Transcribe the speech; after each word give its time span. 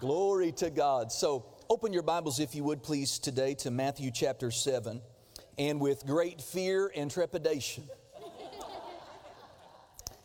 Glory 0.00 0.52
to 0.52 0.70
God. 0.70 1.10
So, 1.10 1.44
open 1.68 1.92
your 1.92 2.04
Bibles, 2.04 2.38
if 2.38 2.54
you 2.54 2.62
would, 2.62 2.84
please, 2.84 3.18
today 3.18 3.54
to 3.54 3.72
Matthew 3.72 4.12
chapter 4.12 4.52
7. 4.52 5.02
And 5.58 5.80
with 5.80 6.06
great 6.06 6.40
fear 6.40 6.92
and 6.94 7.10
trepidation, 7.10 7.82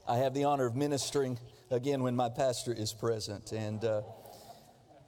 I 0.07 0.17
have 0.17 0.35
the 0.35 0.43
honor 0.43 0.67
of 0.67 0.75
ministering 0.75 1.39
again 1.71 2.03
when 2.03 2.15
my 2.15 2.29
pastor 2.29 2.71
is 2.71 2.93
present. 2.93 3.51
And 3.51 3.83
uh, 3.83 4.03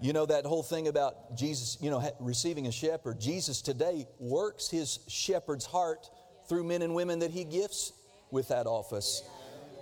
you 0.01 0.13
know 0.13 0.25
that 0.25 0.47
whole 0.47 0.63
thing 0.63 0.87
about 0.87 1.37
Jesus, 1.37 1.77
you 1.79 1.91
know, 1.91 2.03
receiving 2.19 2.65
a 2.65 2.71
shepherd. 2.71 3.19
Jesus 3.19 3.61
today 3.61 4.07
works 4.17 4.67
his 4.67 4.97
shepherd's 5.07 5.67
heart 5.67 6.09
through 6.49 6.63
men 6.63 6.81
and 6.81 6.95
women 6.95 7.19
that 7.19 7.29
he 7.29 7.43
gifts 7.43 7.93
with 8.31 8.47
that 8.47 8.65
office. 8.65 9.21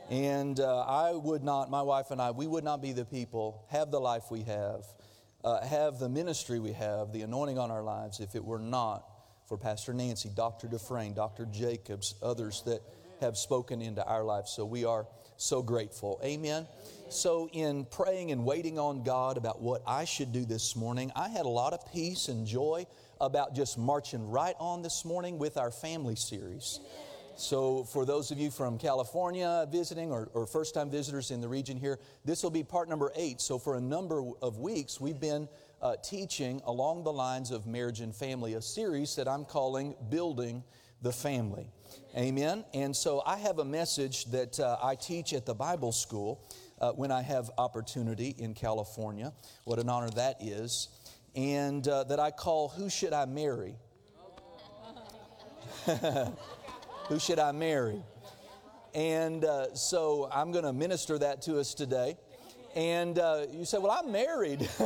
And 0.09 0.59
uh, 0.59 0.81
I 0.81 1.13
would 1.13 1.43
not, 1.43 1.69
my 1.69 1.81
wife 1.81 2.11
and 2.11 2.21
I, 2.21 2.31
we 2.31 2.47
would 2.47 2.63
not 2.63 2.81
be 2.81 2.91
the 2.91 3.05
people, 3.05 3.65
have 3.69 3.91
the 3.91 3.99
life 3.99 4.25
we 4.29 4.43
have, 4.43 4.85
uh, 5.43 5.65
have 5.65 5.99
the 5.99 6.09
ministry 6.09 6.59
we 6.59 6.73
have, 6.73 7.11
the 7.13 7.21
anointing 7.21 7.57
on 7.57 7.71
our 7.71 7.83
lives, 7.83 8.19
if 8.19 8.35
it 8.35 8.43
were 8.43 8.59
not 8.59 9.05
for 9.47 9.57
Pastor 9.57 9.93
Nancy, 9.93 10.29
Dr. 10.35 10.67
Dufresne, 10.67 11.13
Dr. 11.13 11.45
Jacobs, 11.45 12.15
others 12.21 12.63
that 12.65 12.81
have 13.21 13.37
spoken 13.37 13.81
into 13.81 14.03
our 14.05 14.23
lives. 14.23 14.51
So 14.51 14.65
we 14.65 14.85
are 14.85 15.07
so 15.37 15.61
grateful. 15.61 16.19
Amen. 16.23 16.67
So, 17.09 17.49
in 17.53 17.85
praying 17.85 18.31
and 18.31 18.43
waiting 18.43 18.79
on 18.79 19.03
God 19.03 19.37
about 19.37 19.61
what 19.61 19.83
I 19.85 20.05
should 20.05 20.31
do 20.31 20.45
this 20.45 20.75
morning, 20.75 21.11
I 21.15 21.29
had 21.29 21.45
a 21.45 21.49
lot 21.49 21.73
of 21.73 21.91
peace 21.93 22.27
and 22.27 22.47
joy 22.47 22.87
about 23.21 23.53
just 23.53 23.77
marching 23.77 24.29
right 24.29 24.55
on 24.59 24.81
this 24.81 25.05
morning 25.05 25.37
with 25.37 25.57
our 25.57 25.69
family 25.69 26.15
series. 26.15 26.79
So, 27.35 27.83
for 27.83 28.05
those 28.05 28.29
of 28.29 28.37
you 28.37 28.51
from 28.51 28.77
California 28.77 29.67
visiting 29.71 30.11
or, 30.11 30.29
or 30.33 30.45
first 30.45 30.75
time 30.75 30.91
visitors 30.91 31.31
in 31.31 31.41
the 31.41 31.47
region 31.47 31.77
here, 31.77 31.99
this 32.23 32.43
will 32.43 32.51
be 32.51 32.63
part 32.63 32.87
number 32.87 33.11
eight. 33.15 33.41
So, 33.41 33.57
for 33.57 33.75
a 33.75 33.81
number 33.81 34.23
of 34.41 34.59
weeks, 34.59 35.01
we've 35.01 35.19
been 35.19 35.49
uh, 35.81 35.95
teaching 36.03 36.61
along 36.65 37.03
the 37.03 37.11
lines 37.11 37.49
of 37.49 37.65
marriage 37.65 38.01
and 38.01 38.15
family, 38.15 38.53
a 38.53 38.61
series 38.61 39.15
that 39.15 39.27
I'm 39.27 39.45
calling 39.45 39.95
Building 40.09 40.63
the 41.01 41.11
Family. 41.11 41.71
Amen. 42.15 42.65
And 42.73 42.95
so, 42.95 43.23
I 43.25 43.37
have 43.37 43.57
a 43.57 43.65
message 43.65 44.25
that 44.25 44.59
uh, 44.59 44.77
I 44.83 44.93
teach 44.93 45.33
at 45.33 45.47
the 45.47 45.55
Bible 45.55 45.91
school 45.91 46.47
uh, 46.79 46.91
when 46.91 47.11
I 47.11 47.23
have 47.23 47.49
opportunity 47.57 48.35
in 48.37 48.53
California. 48.53 49.33
What 49.63 49.79
an 49.79 49.89
honor 49.89 50.11
that 50.11 50.37
is. 50.39 50.89
And 51.35 51.87
uh, 51.87 52.03
that 52.03 52.19
I 52.19 52.29
call 52.29 52.69
Who 52.69 52.91
Should 52.91 53.13
I 53.13 53.25
Marry? 53.25 53.75
Who 57.07 57.19
should 57.19 57.39
I 57.39 57.51
marry? 57.51 58.01
And 58.93 59.43
uh, 59.43 59.73
so 59.75 60.29
I'm 60.31 60.51
going 60.51 60.63
to 60.63 60.73
minister 60.73 61.17
that 61.17 61.41
to 61.43 61.59
us 61.59 61.73
today. 61.73 62.17
And 62.75 63.19
uh, 63.19 63.45
you 63.51 63.65
say, 63.65 63.77
Well, 63.77 63.91
I'm 63.91 64.11
married. 64.11 64.69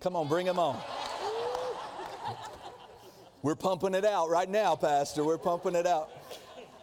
Come 0.00 0.16
on, 0.16 0.28
bring 0.28 0.44
them 0.44 0.58
on. 0.58 0.78
We're 3.40 3.54
pumping 3.54 3.94
it 3.94 4.04
out 4.04 4.28
right 4.28 4.48
now, 4.48 4.76
Pastor. 4.76 5.24
We're 5.24 5.38
pumping 5.38 5.74
it 5.74 5.86
out. 5.86 6.10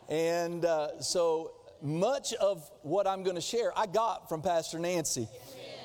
And 0.09 0.66
uh, 0.66 1.00
so 1.02 1.53
much 1.81 2.34
of 2.34 2.70
what 2.81 3.06
I'm 3.06 3.22
going 3.22 3.36
to 3.36 3.42
share, 3.42 3.72
I 3.78 3.86
got 3.86 4.28
from 4.28 4.42
Pastor 4.42 4.80
Nancy 4.80 5.28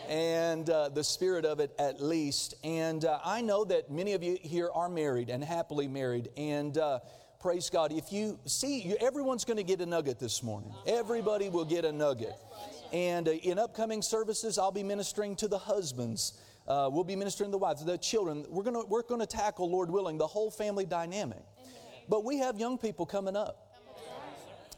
and 0.08 0.68
uh, 0.70 0.88
the 0.88 1.04
spirit 1.04 1.44
of 1.44 1.60
it 1.60 1.72
at 1.78 2.02
least. 2.02 2.54
And 2.64 3.04
uh, 3.04 3.18
I 3.24 3.40
know 3.40 3.64
that 3.64 3.90
many 3.90 4.12
of 4.12 4.22
you 4.22 4.38
here 4.40 4.70
are 4.72 4.88
married 4.88 5.30
and 5.30 5.42
happily 5.42 5.88
married. 5.88 6.30
And 6.36 6.76
uh, 6.78 7.00
praise 7.40 7.70
God, 7.70 7.92
if 7.92 8.12
you 8.12 8.38
see, 8.46 8.80
you, 8.80 8.96
everyone's 9.00 9.44
going 9.44 9.56
to 9.56 9.64
get 9.64 9.80
a 9.80 9.86
nugget 9.86 10.18
this 10.18 10.42
morning. 10.42 10.72
Everybody 10.86 11.48
will 11.48 11.64
get 11.64 11.84
a 11.84 11.92
nugget. 11.92 12.34
And 12.92 13.28
uh, 13.28 13.32
in 13.32 13.58
upcoming 13.58 14.02
services, 14.02 14.58
I'll 14.58 14.72
be 14.72 14.82
ministering 14.82 15.36
to 15.36 15.48
the 15.48 15.58
husbands. 15.58 16.40
Uh, 16.68 16.88
we'll 16.90 17.04
be 17.04 17.16
ministering 17.16 17.48
to 17.48 17.52
the 17.52 17.58
wives, 17.58 17.84
the 17.84 17.98
children. 17.98 18.44
We're 18.48 18.64
going 18.64 18.74
to 18.74 18.86
we're 18.88 19.02
going 19.02 19.20
to 19.20 19.26
tackle, 19.26 19.70
Lord 19.70 19.90
willing, 19.90 20.18
the 20.18 20.26
whole 20.26 20.50
family 20.50 20.84
dynamic. 20.84 21.42
But 22.08 22.24
we 22.24 22.38
have 22.38 22.58
young 22.58 22.78
people 22.78 23.06
coming 23.06 23.36
up. 23.36 23.62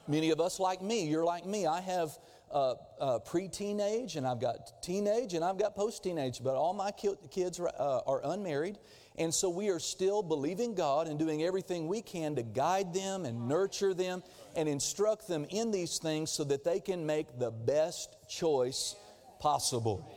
Many 0.07 0.31
of 0.31 0.41
us, 0.41 0.59
like 0.59 0.81
me, 0.81 1.07
you're 1.07 1.25
like 1.25 1.45
me. 1.45 1.67
I 1.67 1.83
have 1.83 2.17
uh, 2.51 2.75
uh, 3.01 3.19
pre 3.21 3.49
teenage, 3.49 4.17
and 4.17 4.27
I've 4.27 4.41
got 4.41 4.83
teenage, 4.83 5.35
and 5.35 5.45
I've 5.45 5.59
got 5.59 5.75
post 5.75 6.03
teenage, 6.03 6.43
but 6.43 6.55
all 6.55 6.73
my 6.73 6.91
kids 6.93 7.61
are, 7.61 7.69
uh, 7.69 8.01
are 8.07 8.21
unmarried. 8.25 8.79
And 9.19 9.35
so 9.35 9.49
we 9.49 9.69
are 9.69 9.81
still 9.81 10.23
believing 10.23 10.75
God 10.75 11.09
and 11.09 11.19
doing 11.19 11.43
everything 11.43 11.89
we 11.89 12.03
can 12.03 12.37
to 12.37 12.43
guide 12.45 12.95
them 12.95 13.25
and 13.25 13.49
nurture 13.49 13.93
them 13.93 14.23
and 14.55 14.69
instruct 14.69 15.27
them 15.27 15.45
in 15.51 15.73
these 15.73 15.99
things 15.99 16.31
so 16.31 16.45
that 16.45 16.63
they 16.63 16.79
can 16.79 17.05
make 17.05 17.39
the 17.39 17.51
best 17.51 18.17
choice 18.29 18.95
possible. 19.41 20.09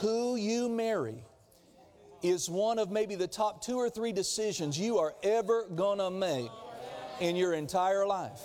Who 0.00 0.36
you 0.36 0.68
marry 0.68 1.24
is 2.22 2.50
one 2.50 2.78
of 2.78 2.90
maybe 2.90 3.14
the 3.14 3.26
top 3.26 3.64
two 3.64 3.78
or 3.78 3.88
three 3.88 4.12
decisions 4.12 4.78
you 4.78 4.98
are 4.98 5.14
ever 5.22 5.66
going 5.74 5.98
to 5.98 6.10
make 6.10 6.50
in 7.20 7.36
your 7.36 7.54
entire 7.54 8.06
life. 8.06 8.40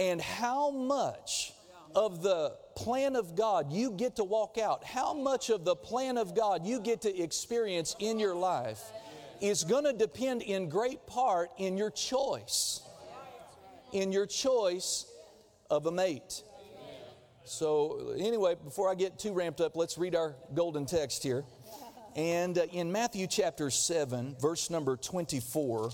And 0.00 0.20
how 0.20 0.70
much 0.70 1.51
of 1.94 2.22
the 2.22 2.56
plan 2.74 3.16
of 3.16 3.36
God 3.36 3.72
you 3.72 3.92
get 3.92 4.16
to 4.16 4.24
walk 4.24 4.58
out, 4.58 4.84
how 4.84 5.14
much 5.14 5.50
of 5.50 5.64
the 5.64 5.76
plan 5.76 6.18
of 6.18 6.34
God 6.34 6.66
you 6.66 6.80
get 6.80 7.02
to 7.02 7.22
experience 7.22 7.96
in 7.98 8.18
your 8.18 8.34
life 8.34 8.80
is 9.40 9.64
going 9.64 9.84
to 9.84 9.92
depend 9.92 10.42
in 10.42 10.68
great 10.68 11.06
part 11.06 11.50
in 11.58 11.76
your 11.76 11.90
choice, 11.90 12.80
in 13.92 14.12
your 14.12 14.26
choice 14.26 15.06
of 15.68 15.86
a 15.86 15.92
mate. 15.92 16.42
So, 17.44 18.14
anyway, 18.18 18.54
before 18.62 18.88
I 18.88 18.94
get 18.94 19.18
too 19.18 19.32
ramped 19.32 19.60
up, 19.60 19.74
let's 19.74 19.98
read 19.98 20.14
our 20.14 20.36
golden 20.54 20.86
text 20.86 21.24
here. 21.24 21.44
And 22.14 22.56
uh, 22.56 22.66
in 22.72 22.92
Matthew 22.92 23.26
chapter 23.26 23.68
7, 23.68 24.36
verse 24.40 24.70
number 24.70 24.96
24, 24.96 25.90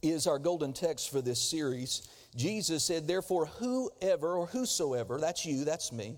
is 0.00 0.26
our 0.26 0.38
golden 0.38 0.72
text 0.72 1.10
for 1.10 1.20
this 1.20 1.40
series. 1.40 2.08
Jesus 2.34 2.84
said, 2.84 3.06
Therefore, 3.06 3.46
whoever 3.46 4.34
or 4.34 4.46
whosoever, 4.46 5.18
that's 5.18 5.44
you, 5.44 5.64
that's 5.64 5.92
me, 5.92 6.16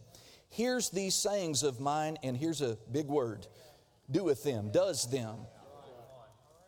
hears 0.49 0.91
these 0.91 1.15
sayings 1.15 1.63
of 1.63 1.81
mine, 1.81 2.17
and 2.23 2.37
here's 2.37 2.63
a 2.63 2.79
big 2.93 3.07
word, 3.07 3.47
doeth 4.11 4.45
them, 4.45 4.71
does 4.71 5.11
them. 5.11 5.37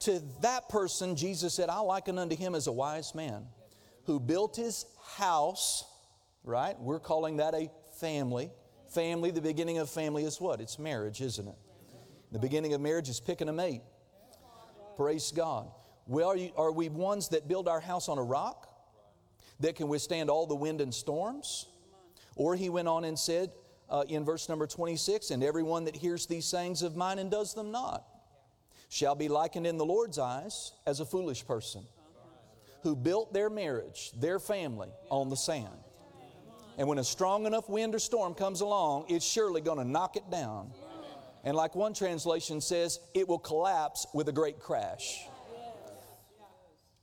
To 0.00 0.20
that 0.42 0.68
person, 0.68 1.16
Jesus 1.16 1.54
said, 1.54 1.68
I 1.68 1.78
liken 1.80 2.18
unto 2.18 2.36
him 2.36 2.54
as 2.54 2.66
a 2.66 2.72
wise 2.72 3.14
man 3.14 3.46
who 4.04 4.20
built 4.20 4.56
his 4.56 4.84
house, 5.16 5.84
right? 6.44 6.78
We're 6.78 7.00
calling 7.00 7.38
that 7.38 7.54
a 7.54 7.70
family. 8.00 8.50
Family, 8.88 9.30
the 9.30 9.40
beginning 9.40 9.78
of 9.78 9.90
family 9.90 10.24
is 10.24 10.40
what? 10.40 10.60
It's 10.60 10.78
marriage, 10.78 11.20
isn't 11.20 11.46
it? 11.46 11.56
The 12.32 12.38
beginning 12.38 12.74
of 12.74 12.80
marriage 12.80 13.08
is 13.08 13.20
picking 13.20 13.48
a 13.48 13.52
mate. 13.52 13.82
Praise 14.96 15.32
God. 15.32 15.70
Well, 16.06 16.28
are, 16.28 16.36
you, 16.36 16.50
are 16.56 16.72
we 16.72 16.88
ones 16.88 17.30
that 17.30 17.48
build 17.48 17.68
our 17.68 17.80
house 17.80 18.08
on 18.08 18.18
a 18.18 18.22
rock? 18.22 18.68
That 19.60 19.76
can 19.76 19.88
withstand 19.88 20.30
all 20.30 20.46
the 20.46 20.54
wind 20.54 20.80
and 20.80 20.94
storms. 20.94 21.66
Or 22.34 22.54
he 22.54 22.68
went 22.68 22.88
on 22.88 23.04
and 23.04 23.18
said 23.18 23.50
uh, 23.88 24.04
in 24.08 24.24
verse 24.24 24.48
number 24.48 24.66
26 24.66 25.30
And 25.30 25.42
everyone 25.42 25.84
that 25.84 25.96
hears 25.96 26.26
these 26.26 26.44
sayings 26.44 26.82
of 26.82 26.96
mine 26.96 27.18
and 27.18 27.30
does 27.30 27.54
them 27.54 27.70
not 27.70 28.04
shall 28.88 29.14
be 29.14 29.28
likened 29.28 29.66
in 29.66 29.78
the 29.78 29.84
Lord's 29.84 30.18
eyes 30.18 30.72
as 30.86 31.00
a 31.00 31.04
foolish 31.04 31.46
person 31.46 31.84
who 32.82 32.94
built 32.94 33.32
their 33.32 33.50
marriage, 33.50 34.12
their 34.16 34.38
family, 34.38 34.88
on 35.10 35.28
the 35.28 35.36
sand. 35.36 35.74
And 36.78 36.86
when 36.86 36.98
a 36.98 37.04
strong 37.04 37.46
enough 37.46 37.68
wind 37.68 37.94
or 37.94 37.98
storm 37.98 38.34
comes 38.34 38.60
along, 38.60 39.06
it's 39.08 39.24
surely 39.24 39.60
going 39.60 39.78
to 39.78 39.84
knock 39.84 40.16
it 40.16 40.30
down. 40.30 40.70
And 41.42 41.56
like 41.56 41.74
one 41.74 41.94
translation 41.94 42.60
says, 42.60 43.00
it 43.14 43.26
will 43.26 43.38
collapse 43.38 44.06
with 44.12 44.28
a 44.28 44.32
great 44.32 44.60
crash. 44.60 45.26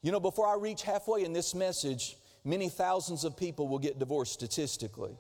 You 0.02 0.12
know, 0.12 0.20
before 0.20 0.48
I 0.48 0.56
reach 0.56 0.84
halfway 0.84 1.24
in 1.24 1.34
this 1.34 1.56
message, 1.56 2.18
many 2.44 2.70
thousands 2.70 3.24
of 3.24 3.38
people 3.38 3.68
will 3.68 3.80
get 3.80 4.00
divorced 4.00 4.34
statistically. 4.34 5.18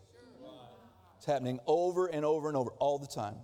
It's 1.17 1.25
happening 1.25 1.59
over 1.65 2.07
and 2.07 2.25
over 2.25 2.47
and 2.49 2.57
over 2.57 2.71
all 2.79 2.99
the 2.99 3.07
time. 3.07 3.35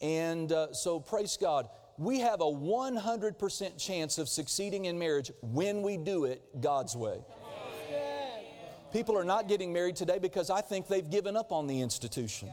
And 0.00 0.50
uh, 0.52 0.72
so, 0.72 1.00
praise 1.00 1.38
God, 1.40 1.68
we 1.98 2.20
have 2.20 2.40
a 2.40 2.44
100% 2.44 3.78
chance 3.78 4.18
of 4.18 4.28
succeeding 4.28 4.86
in 4.86 4.98
marriage 4.98 5.30
when 5.40 5.82
we 5.82 5.96
do 5.96 6.24
it 6.24 6.42
God's 6.60 6.96
way. 6.96 7.20
People 8.92 9.18
are 9.18 9.24
not 9.24 9.48
getting 9.48 9.72
married 9.72 9.96
today 9.96 10.18
because 10.18 10.50
I 10.50 10.60
think 10.60 10.88
they've 10.88 11.08
given 11.08 11.36
up 11.36 11.52
on 11.52 11.66
the 11.66 11.80
institution. 11.80 12.52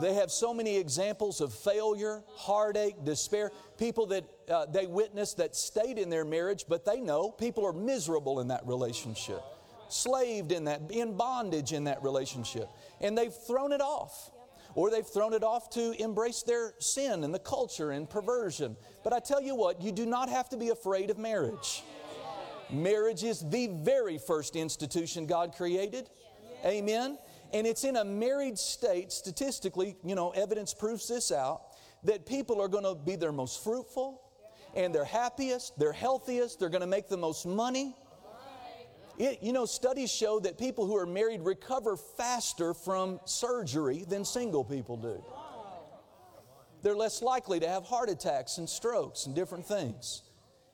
They 0.00 0.14
have 0.14 0.30
so 0.30 0.54
many 0.54 0.78
examples 0.78 1.40
of 1.40 1.52
failure, 1.52 2.22
heartache, 2.34 3.04
despair. 3.04 3.50
People 3.78 4.06
that 4.06 4.41
uh, 4.50 4.66
they 4.66 4.86
witnessed 4.86 5.36
that 5.38 5.54
stayed 5.56 5.98
in 5.98 6.10
their 6.10 6.24
marriage, 6.24 6.64
but 6.68 6.84
they 6.84 7.00
know 7.00 7.30
people 7.30 7.64
are 7.66 7.72
miserable 7.72 8.40
in 8.40 8.48
that 8.48 8.66
relationship, 8.66 9.42
slaved 9.88 10.52
in 10.52 10.64
that, 10.64 10.82
in 10.90 11.16
bondage 11.16 11.72
in 11.72 11.84
that 11.84 12.02
relationship. 12.02 12.68
And 13.00 13.16
they've 13.16 13.34
thrown 13.34 13.72
it 13.72 13.80
off. 13.80 14.30
Or 14.74 14.90
they've 14.90 15.06
thrown 15.06 15.34
it 15.34 15.44
off 15.44 15.68
to 15.70 15.92
embrace 16.02 16.42
their 16.44 16.72
sin 16.78 17.24
and 17.24 17.34
the 17.34 17.38
culture 17.38 17.90
and 17.90 18.08
perversion. 18.08 18.74
But 19.04 19.12
I 19.12 19.18
tell 19.18 19.42
you 19.42 19.54
what, 19.54 19.82
you 19.82 19.92
do 19.92 20.06
not 20.06 20.30
have 20.30 20.48
to 20.48 20.56
be 20.56 20.70
afraid 20.70 21.10
of 21.10 21.18
marriage. 21.18 21.82
Marriage 22.70 23.22
is 23.22 23.46
the 23.50 23.66
very 23.66 24.16
first 24.16 24.56
institution 24.56 25.26
God 25.26 25.54
created. 25.54 26.08
Amen. 26.64 27.18
And 27.52 27.66
it's 27.66 27.84
in 27.84 27.96
a 27.96 28.04
married 28.04 28.58
state, 28.58 29.12
statistically, 29.12 29.96
you 30.02 30.14
know, 30.14 30.30
evidence 30.30 30.72
proves 30.72 31.06
this 31.06 31.30
out, 31.30 31.64
that 32.04 32.24
people 32.24 32.58
are 32.58 32.68
going 32.68 32.84
to 32.84 32.94
be 32.94 33.14
their 33.14 33.30
most 33.30 33.62
fruitful 33.62 34.21
and 34.74 34.94
they're 34.94 35.04
happiest, 35.04 35.78
they're 35.78 35.92
healthiest, 35.92 36.58
they're 36.58 36.68
going 36.68 36.82
to 36.82 36.86
make 36.86 37.08
the 37.08 37.16
most 37.16 37.46
money. 37.46 37.94
It, 39.18 39.42
you 39.42 39.52
know, 39.52 39.66
studies 39.66 40.10
show 40.10 40.40
that 40.40 40.58
people 40.58 40.86
who 40.86 40.96
are 40.96 41.06
married 41.06 41.42
recover 41.42 41.96
faster 41.96 42.72
from 42.72 43.20
surgery 43.24 44.04
than 44.08 44.24
single 44.24 44.64
people 44.64 44.96
do. 44.96 45.22
They're 46.82 46.96
less 46.96 47.22
likely 47.22 47.60
to 47.60 47.68
have 47.68 47.84
heart 47.84 48.08
attacks 48.08 48.58
and 48.58 48.68
strokes 48.68 49.26
and 49.26 49.34
different 49.34 49.66
things. 49.66 50.22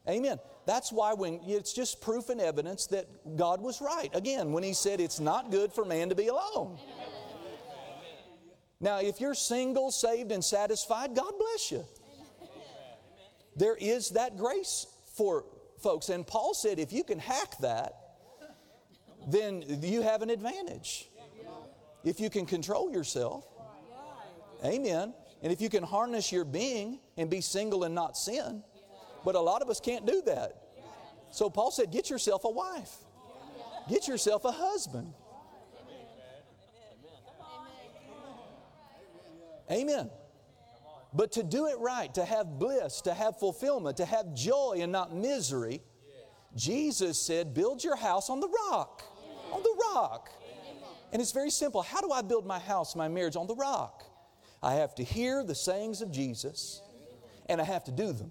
Amen. 0.08 0.38
That's 0.64 0.90
why 0.90 1.12
when 1.14 1.40
it's 1.44 1.72
just 1.72 2.00
proof 2.00 2.30
and 2.30 2.40
evidence 2.40 2.86
that 2.86 3.36
God 3.36 3.60
was 3.60 3.80
right. 3.80 4.08
Again, 4.14 4.52
when 4.52 4.62
he 4.62 4.72
said 4.72 5.00
it's 5.00 5.20
not 5.20 5.50
good 5.50 5.72
for 5.72 5.84
man 5.84 6.08
to 6.08 6.14
be 6.14 6.28
alone. 6.28 6.78
Now, 8.80 9.00
if 9.00 9.20
you're 9.20 9.34
single, 9.34 9.90
saved, 9.90 10.30
and 10.30 10.44
satisfied, 10.44 11.14
God 11.14 11.32
bless 11.38 11.72
you. 11.72 11.84
There 13.58 13.76
is 13.76 14.10
that 14.10 14.36
grace 14.36 14.86
for 15.14 15.44
folks. 15.82 16.08
And 16.08 16.26
Paul 16.26 16.54
said 16.54 16.78
if 16.78 16.92
you 16.92 17.04
can 17.04 17.18
hack 17.18 17.58
that, 17.60 17.94
then 19.26 19.64
you 19.82 20.02
have 20.02 20.22
an 20.22 20.30
advantage. 20.30 21.08
If 22.04 22.20
you 22.20 22.30
can 22.30 22.46
control 22.46 22.90
yourself. 22.90 23.44
Amen. 24.64 25.12
And 25.42 25.52
if 25.52 25.60
you 25.60 25.68
can 25.68 25.82
harness 25.82 26.32
your 26.32 26.44
being 26.44 27.00
and 27.16 27.28
be 27.28 27.40
single 27.40 27.84
and 27.84 27.94
not 27.94 28.16
sin. 28.16 28.62
But 29.24 29.34
a 29.34 29.40
lot 29.40 29.60
of 29.60 29.68
us 29.68 29.80
can't 29.80 30.06
do 30.06 30.22
that. 30.26 30.62
So 31.30 31.50
Paul 31.50 31.70
said, 31.70 31.90
get 31.90 32.08
yourself 32.08 32.44
a 32.44 32.50
wife, 32.50 32.92
get 33.88 34.08
yourself 34.08 34.44
a 34.44 34.52
husband. 34.52 35.12
Amen. 39.70 40.08
But 41.12 41.32
to 41.32 41.42
do 41.42 41.66
it 41.66 41.78
right, 41.78 42.12
to 42.14 42.24
have 42.24 42.58
bliss, 42.58 43.00
to 43.02 43.14
have 43.14 43.38
fulfillment, 43.38 43.96
to 43.96 44.04
have 44.04 44.34
joy 44.34 44.78
and 44.80 44.92
not 44.92 45.14
misery, 45.14 45.82
Jesus 46.54 47.18
said, 47.18 47.54
build 47.54 47.82
your 47.82 47.96
house 47.96 48.28
on 48.30 48.40
the 48.40 48.48
rock. 48.70 49.02
On 49.52 49.62
the 49.62 49.76
rock. 49.92 50.30
And 51.12 51.22
it's 51.22 51.32
very 51.32 51.50
simple. 51.50 51.80
How 51.80 52.00
do 52.00 52.12
I 52.12 52.20
build 52.20 52.46
my 52.46 52.58
house, 52.58 52.94
my 52.94 53.08
marriage 53.08 53.36
on 53.36 53.46
the 53.46 53.54
rock? 53.54 54.04
I 54.62 54.74
have 54.74 54.94
to 54.96 55.04
hear 55.04 55.42
the 55.44 55.54
sayings 55.54 56.02
of 56.02 56.10
Jesus 56.10 56.82
and 57.46 57.60
I 57.60 57.64
have 57.64 57.84
to 57.84 57.92
do 57.92 58.12
them. 58.12 58.30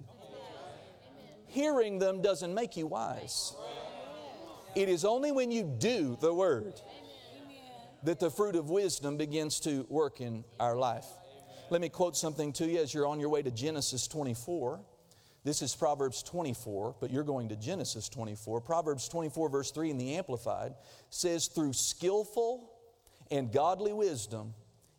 Hearing 1.47 1.97
them 1.97 2.21
doesn't 2.21 2.53
make 2.53 2.77
you 2.77 2.85
wise. 2.85 3.55
It 4.75 4.89
is 4.89 5.05
only 5.05 5.31
when 5.31 5.49
you 5.49 5.63
do 5.63 6.17
the 6.21 6.33
word 6.33 6.79
that 8.03 8.19
the 8.19 8.29
fruit 8.29 8.55
of 8.55 8.69
wisdom 8.69 9.17
begins 9.17 9.59
to 9.61 9.85
work 9.89 10.21
in 10.21 10.43
our 10.59 10.75
life. 10.75 11.07
Let 11.69 11.81
me 11.81 11.89
quote 11.89 12.15
something 12.15 12.53
to 12.53 12.65
you 12.65 12.79
as 12.79 12.93
you're 12.93 13.07
on 13.07 13.19
your 13.19 13.27
way 13.27 13.41
to 13.41 13.51
Genesis 13.51 14.07
24. 14.07 14.79
This 15.43 15.61
is 15.61 15.75
Proverbs 15.75 16.23
24, 16.23 16.95
but 17.01 17.11
you're 17.11 17.23
going 17.23 17.49
to 17.49 17.57
Genesis 17.57 18.07
24. 18.07 18.61
Proverbs 18.61 19.09
24, 19.09 19.49
verse 19.49 19.71
3 19.71 19.89
in 19.89 19.97
the 19.97 20.15
Amplified 20.15 20.75
says, 21.09 21.47
Through 21.47 21.73
skillful 21.73 22.71
and 23.29 23.51
godly 23.51 23.91
wisdom 23.91 24.53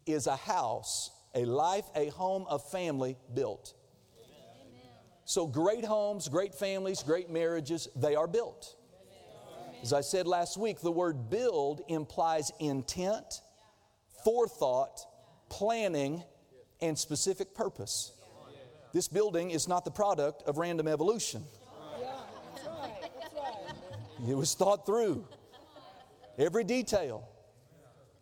is 0.07 0.27
a 0.27 0.37
house 0.37 1.11
a 1.35 1.45
life, 1.45 1.85
a 1.95 2.09
home, 2.09 2.47
a 2.51 2.59
family 2.59 3.17
built. 3.35 3.75
So, 5.25 5.47
great 5.47 5.85
homes, 5.85 6.29
great 6.29 6.55
families, 6.55 7.03
great 7.03 7.29
marriages, 7.31 7.89
they 7.95 8.15
are 8.15 8.27
built. 8.27 8.77
As 9.83 9.93
I 9.93 10.01
said 10.01 10.27
last 10.27 10.57
week, 10.57 10.81
the 10.81 10.91
word 10.91 11.31
build 11.31 11.83
implies 11.89 12.51
intent, 12.59 13.43
forethought, 14.25 15.07
planning, 15.51 16.25
and 16.81 16.99
specific 16.99 17.55
purpose. 17.55 18.13
This 18.93 19.09
building 19.09 19.51
is 19.51 19.69
not 19.69 19.85
the 19.85 19.91
product 19.91 20.43
of 20.45 20.59
random 20.59 20.89
evolution. 20.89 21.45
It 24.29 24.35
was 24.35 24.55
thought 24.55 24.85
through, 24.85 25.25
every 26.39 26.65
detail. 26.65 27.29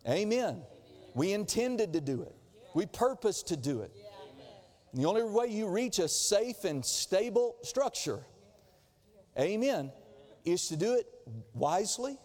Amen. 0.09 0.63
We 1.15 1.33
intended 1.33 1.95
to 1.95 2.01
do 2.01 2.23
it. 2.23 2.35
We 2.75 2.87
purpose 2.87 3.43
to 3.45 3.57
do 3.57 3.81
it. 3.81 3.93
And 4.93 5.03
the 5.03 5.09
only 5.09 5.23
way 5.23 5.47
you 5.47 5.67
reach 5.67 5.99
a 5.99 6.09
safe 6.09 6.65
and 6.65 6.85
stable 6.85 7.57
structure, 7.63 8.21
amen, 9.39 9.93
is 10.45 10.69
to 10.69 10.77
do 10.77 10.95
it 10.95 11.07
wisely, 11.55 12.19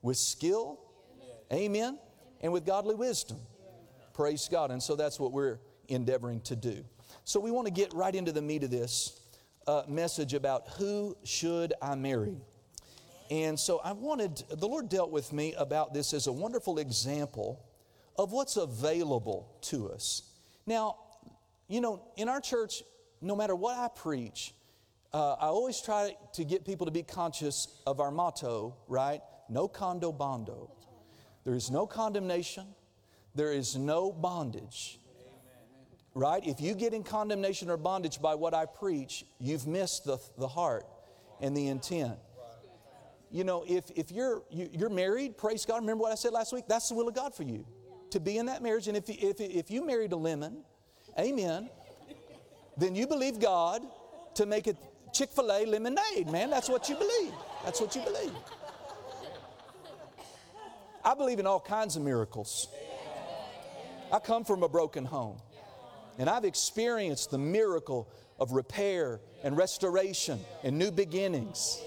with 0.00 0.16
skill, 0.16 0.80
amen, 1.52 1.98
and 2.40 2.52
with 2.52 2.64
godly 2.64 2.94
wisdom. 2.94 3.38
Praise 4.14 4.48
God. 4.50 4.70
And 4.70 4.82
so 4.82 4.96
that's 4.96 5.18
what 5.18 5.32
we're 5.32 5.58
endeavoring 5.88 6.40
to 6.42 6.56
do. 6.56 6.84
So 7.24 7.40
we 7.40 7.50
want 7.50 7.66
to 7.66 7.72
get 7.72 7.92
right 7.94 8.14
into 8.14 8.32
the 8.32 8.42
meat 8.42 8.64
of 8.64 8.70
this 8.70 9.20
uh, 9.66 9.82
message 9.88 10.34
about 10.34 10.68
who 10.76 11.16
should 11.24 11.72
I 11.80 11.94
marry. 11.94 12.36
And 13.30 13.58
so 13.58 13.80
I 13.82 13.92
wanted, 13.92 14.42
the 14.50 14.68
Lord 14.68 14.88
dealt 14.88 15.10
with 15.10 15.32
me 15.32 15.54
about 15.54 15.94
this 15.94 16.12
as 16.12 16.26
a 16.26 16.32
wonderful 16.32 16.78
example 16.78 17.64
of 18.18 18.32
what's 18.32 18.56
available 18.56 19.56
to 19.62 19.90
us. 19.90 20.22
Now, 20.66 20.96
you 21.68 21.80
know, 21.80 22.02
in 22.16 22.28
our 22.28 22.40
church, 22.40 22.82
no 23.20 23.34
matter 23.34 23.54
what 23.54 23.78
I 23.78 23.88
preach, 23.88 24.52
uh, 25.12 25.34
I 25.34 25.46
always 25.46 25.80
try 25.80 26.14
to 26.34 26.44
get 26.44 26.64
people 26.64 26.86
to 26.86 26.92
be 26.92 27.02
conscious 27.02 27.80
of 27.86 28.00
our 28.00 28.10
motto, 28.10 28.76
right? 28.88 29.20
No 29.48 29.68
condo 29.68 30.12
bondo. 30.12 30.70
There 31.44 31.54
is 31.54 31.70
no 31.70 31.86
condemnation, 31.86 32.66
there 33.34 33.52
is 33.52 33.76
no 33.76 34.12
bondage. 34.12 34.98
Right? 36.14 36.46
If 36.46 36.60
you 36.60 36.74
get 36.74 36.92
in 36.92 37.04
condemnation 37.04 37.70
or 37.70 37.78
bondage 37.78 38.20
by 38.20 38.34
what 38.34 38.52
I 38.52 38.66
preach, 38.66 39.24
you've 39.38 39.66
missed 39.66 40.04
the, 40.04 40.18
the 40.36 40.48
heart 40.48 40.84
and 41.40 41.56
the 41.56 41.68
intent. 41.68 42.18
You 43.30 43.44
know, 43.44 43.64
if, 43.66 43.90
if 43.96 44.12
you're, 44.12 44.42
you, 44.50 44.66
are 44.66 44.68
you 44.68 44.86
are 44.86 44.90
married, 44.90 45.38
praise 45.38 45.64
God, 45.64 45.80
remember 45.80 46.02
what 46.02 46.12
I 46.12 46.16
said 46.16 46.32
last 46.32 46.52
week? 46.52 46.64
That's 46.68 46.90
the 46.90 46.94
will 46.94 47.08
of 47.08 47.14
God 47.14 47.34
for 47.34 47.44
you 47.44 47.64
to 48.10 48.20
be 48.20 48.36
in 48.36 48.46
that 48.46 48.62
marriage. 48.62 48.88
And 48.88 48.96
if, 48.96 49.08
if, 49.08 49.40
if 49.40 49.70
you 49.70 49.86
married 49.86 50.12
a 50.12 50.16
lemon, 50.16 50.64
amen, 51.18 51.70
then 52.76 52.94
you 52.94 53.06
believe 53.06 53.40
God 53.40 53.82
to 54.34 54.44
make 54.44 54.66
it 54.66 54.76
Chick 55.12 55.30
fil 55.30 55.52
A 55.52 55.66
lemonade, 55.66 56.30
man. 56.30 56.48
That's 56.50 56.68
what 56.68 56.88
you 56.88 56.96
believe. 56.96 57.32
That's 57.64 57.80
what 57.80 57.94
you 57.94 58.02
believe. 58.02 58.32
I 61.04 61.14
believe 61.14 61.38
in 61.38 61.46
all 61.46 61.60
kinds 61.60 61.96
of 61.96 62.02
miracles. 62.02 62.68
I 64.12 64.18
come 64.18 64.44
from 64.44 64.62
a 64.62 64.68
broken 64.68 65.06
home, 65.06 65.38
and 66.18 66.28
I've 66.28 66.44
experienced 66.44 67.30
the 67.30 67.38
miracle 67.38 68.10
of 68.38 68.52
repair 68.52 69.20
and 69.42 69.56
restoration 69.56 70.38
and 70.62 70.78
new 70.78 70.90
beginnings. 70.90 71.82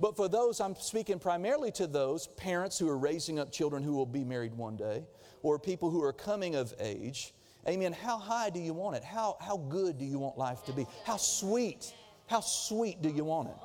But 0.00 0.16
for 0.16 0.26
those, 0.28 0.60
I'm 0.60 0.74
speaking 0.76 1.18
primarily 1.18 1.70
to 1.72 1.86
those 1.86 2.28
parents 2.28 2.78
who 2.78 2.88
are 2.88 2.96
raising 2.96 3.38
up 3.38 3.52
children 3.52 3.82
who 3.82 3.92
will 3.92 4.06
be 4.06 4.24
married 4.24 4.54
one 4.54 4.76
day, 4.76 5.04
or 5.42 5.58
people 5.58 5.90
who 5.90 6.02
are 6.02 6.14
coming 6.14 6.54
of 6.54 6.72
age. 6.80 7.34
Amen. 7.68 7.92
How 7.92 8.16
high 8.16 8.48
do 8.48 8.60
you 8.60 8.72
want 8.72 8.96
it? 8.96 9.04
How, 9.04 9.36
how 9.38 9.58
good 9.58 9.98
do 9.98 10.06
you 10.06 10.18
want 10.18 10.38
life 10.38 10.64
to 10.64 10.72
be? 10.72 10.86
How 11.04 11.18
sweet, 11.18 11.92
how 12.26 12.40
sweet 12.40 13.02
do 13.02 13.10
you 13.10 13.24
want 13.24 13.48
it? 13.48 13.56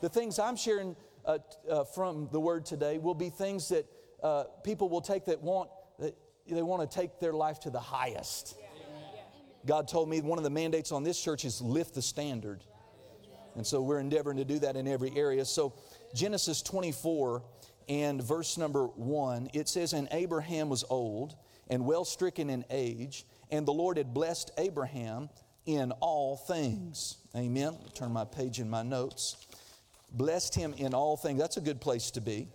The 0.00 0.08
things 0.08 0.38
I'm 0.40 0.56
sharing 0.56 0.96
uh, 1.24 1.38
uh, 1.70 1.84
from 1.84 2.28
the 2.32 2.40
word 2.40 2.64
today 2.64 2.98
will 2.98 3.14
be 3.14 3.28
things 3.28 3.68
that 3.68 3.86
uh, 4.26 4.44
people 4.64 4.88
will 4.88 5.00
take 5.00 5.26
that 5.26 5.40
want, 5.40 5.70
that 6.00 6.16
they 6.50 6.62
want 6.62 6.88
to 6.88 6.96
take 6.96 7.20
their 7.20 7.32
life 7.32 7.60
to 7.60 7.70
the 7.70 7.80
highest. 7.80 8.56
God 9.64 9.86
told 9.86 10.08
me 10.08 10.20
one 10.20 10.38
of 10.38 10.44
the 10.44 10.50
mandates 10.50 10.90
on 10.90 11.04
this 11.04 11.20
church 11.20 11.44
is 11.44 11.60
lift 11.60 11.94
the 11.94 12.02
standard. 12.02 12.64
And 13.54 13.66
so 13.66 13.80
we're 13.80 14.00
endeavoring 14.00 14.36
to 14.38 14.44
do 14.44 14.58
that 14.60 14.76
in 14.76 14.86
every 14.88 15.16
area. 15.16 15.44
So, 15.44 15.74
Genesis 16.14 16.60
24 16.62 17.42
and 17.88 18.22
verse 18.22 18.58
number 18.58 18.86
1, 18.86 19.50
it 19.54 19.68
says, 19.68 19.92
And 19.92 20.08
Abraham 20.10 20.68
was 20.68 20.84
old 20.90 21.36
and 21.68 21.86
well 21.86 22.04
stricken 22.04 22.50
in 22.50 22.64
age, 22.70 23.24
and 23.50 23.66
the 23.66 23.72
Lord 23.72 23.96
had 23.96 24.12
blessed 24.12 24.50
Abraham 24.58 25.30
in 25.66 25.92
all 26.00 26.36
things. 26.36 27.16
Amen. 27.34 27.76
Turn 27.94 28.12
my 28.12 28.24
page 28.24 28.60
in 28.60 28.68
my 28.68 28.82
notes. 28.82 29.36
Blessed 30.12 30.54
him 30.54 30.74
in 30.76 30.94
all 30.94 31.16
things. 31.16 31.38
That's 31.38 31.56
a 31.56 31.62
good 31.62 31.80
place 31.80 32.10
to 32.12 32.20
be. 32.20 32.48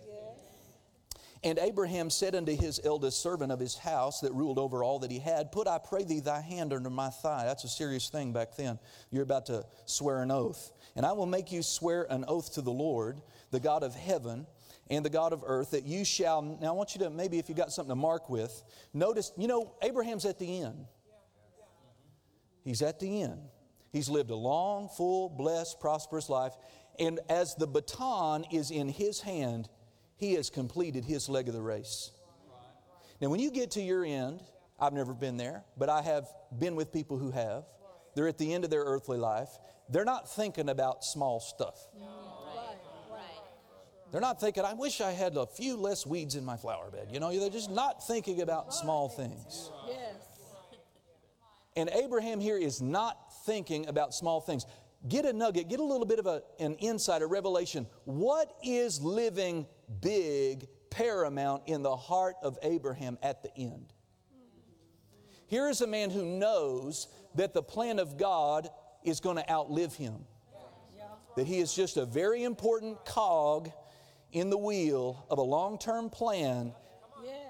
And 1.44 1.58
Abraham 1.58 2.08
said 2.08 2.36
unto 2.36 2.56
his 2.56 2.80
eldest 2.84 3.20
servant 3.20 3.50
of 3.50 3.58
his 3.58 3.76
house 3.76 4.20
that 4.20 4.32
ruled 4.32 4.60
over 4.60 4.84
all 4.84 5.00
that 5.00 5.10
he 5.10 5.18
had, 5.18 5.50
Put, 5.50 5.66
I 5.66 5.78
pray 5.78 6.04
thee, 6.04 6.20
thy 6.20 6.40
hand 6.40 6.72
under 6.72 6.90
my 6.90 7.10
thigh. 7.10 7.44
That's 7.44 7.64
a 7.64 7.68
serious 7.68 8.08
thing 8.08 8.32
back 8.32 8.56
then. 8.56 8.78
You're 9.10 9.24
about 9.24 9.46
to 9.46 9.64
swear 9.86 10.22
an 10.22 10.30
oath. 10.30 10.70
And 10.94 11.04
I 11.04 11.12
will 11.12 11.26
make 11.26 11.50
you 11.50 11.62
swear 11.62 12.06
an 12.10 12.24
oath 12.28 12.54
to 12.54 12.62
the 12.62 12.70
Lord, 12.70 13.20
the 13.50 13.58
God 13.58 13.82
of 13.82 13.94
heaven 13.94 14.46
and 14.88 15.04
the 15.04 15.10
God 15.10 15.32
of 15.32 15.42
earth, 15.44 15.72
that 15.72 15.84
you 15.84 16.04
shall. 16.04 16.42
Now, 16.42 16.68
I 16.68 16.72
want 16.72 16.94
you 16.94 17.00
to 17.00 17.10
maybe 17.10 17.38
if 17.40 17.48
you 17.48 17.56
got 17.56 17.72
something 17.72 17.90
to 17.90 17.96
mark 17.96 18.30
with, 18.30 18.62
notice, 18.94 19.32
you 19.36 19.48
know, 19.48 19.74
Abraham's 19.82 20.24
at 20.24 20.38
the 20.38 20.62
end. 20.62 20.86
He's 22.64 22.82
at 22.82 23.00
the 23.00 23.22
end. 23.22 23.40
He's 23.90 24.08
lived 24.08 24.30
a 24.30 24.36
long, 24.36 24.88
full, 24.88 25.28
blessed, 25.28 25.80
prosperous 25.80 26.28
life. 26.28 26.52
And 26.98 27.18
as 27.28 27.56
the 27.56 27.66
baton 27.66 28.44
is 28.52 28.70
in 28.70 28.88
his 28.88 29.20
hand, 29.20 29.68
he 30.16 30.34
has 30.34 30.50
completed 30.50 31.04
his 31.04 31.28
leg 31.28 31.48
of 31.48 31.54
the 31.54 31.62
race. 31.62 32.10
Now, 33.20 33.28
when 33.28 33.40
you 33.40 33.50
get 33.50 33.72
to 33.72 33.82
your 33.82 34.04
end, 34.04 34.40
I've 34.80 34.92
never 34.92 35.14
been 35.14 35.36
there, 35.36 35.64
but 35.76 35.88
I 35.88 36.02
have 36.02 36.26
been 36.58 36.74
with 36.74 36.92
people 36.92 37.18
who 37.18 37.30
have. 37.30 37.64
They're 38.14 38.28
at 38.28 38.38
the 38.38 38.52
end 38.52 38.64
of 38.64 38.70
their 38.70 38.82
earthly 38.82 39.16
life. 39.16 39.48
They're 39.88 40.04
not 40.04 40.30
thinking 40.30 40.68
about 40.68 41.04
small 41.04 41.40
stuff. 41.40 41.86
They're 44.10 44.20
not 44.20 44.38
thinking, 44.38 44.62
I 44.62 44.74
wish 44.74 45.00
I 45.00 45.12
had 45.12 45.36
a 45.38 45.46
few 45.46 45.74
less 45.76 46.06
weeds 46.06 46.34
in 46.34 46.44
my 46.44 46.58
flower 46.58 46.90
bed. 46.90 47.08
You 47.10 47.18
know, 47.18 47.36
they're 47.38 47.48
just 47.48 47.70
not 47.70 48.06
thinking 48.06 48.42
about 48.42 48.74
small 48.74 49.08
things. 49.08 49.70
Yes. 49.88 50.16
And 51.76 51.88
Abraham 51.94 52.38
here 52.38 52.58
is 52.58 52.82
not 52.82 53.16
thinking 53.46 53.86
about 53.86 54.12
small 54.12 54.42
things. 54.42 54.66
Get 55.08 55.24
a 55.24 55.32
nugget, 55.32 55.70
get 55.70 55.80
a 55.80 55.84
little 55.84 56.04
bit 56.04 56.18
of 56.18 56.26
a, 56.26 56.42
an 56.60 56.74
insight, 56.74 57.22
a 57.22 57.26
revelation. 57.26 57.86
What 58.04 58.54
is 58.62 59.00
living 59.00 59.66
big, 60.00 60.66
paramount 60.90 61.62
in 61.66 61.82
the 61.82 61.96
heart 61.96 62.36
of 62.42 62.58
Abraham 62.62 63.18
at 63.22 63.42
the 63.42 63.54
end? 63.56 63.92
Here 65.46 65.68
is 65.68 65.80
a 65.80 65.86
man 65.86 66.10
who 66.10 66.24
knows 66.24 67.08
that 67.34 67.54
the 67.54 67.62
plan 67.62 67.98
of 67.98 68.16
God 68.16 68.68
is 69.04 69.20
going 69.20 69.36
to 69.36 69.50
outlive 69.50 69.94
him, 69.94 70.24
that 71.36 71.46
he 71.46 71.58
is 71.58 71.74
just 71.74 71.96
a 71.96 72.06
very 72.06 72.44
important 72.44 73.04
cog 73.04 73.70
in 74.32 74.48
the 74.48 74.56
wheel 74.56 75.26
of 75.30 75.38
a 75.38 75.42
long 75.42 75.78
term 75.78 76.08
plan, 76.08 76.72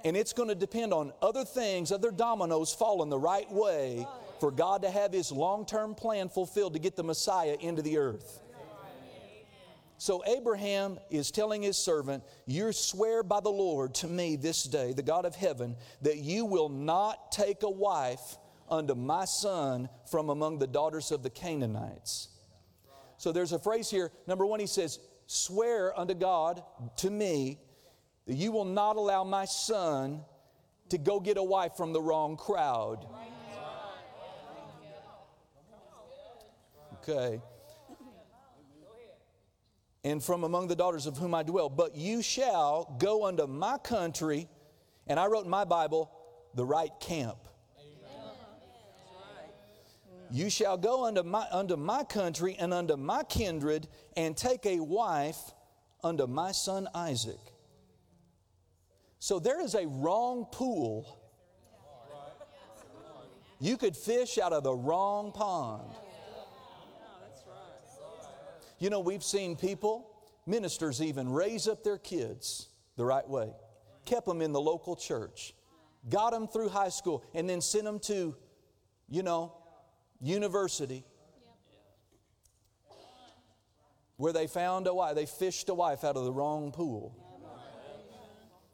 and 0.05 0.17
it's 0.17 0.33
going 0.33 0.49
to 0.49 0.55
depend 0.55 0.93
on 0.93 1.13
other 1.23 1.45
things, 1.45 1.93
other 1.93 2.11
dominoes 2.11 2.73
falling 2.73 3.09
the 3.09 3.19
right 3.19 3.51
way 3.51 4.07
for 4.41 4.51
God 4.51 4.83
to 4.83 4.91
have 4.91 5.13
His 5.13 5.31
long 5.31 5.65
term 5.65 5.95
plan 5.95 6.29
fulfilled 6.29 6.73
to 6.73 6.81
get 6.81 6.97
the 6.97 7.05
Messiah 7.05 7.57
into 7.61 7.83
the 7.83 7.99
earth. 7.99 8.41
So 10.03 10.21
Abraham 10.27 10.99
is 11.11 11.31
telling 11.31 11.63
his 11.63 11.79
servant, 11.79 12.25
You 12.45 12.73
swear 12.73 13.23
by 13.23 13.39
the 13.39 13.51
Lord 13.51 13.95
to 13.95 14.09
me 14.09 14.35
this 14.35 14.65
day, 14.65 14.93
the 14.93 15.01
God 15.01 15.25
of 15.25 15.37
heaven, 15.37 15.77
that 16.01 16.17
you 16.17 16.45
will 16.45 16.69
not 16.69 17.31
take 17.31 17.63
a 17.63 17.71
wife 17.71 18.37
unto 18.69 18.97
my 18.97 19.27
son 19.27 19.89
from 20.11 20.29
among 20.29 20.59
the 20.59 20.67
daughters 20.67 21.13
of 21.13 21.23
the 21.23 21.31
Canaanites. 21.31 22.31
So 23.17 23.31
there's 23.31 23.53
a 23.53 23.61
phrase 23.61 23.91
here. 23.91 24.11
Number 24.27 24.45
one, 24.45 24.59
he 24.59 24.67
says, 24.67 24.99
Swear 25.29 25.97
unto 25.97 26.15
God, 26.15 26.65
to 26.97 27.09
me, 27.09 27.61
that 28.27 28.35
you 28.35 28.51
will 28.51 28.65
not 28.65 28.97
allow 28.97 29.23
my 29.23 29.45
son 29.45 30.23
to 30.89 30.99
go 30.99 31.21
get 31.21 31.37
a 31.37 31.45
wife 31.45 31.77
from 31.77 31.93
the 31.93 32.03
wrong 32.03 32.37
crowd. 32.37 33.07
Okay. 37.09 37.41
And 40.05 40.23
from 40.23 40.45
among 40.45 40.69
the 40.69 40.77
daughters 40.77 41.07
of 41.07 41.17
whom 41.17 41.35
I 41.35 41.43
dwell. 41.43 41.69
But 41.69 41.95
you 41.95 42.23
shall 42.23 42.97
go 42.99 43.27
unto 43.27 43.47
my 43.47 43.79
country, 43.79 44.49
and 45.07 45.19
I 45.19 45.27
wrote 45.27 45.45
in 45.45 45.51
my 45.51 45.65
Bible, 45.65 46.11
the 46.55 46.65
right 46.65 46.93
camp. 47.01 47.39
You 50.31 50.49
shall 50.49 50.79
go 50.79 51.05
unto 51.05 51.23
my, 51.23 51.47
unto 51.51 51.77
my 51.77 52.05
country 52.05 52.57
and 52.59 52.73
unto 52.73 52.97
my 52.97 53.23
kindred 53.25 53.87
and 54.17 54.35
take 54.35 54.65
a 54.65 54.81
wife 54.81 55.39
unto 56.03 56.27
my 56.27 56.53
son 56.53 56.89
Isaac. 56.95 57.39
So 59.19 59.39
there 59.39 59.63
is 59.63 59.75
a 59.75 59.87
wrong 59.87 60.47
pool. 60.51 61.19
You 63.61 63.77
could 63.77 63.97
fish 63.97 64.39
out 64.39 64.53
of 64.53 64.65
the 64.65 64.75
wrong 64.75 65.33
pond. 65.33 65.85
You 68.83 68.91
know, 68.91 68.99
we've 68.99 69.23
seen 69.23 69.55
people, 69.55 70.11
ministers 70.45 71.01
even, 71.01 71.31
raise 71.31 71.69
up 71.69 71.85
their 71.85 71.99
kids 71.99 72.67
the 72.97 73.05
right 73.05 73.29
way, 73.29 73.53
kept 74.07 74.27
them 74.27 74.43
in 74.43 74.51
the 74.51 74.61
local 74.61 74.97
church, 74.97 75.55
got 76.11 76.33
them 76.33 76.49
through 76.49 76.69
high 76.69 76.89
school, 76.89 77.23
and 77.33 77.49
then 77.49 77.61
sent 77.61 77.85
them 77.85 78.01
to, 78.01 78.35
you 79.09 79.23
know, 79.23 79.53
university 80.21 81.05
where 84.17 84.33
they 84.33 84.49
found 84.49 84.89
a 84.89 84.95
wife. 84.95 85.15
They 85.15 85.27
fished 85.27 85.69
a 85.69 85.75
wife 85.75 86.03
out 86.03 86.17
of 86.17 86.25
the 86.25 86.33
wrong 86.33 86.73
pool. 86.73 87.17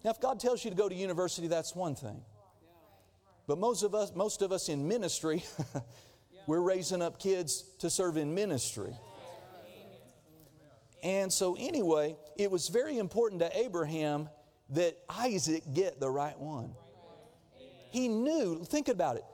Now, 0.02 0.12
if 0.12 0.22
God 0.22 0.40
tells 0.40 0.64
you 0.64 0.70
to 0.70 0.76
go 0.76 0.88
to 0.88 0.94
university, 0.94 1.48
that's 1.48 1.76
one 1.76 1.94
thing. 1.94 2.22
But 3.46 3.58
most 3.58 3.82
of 3.82 3.94
us, 3.94 4.14
most 4.14 4.40
of 4.40 4.52
us 4.52 4.70
in 4.70 4.88
ministry, 4.88 5.44
we're 6.46 6.62
raising 6.62 7.02
up 7.02 7.20
kids 7.20 7.60
to 7.80 7.90
serve 7.90 8.16
in 8.16 8.34
ministry. 8.34 8.96
And 11.02 11.32
so, 11.32 11.56
anyway, 11.58 12.16
it 12.36 12.50
was 12.50 12.68
very 12.68 12.98
important 12.98 13.40
to 13.40 13.58
Abraham 13.58 14.28
that 14.70 14.98
Isaac 15.08 15.62
get 15.72 16.00
the 16.00 16.10
right 16.10 16.38
one. 16.38 16.74
He 17.90 18.08
knew, 18.08 18.64
think 18.64 18.88
about 18.88 19.16
it, 19.16 19.24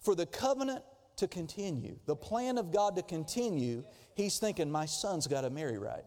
for 0.00 0.14
the 0.14 0.26
covenant 0.26 0.82
to 1.16 1.28
continue, 1.28 1.98
the 2.06 2.16
plan 2.16 2.58
of 2.58 2.72
God 2.72 2.96
to 2.96 3.02
continue, 3.02 3.84
he's 4.14 4.38
thinking, 4.38 4.70
my 4.70 4.86
son's 4.86 5.26
got 5.26 5.42
to 5.42 5.50
marry 5.50 5.78
right. 5.78 6.04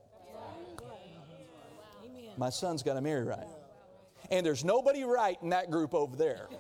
My 2.38 2.50
son's 2.50 2.84
got 2.84 2.96
to 2.96 3.02
marry 3.02 3.24
right. 3.24 3.48
And 4.30 4.46
there's 4.46 4.66
nobody 4.66 5.04
right 5.04 5.38
in 5.42 5.50
that 5.50 5.72
group 5.72 5.94
over 5.94 6.16
there. 6.16 6.48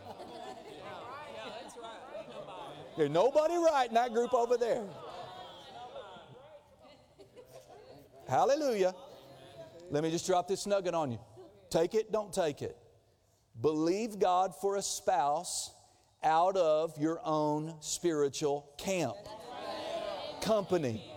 There's 2.97 3.09
nobody 3.09 3.55
right 3.55 3.89
in 3.89 3.95
that 3.95 4.13
group 4.13 4.33
over 4.33 4.55
there. 4.55 4.85
Hallelujah. 8.27 8.93
Let 9.91 10.03
me 10.03 10.11
just 10.11 10.25
drop 10.25 10.47
this 10.47 10.65
nugget 10.65 10.93
on 10.93 11.11
you. 11.11 11.19
Take 11.69 11.93
it, 11.93 12.11
don't 12.11 12.33
take 12.33 12.61
it. 12.61 12.77
Believe 13.61 14.19
God 14.19 14.53
for 14.59 14.75
a 14.75 14.81
spouse 14.81 15.73
out 16.23 16.57
of 16.57 16.97
your 16.97 17.21
own 17.23 17.75
spiritual 17.79 18.69
camp, 18.77 19.15
company. 20.41 21.11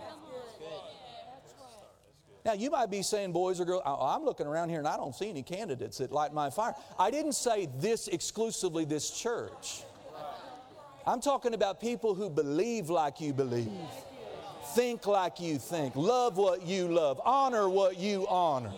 Now, 2.45 2.53
you 2.55 2.71
might 2.71 2.91
be 2.91 3.03
saying, 3.03 3.33
boys 3.33 3.61
or 3.61 3.65
girls, 3.65 3.83
I'm 3.85 4.25
looking 4.25 4.47
around 4.47 4.71
here 4.71 4.79
and 4.79 4.89
I 4.89 4.97
don't 4.97 5.15
see 5.15 5.29
any 5.29 5.43
candidates 5.43 5.99
that 5.99 6.13
light 6.13 6.33
my 6.33 6.49
fire. 6.51 6.75
I 6.99 7.11
didn't 7.11 7.35
say 7.35 7.69
this 7.79 8.09
exclusively, 8.09 8.85
this 8.85 9.11
church. 9.11 9.83
I'm 11.07 11.21
talking 11.21 11.55
about 11.55 11.81
people 11.81 12.15
who 12.15 12.31
believe 12.31 12.91
like 12.91 13.21
you 13.21 13.33
believe, 13.33 13.71
think 14.79 15.09
like 15.09 15.41
you 15.41 15.59
think, 15.59 15.97
love 15.97 16.37
what 16.37 16.65
you 16.65 16.87
love, 16.87 17.21
honor 17.25 17.69
what 17.69 17.99
you 17.99 18.25
honor. 18.29 18.73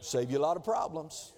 Save 0.00 0.30
you 0.30 0.38
a 0.38 0.40
lot 0.40 0.56
of 0.56 0.64
problems. 0.64 1.34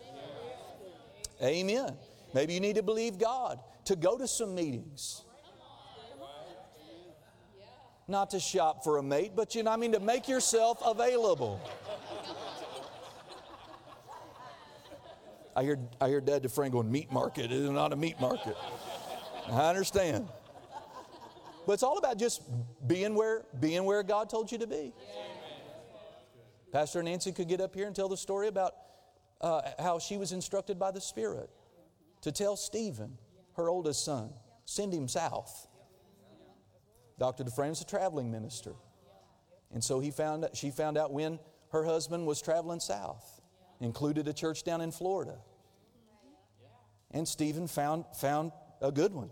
Amen. 1.43 1.97
Maybe 2.35 2.55
you 2.55 2.61
need 2.61 2.77
to 2.77 2.85
believe 2.85 3.19
God 3.19 3.59
to 3.87 3.97
go 3.97 4.17
to 4.17 4.29
some 4.29 4.55
meetings. 4.55 5.25
Not 8.07 8.31
to 8.31 8.39
shop 8.39 8.85
for 8.85 8.99
a 8.99 9.03
mate, 9.03 9.33
but 9.35 9.57
you 9.57 9.65
know, 9.65 9.73
I 9.73 9.77
mean, 9.77 9.91
to 9.91 10.01
make 10.01 10.29
yourself 10.29 10.79
available. 10.87 11.61
I 15.57 15.65
hear, 15.65 15.81
I 16.01 16.07
hear 16.07 16.21
Dad 16.21 16.43
Dufresne 16.43 16.71
going, 16.71 16.93
meat 16.93 17.11
market. 17.11 17.47
It 17.47 17.53
is 17.53 17.71
not 17.71 17.93
a 17.93 17.97
meat 17.97 18.21
market. 18.21 18.57
I 19.51 19.69
understand. 19.69 20.29
But 21.69 21.75
it's 21.75 21.83
all 21.83 21.99
about 21.99 22.19
just 22.19 22.41
being 22.87 23.15
where, 23.15 23.45
being 23.61 23.85
where 23.85 24.03
God 24.03 24.31
told 24.31 24.51
you 24.51 24.57
to 24.57 24.67
be. 24.67 24.95
Pastor 26.73 27.03
Nancy 27.03 27.31
could 27.31 27.47
get 27.47 27.61
up 27.61 27.75
here 27.75 27.87
and 27.87 27.95
tell 27.95 28.09
the 28.09 28.17
story 28.17 28.49
about 28.49 28.73
uh, 29.43 29.61
how 29.79 29.99
she 29.99 30.17
was 30.17 30.33
instructed 30.33 30.79
by 30.79 30.93
the 30.93 31.01
Spirit 31.03 31.51
to 32.23 32.33
tell 32.33 32.57
Stephen, 32.57 33.19
her 33.57 33.69
oldest 33.69 34.03
son, 34.03 34.31
send 34.65 34.95
him 34.95 35.09
south. 35.09 35.69
Dr. 37.19 37.45
Dufresne's 37.45 37.83
a 37.83 37.85
traveling 37.85 38.31
minister. 38.31 38.73
And 39.71 39.85
so 39.85 40.01
he 40.01 40.11
found, 40.11 40.49
she 40.55 40.71
found 40.71 40.97
out 40.97 41.13
when 41.13 41.39
her 41.73 41.85
husband 41.85 42.27
was 42.27 42.41
traveling 42.41 42.81
south, 42.81 43.43
included 43.83 44.27
a 44.27 44.33
church 44.33 44.65
down 44.65 44.81
in 44.81 44.91
Florida. 44.91 45.37
And 47.11 47.29
Stephen 47.29 47.69
found, 47.69 48.07
found 48.19 48.53
a 48.81 48.91
good 48.91 49.13
one. 49.13 49.29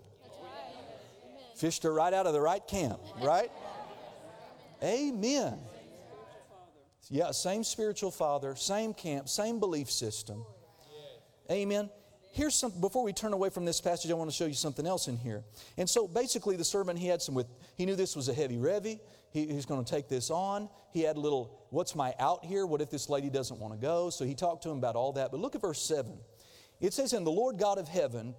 Fished 1.57 1.83
her 1.85 1.93
right 1.93 2.13
out 2.13 2.27
of 2.27 2.33
the 2.35 2.41
right 2.41 2.67
camp, 2.67 3.01
right? 3.23 3.51
Amen. 4.83 5.59
Yeah, 7.09 7.31
same 7.31 7.65
spiritual 7.65 8.11
father, 8.11 8.55
same 8.57 8.93
camp, 8.93 9.29
same 9.29 9.59
belief 9.59 9.91
system. 9.91 10.45
Amen. 11.51 11.89
Here's 12.33 12.55
some 12.55 12.73
before 12.81 13.03
we 13.03 13.15
turn 13.15 13.33
away 13.33 13.49
from 13.49 13.65
this 13.65 13.81
passage 13.81 14.11
i 14.11 14.15
want 14.15 14.29
to 14.29 14.37
show 14.37 14.45
you 14.45 14.53
something 14.53 14.87
else 14.87 15.09
in 15.09 15.17
here. 15.17 15.43
And 15.79 15.89
so 15.89 16.07
basically 16.07 16.57
the 16.57 16.65
servant 16.65 16.99
he 16.99 17.07
had 17.07 17.23
some 17.23 17.35
with 17.35 17.47
he 17.77 17.87
knew 17.87 17.97
this 17.97 18.15
was 18.15 18.29
a 18.29 18.35
heavy 18.35 18.57
revy. 18.57 19.01
He, 19.31 19.47
he's 19.47 19.65
going 19.65 19.83
to 19.83 19.91
take 19.91 20.09
this 20.09 20.31
on. 20.31 20.69
He 20.93 21.01
had 21.03 21.17
a 21.17 21.21
little 21.21 21.67
what's 21.71 21.95
my 21.95 22.13
out 22.19 22.45
here? 22.45 22.67
What 22.67 22.83
if 22.83 22.91
this 22.91 23.09
lady 23.09 23.31
doesn't 23.31 23.59
want 23.59 23.73
to 23.73 23.81
go? 23.81 24.11
So 24.11 24.27
he 24.27 24.35
talked 24.35 24.65
to 24.65 24.71
him 24.71 24.77
about 24.77 24.97
all 24.97 25.13
that. 25.13 25.31
But 25.31 25.41
look 25.41 25.55
at 25.55 25.63
verse 25.63 25.81
7 25.81 26.13
it 26.79 26.93
says 26.93 27.15
in 27.15 27.25
the 27.25 27.31
lord 27.31 27.59
god 27.59 27.79
of 27.79 27.89
heaven 27.89 28.35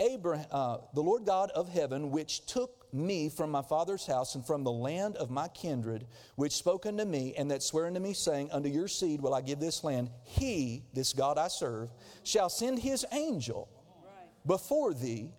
abraham 0.00 0.46
uh, 0.50 0.78
the 0.94 1.02
lord 1.02 1.24
god 1.24 1.50
of 1.50 1.68
heaven 1.68 2.10
which 2.10 2.44
took 2.46 2.80
me 2.92 3.28
from 3.28 3.50
my 3.50 3.62
father's 3.62 4.06
house 4.06 4.34
and 4.34 4.44
from 4.44 4.64
the 4.64 4.72
land 4.72 5.16
of 5.16 5.30
my 5.30 5.48
kindred, 5.48 6.06
which 6.36 6.52
spoke 6.52 6.86
unto 6.86 7.04
me, 7.04 7.34
and 7.36 7.50
that 7.50 7.62
swear 7.62 7.86
unto 7.86 8.00
me, 8.00 8.12
saying, 8.12 8.50
Unto 8.52 8.68
your 8.68 8.88
seed 8.88 9.20
will 9.20 9.34
I 9.34 9.40
give 9.40 9.60
this 9.60 9.84
land, 9.84 10.10
he, 10.24 10.84
this 10.92 11.12
God 11.12 11.38
I 11.38 11.48
serve, 11.48 11.90
shall 12.22 12.48
send 12.48 12.78
his 12.78 13.04
angel 13.12 13.68
before 14.46 14.94
thee, 14.94 15.30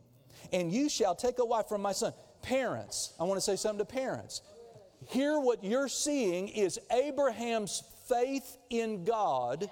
and 0.54 0.72
you 0.72 0.90
shall 0.90 1.16
take 1.16 1.40
a 1.40 1.46
wife 1.46 1.68
from 1.68 1.82
my 1.82 1.92
son. 1.92 2.14
Parents, 2.42 3.14
I 3.20 3.24
want 3.24 3.38
to 3.38 3.42
say 3.42 3.56
something 3.56 3.86
to 3.86 3.92
parents. 3.92 4.42
Here, 5.08 5.40
what 5.40 5.64
you're 5.64 5.88
seeing 5.88 6.48
is 6.48 6.80
Abraham's 6.92 7.84
faith 8.08 8.58
in 8.70 9.04
God 9.04 9.70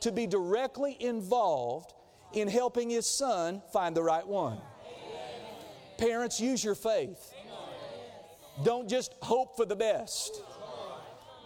to 0.00 0.12
be 0.12 0.26
directly 0.26 0.96
involved 1.00 1.92
in 2.32 2.48
helping 2.48 2.90
his 2.90 3.06
son 3.06 3.62
find 3.72 3.96
the 3.96 4.02
right 4.02 4.26
one. 4.26 4.58
Parents, 5.98 6.40
use 6.40 6.62
your 6.62 6.74
faith. 6.74 7.32
Don't 8.64 8.88
just 8.88 9.14
hope 9.22 9.56
for 9.56 9.64
the 9.64 9.76
best. 9.76 10.42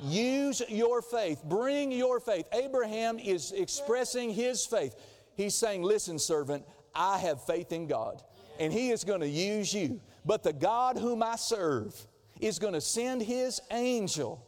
Use 0.02 0.62
your 0.68 1.02
faith. 1.02 1.42
Bring 1.44 1.92
your 1.92 2.20
faith. 2.20 2.46
Abraham 2.52 3.18
is 3.18 3.52
expressing 3.52 4.30
his 4.30 4.64
faith. 4.64 4.94
He's 5.34 5.54
saying, 5.54 5.82
Listen, 5.82 6.18
servant, 6.18 6.64
I 6.94 7.18
have 7.18 7.42
faith 7.44 7.72
in 7.72 7.86
God, 7.86 8.22
and 8.58 8.72
He 8.72 8.90
is 8.90 9.04
going 9.04 9.20
to 9.20 9.28
use 9.28 9.72
you. 9.72 10.00
But 10.24 10.42
the 10.42 10.52
God 10.52 10.98
whom 10.98 11.22
I 11.22 11.36
serve 11.36 11.94
is 12.40 12.58
going 12.58 12.74
to 12.74 12.80
send 12.80 13.22
His 13.22 13.60
angel, 13.70 14.46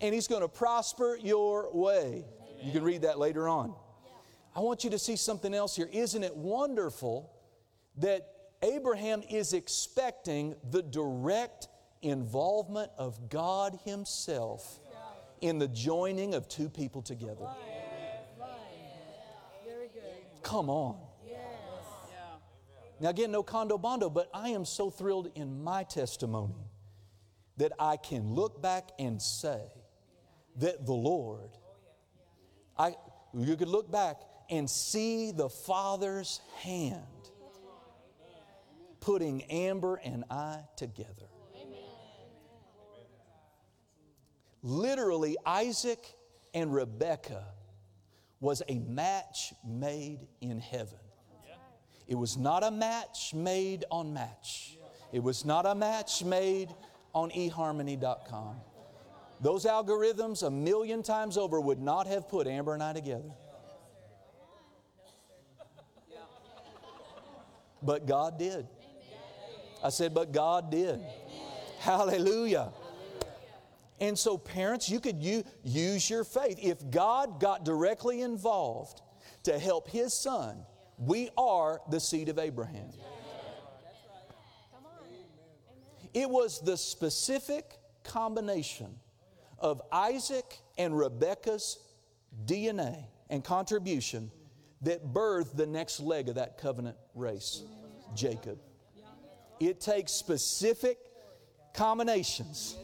and 0.00 0.14
He's 0.14 0.28
going 0.28 0.42
to 0.42 0.48
prosper 0.48 1.18
your 1.20 1.70
way. 1.72 2.24
You 2.62 2.72
can 2.72 2.82
read 2.82 3.02
that 3.02 3.18
later 3.18 3.48
on. 3.48 3.74
I 4.58 4.60
want 4.60 4.82
you 4.82 4.90
to 4.90 4.98
see 4.98 5.14
something 5.14 5.54
else 5.54 5.76
here. 5.76 5.88
Isn't 5.92 6.24
it 6.24 6.36
wonderful 6.36 7.32
that 7.98 8.26
Abraham 8.60 9.22
is 9.30 9.52
expecting 9.52 10.56
the 10.68 10.82
direct 10.82 11.68
involvement 12.02 12.90
of 12.98 13.28
God 13.28 13.78
Himself 13.84 14.80
in 15.40 15.60
the 15.60 15.68
joining 15.68 16.34
of 16.34 16.48
two 16.48 16.68
people 16.68 17.02
together? 17.02 17.46
Come 20.42 20.68
on. 20.70 20.98
Now, 22.98 23.10
again, 23.10 23.30
no 23.30 23.44
condo 23.44 23.78
bondo, 23.78 24.10
but 24.10 24.28
I 24.34 24.48
am 24.48 24.64
so 24.64 24.90
thrilled 24.90 25.30
in 25.36 25.62
my 25.62 25.84
testimony 25.84 26.68
that 27.58 27.70
I 27.78 27.96
can 27.96 28.34
look 28.34 28.60
back 28.60 28.90
and 28.98 29.22
say 29.22 29.60
that 30.56 30.84
the 30.84 30.94
Lord, 30.94 31.50
I, 32.76 32.96
you 33.32 33.54
could 33.54 33.68
look 33.68 33.88
back 33.92 34.16
and 34.50 34.68
see 34.68 35.30
the 35.30 35.48
Father's 35.48 36.40
hand 36.60 37.02
putting 39.00 39.42
Amber 39.44 39.96
and 40.04 40.24
I 40.30 40.60
together. 40.76 41.28
Literally, 44.62 45.36
Isaac 45.46 46.04
and 46.52 46.74
Rebekah 46.74 47.46
was 48.40 48.62
a 48.68 48.78
match 48.80 49.52
made 49.66 50.26
in 50.40 50.60
heaven. 50.60 50.98
It 52.06 52.16
was 52.16 52.36
not 52.36 52.64
a 52.64 52.70
match 52.70 53.34
made 53.34 53.84
on 53.90 54.12
match. 54.12 54.78
It 55.12 55.22
was 55.22 55.44
not 55.44 55.66
a 55.66 55.74
match 55.74 56.24
made 56.24 56.68
on 57.14 57.30
eharmony.com. 57.30 58.56
Those 59.40 59.64
algorithms, 59.66 60.44
a 60.46 60.50
million 60.50 61.02
times 61.02 61.36
over, 61.36 61.60
would 61.60 61.80
not 61.80 62.06
have 62.06 62.28
put 62.28 62.46
Amber 62.46 62.74
and 62.74 62.82
I 62.82 62.92
together. 62.92 63.30
But 67.82 68.06
God 68.06 68.38
did. 68.38 68.66
I 69.82 69.90
said, 69.90 70.14
but 70.14 70.32
God 70.32 70.70
did. 70.70 71.00
Hallelujah. 71.78 72.72
And 74.00 74.18
so, 74.18 74.38
parents, 74.38 74.88
you 74.88 75.00
could 75.00 75.22
use 75.22 76.08
your 76.08 76.24
faith. 76.24 76.58
If 76.60 76.90
God 76.90 77.40
got 77.40 77.64
directly 77.64 78.22
involved 78.22 79.02
to 79.44 79.58
help 79.58 79.88
His 79.88 80.14
son, 80.14 80.64
we 80.98 81.30
are 81.36 81.80
the 81.90 82.00
seed 82.00 82.28
of 82.28 82.38
Abraham. 82.38 82.90
It 86.14 86.28
was 86.28 86.60
the 86.60 86.76
specific 86.76 87.78
combination 88.02 88.94
of 89.58 89.82
Isaac 89.92 90.58
and 90.76 90.96
Rebekah's 90.96 91.78
DNA 92.46 93.04
and 93.30 93.44
contribution 93.44 94.30
that 94.82 95.12
birthed 95.12 95.56
the 95.56 95.66
next 95.66 96.00
leg 96.00 96.28
of 96.28 96.36
that 96.36 96.58
covenant 96.58 96.96
race, 97.18 97.62
Jacob. 98.14 98.58
It 99.60 99.80
takes 99.80 100.12
specific 100.12 100.98
combinations 101.74 102.76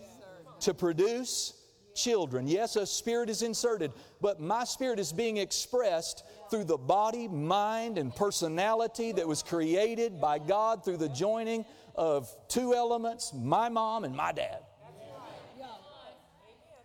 to 0.60 0.74
produce 0.74 1.54
children. 1.94 2.48
Yes, 2.48 2.76
a 2.76 2.86
spirit 2.86 3.30
is 3.30 3.42
inserted, 3.42 3.92
but 4.20 4.40
my 4.40 4.64
spirit 4.64 4.98
is 4.98 5.12
being 5.12 5.36
expressed 5.36 6.24
through 6.50 6.64
the 6.64 6.76
body, 6.76 7.28
mind, 7.28 7.98
and 7.98 8.14
personality 8.14 9.12
that 9.12 9.26
was 9.26 9.42
created 9.42 10.20
by 10.20 10.38
God 10.38 10.84
through 10.84 10.96
the 10.98 11.08
joining 11.08 11.64
of 11.94 12.28
two 12.48 12.74
elements 12.74 13.32
my 13.32 13.68
mom 13.68 14.04
and 14.04 14.14
my 14.14 14.32
dad. 14.32 14.58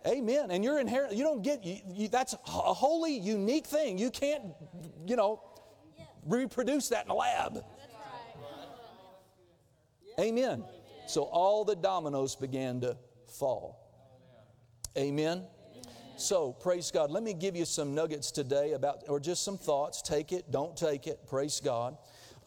Amen. 0.06 0.50
And 0.50 0.64
you're 0.64 0.80
inherent, 0.80 1.14
you 1.14 1.22
don't 1.24 1.42
get, 1.42 1.62
you, 1.62 1.78
you, 1.92 2.08
that's 2.08 2.32
a 2.32 2.38
wholly 2.38 3.18
unique 3.18 3.66
thing. 3.66 3.98
You 3.98 4.10
can't, 4.10 4.44
you 5.06 5.14
know, 5.14 5.42
reproduce 6.26 6.88
that 6.88 7.04
in 7.04 7.10
a 7.10 7.14
lab. 7.14 7.64
Amen. 10.18 10.64
So 11.06 11.22
all 11.22 11.64
the 11.64 11.76
dominoes 11.76 12.36
began 12.36 12.80
to 12.82 12.96
fall. 13.26 13.80
Amen. 14.96 15.44
So, 16.16 16.52
praise 16.52 16.90
God. 16.90 17.10
Let 17.10 17.22
me 17.22 17.32
give 17.32 17.56
you 17.56 17.64
some 17.64 17.94
nuggets 17.94 18.30
today 18.30 18.72
about, 18.72 19.04
or 19.08 19.18
just 19.18 19.42
some 19.42 19.56
thoughts. 19.56 20.02
Take 20.02 20.32
it, 20.32 20.50
don't 20.50 20.76
take 20.76 21.06
it. 21.06 21.26
Praise 21.26 21.60
God. 21.64 21.96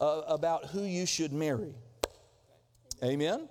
Uh, 0.00 0.22
about 0.28 0.66
who 0.66 0.82
you 0.82 1.06
should 1.06 1.32
marry. 1.32 1.74
Amen? 3.02 3.34
Amen? 3.34 3.48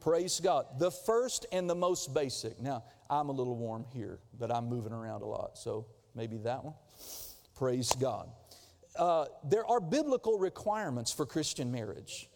Praise 0.00 0.40
God. 0.40 0.66
The 0.80 0.90
first 0.90 1.46
and 1.52 1.70
the 1.70 1.74
most 1.76 2.12
basic. 2.12 2.60
Now, 2.60 2.82
I'm 3.08 3.28
a 3.28 3.32
little 3.32 3.56
warm 3.56 3.84
here, 3.92 4.18
but 4.38 4.52
I'm 4.52 4.68
moving 4.68 4.92
around 4.92 5.22
a 5.22 5.26
lot, 5.26 5.56
so 5.56 5.86
maybe 6.16 6.36
that 6.38 6.64
one. 6.64 6.74
Praise 7.56 7.92
God. 7.92 8.28
Uh, 8.98 9.26
there 9.44 9.64
are 9.64 9.80
biblical 9.80 10.38
requirements 10.38 11.12
for 11.12 11.24
Christian 11.24 11.70
marriage. 11.70 12.28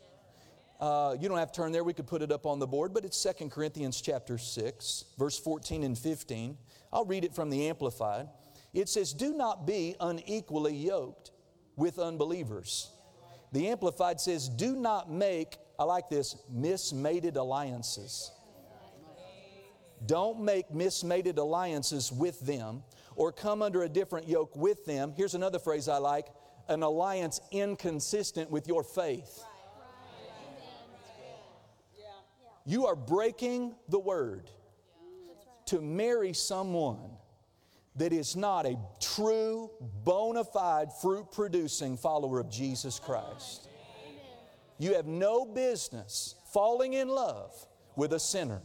Uh, 0.81 1.17
you 1.21 1.29
don't 1.29 1.39
have 1.39 1.51
to 1.51 1.61
turn 1.61 1.73
there, 1.73 1.83
we 1.83 1.93
could 1.93 2.07
put 2.07 2.23
it 2.23 2.31
up 2.31 2.47
on 2.47 2.61
the 2.61 2.67
board, 2.67 2.95
but 2.95 3.05
it's 3.05 3.21
2 3.23 3.49
Corinthians 3.49 4.01
chapter 4.01 4.39
6, 4.39 5.05
verse 5.19 5.39
14 5.39 5.83
and 5.83 5.99
15. 5.99 6.57
I'll 6.93 7.05
read 7.05 7.25
it 7.25 7.35
from 7.35 7.51
the 7.51 7.69
Amplified. 7.69 8.29
It 8.73 8.89
says, 8.89 9.13
Do 9.13 9.35
not 9.35 9.67
be 9.67 9.97
unequally 10.01 10.75
yoked 10.75 11.33
with 11.77 11.99
unbelievers. 11.99 12.91
The 13.53 13.69
Amplified 13.69 14.21
says, 14.21 14.49
Do 14.49 14.77
not 14.77 15.11
make, 15.11 15.57
I 15.79 15.85
like 15.85 16.09
this, 16.09 16.37
mismated 16.49 17.37
alliances. 17.37 18.31
Don't 20.07 20.41
make 20.41 20.73
mismated 20.73 21.39
alliances 21.39 22.11
with 22.11 22.41
them 22.41 22.83
or 23.15 23.31
come 23.31 23.63
under 23.63 23.83
a 23.83 23.89
different 23.89 24.29
yoke 24.29 24.57
with 24.57 24.85
them. 24.85 25.13
Here's 25.17 25.35
another 25.35 25.59
phrase 25.59 25.89
I 25.89 25.99
like 25.99 26.27
an 26.73 26.83
alliance 26.83 27.41
inconsistent 27.53 28.51
with 28.51 28.67
your 28.67 28.83
faith. 28.83 29.45
You 32.65 32.87
are 32.87 32.97
breaking 32.97 33.75
the 33.89 33.99
word 33.99 34.51
to 35.67 35.81
marry 35.81 36.33
someone 36.33 36.99
that 37.97 38.13
is 38.13 38.37
not 38.37 38.67
a 38.67 38.79
true, 39.01 39.71
bona 40.05 40.45
fide, 40.45 40.93
fruit 41.01 41.31
producing 41.33 41.97
follower 41.97 42.41
of 42.41 42.51
Jesus 42.51 42.99
Christ. 42.99 43.69
You 44.79 44.95
have 44.95 45.07
no 45.07 45.45
business 45.45 46.35
falling 46.53 46.95
in 46.95 47.09
love 47.09 47.55
with 47.97 48.13
a 48.13 48.21
sinner. 48.21 48.63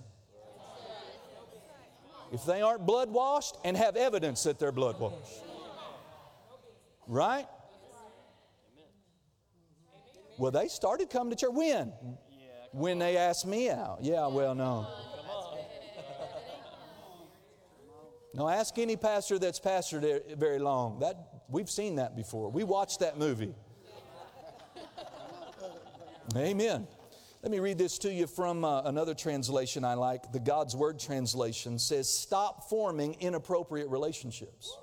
If 2.31 2.45
they 2.45 2.61
aren't 2.61 2.85
blood 2.85 3.09
washed 3.09 3.57
and 3.63 3.75
have 3.77 3.95
evidence 3.95 4.43
that 4.43 4.59
they're 4.59 4.71
blood 4.71 4.99
washed. 4.99 5.43
Right? 7.07 7.47
Well, 10.37 10.51
they 10.51 10.67
started 10.67 11.09
coming 11.09 11.31
to 11.31 11.35
church. 11.35 11.53
When? 11.53 11.93
when 12.71 12.99
they 12.99 13.17
asked 13.17 13.45
me 13.45 13.69
out. 13.69 13.99
Yeah, 14.01 14.27
well, 14.27 14.53
no. 14.53 14.87
No, 18.33 18.47
ask 18.47 18.77
any 18.77 18.95
pastor 18.95 19.39
that's 19.39 19.59
pastored 19.59 20.37
very 20.37 20.59
long. 20.59 20.99
That 20.99 21.41
we've 21.49 21.69
seen 21.69 21.95
that 21.95 22.15
before. 22.15 22.51
We 22.51 22.63
watched 22.63 22.99
that 22.99 23.17
movie. 23.17 23.55
Amen. 26.35 26.87
Let 27.41 27.51
me 27.51 27.59
read 27.59 27.77
this 27.77 27.97
to 27.99 28.13
you 28.13 28.27
from 28.27 28.63
uh, 28.63 28.83
another 28.83 29.15
translation 29.15 29.83
I 29.83 29.93
like. 29.95 30.31
The 30.33 30.39
God's 30.39 30.75
Word 30.75 30.99
translation 30.99 31.79
says, 31.79 32.09
"Stop 32.09 32.69
forming 32.69 33.15
inappropriate 33.15 33.89
relationships." 33.89 34.77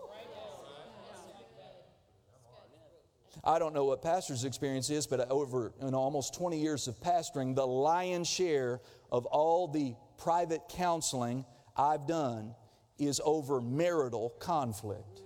I 3.46 3.58
don't 3.58 3.74
know 3.74 3.84
what 3.84 4.00
pastor's 4.00 4.44
experience 4.44 4.88
is, 4.88 5.06
but 5.06 5.30
over 5.30 5.74
in 5.82 5.94
almost 5.94 6.34
20 6.34 6.58
years 6.58 6.88
of 6.88 6.98
pastoring, 7.00 7.54
the 7.54 7.66
lion's 7.66 8.28
share 8.28 8.80
of 9.12 9.26
all 9.26 9.68
the 9.68 9.94
private 10.16 10.62
counseling 10.70 11.44
I've 11.76 12.06
done 12.06 12.54
is 12.98 13.20
over 13.22 13.60
marital 13.60 14.30
conflict. 14.38 15.20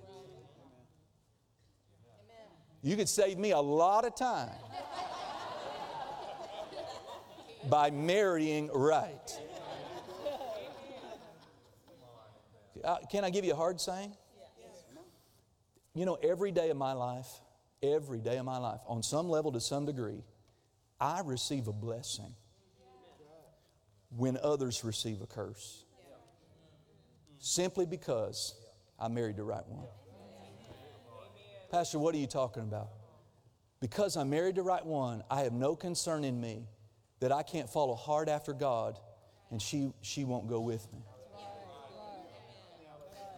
You 2.82 2.96
could 2.96 3.08
save 3.08 3.38
me 3.38 3.52
a 3.52 3.60
lot 3.60 4.04
of 4.04 4.16
time 4.16 4.50
by 7.70 7.90
marrying 7.90 8.68
right. 8.72 9.40
Uh, 12.82 12.96
can 13.10 13.24
I 13.24 13.30
give 13.30 13.44
you 13.44 13.52
a 13.52 13.56
hard 13.56 13.80
saying? 13.80 14.12
You 15.94 16.06
know, 16.06 16.16
every 16.22 16.52
day 16.52 16.70
of 16.70 16.76
my 16.76 16.92
life, 16.92 17.28
every 17.82 18.20
day 18.20 18.36
of 18.38 18.44
my 18.44 18.58
life, 18.58 18.80
on 18.86 19.02
some 19.02 19.28
level 19.28 19.52
to 19.52 19.60
some 19.60 19.86
degree, 19.86 20.22
I 21.00 21.20
receive 21.24 21.68
a 21.68 21.72
blessing 21.72 22.34
when 24.16 24.38
others 24.42 24.84
receive 24.84 25.20
a 25.20 25.26
curse. 25.26 25.84
Simply 27.38 27.86
because 27.86 28.54
I 28.98 29.08
married 29.08 29.36
the 29.36 29.44
right 29.44 29.66
one. 29.66 29.86
Pastor, 31.70 31.98
what 31.98 32.14
are 32.14 32.18
you 32.18 32.26
talking 32.26 32.62
about? 32.62 32.88
Because 33.80 34.16
I 34.16 34.24
married 34.24 34.56
the 34.56 34.62
right 34.62 34.84
one, 34.84 35.22
I 35.30 35.42
have 35.42 35.52
no 35.52 35.76
concern 35.76 36.24
in 36.24 36.40
me 36.40 36.66
that 37.20 37.30
I 37.30 37.42
can't 37.42 37.68
follow 37.68 37.94
hard 37.94 38.28
after 38.28 38.52
God 38.52 38.98
and 39.50 39.60
she, 39.60 39.92
she 40.00 40.24
won't 40.24 40.48
go 40.48 40.60
with 40.60 40.90
me. 40.92 41.00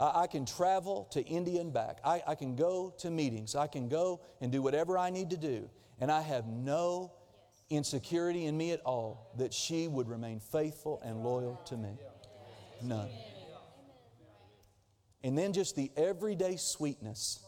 I, 0.01 0.23
I 0.23 0.27
can 0.27 0.47
travel 0.47 1.07
to 1.13 1.23
India 1.23 1.61
and 1.61 1.73
back. 1.73 1.99
I, 2.05 2.23
I 2.27 2.35
can 2.35 2.57
go 2.57 2.95
to 2.99 3.11
meetings. 3.11 3.55
I 3.55 3.67
can 3.67 3.89
go 3.89 4.21
and 4.41 4.51
do 4.51 4.63
whatever 4.63 4.99
I 4.99 5.11
need 5.11 5.31
to 5.31 5.37
do. 5.37 5.69
And 6.01 6.11
I 6.11 6.23
have 6.23 6.47
no 6.47 7.13
insecurity 7.69 8.47
in 8.47 8.57
me 8.57 8.73
at 8.73 8.81
all 8.81 9.31
that 9.37 9.55
she 9.55 9.87
would 9.87 10.09
remain 10.09 10.41
faithful 10.41 11.01
and 11.05 11.23
loyal 11.23 11.61
to 11.67 11.77
me. 11.77 11.97
None. 12.83 13.11
And 15.23 15.37
then 15.37 15.53
just 15.53 15.77
the 15.77 15.91
everyday 15.97 16.57
sweetness 16.57 17.41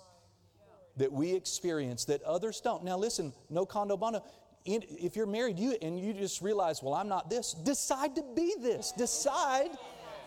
that 0.98 1.10
we 1.10 1.32
experience 1.32 2.04
that 2.04 2.22
others 2.22 2.60
don't. 2.60 2.84
Now, 2.84 2.98
listen, 2.98 3.32
no 3.48 3.64
condo 3.64 3.96
bondo. 3.96 4.22
If 4.64 5.16
you're 5.16 5.26
married 5.26 5.58
you, 5.58 5.76
and 5.82 5.98
you 5.98 6.12
just 6.12 6.42
realize, 6.42 6.82
well, 6.82 6.94
I'm 6.94 7.08
not 7.08 7.30
this, 7.30 7.54
decide 7.54 8.14
to 8.16 8.24
be 8.36 8.54
this. 8.60 8.92
Decide 8.92 9.70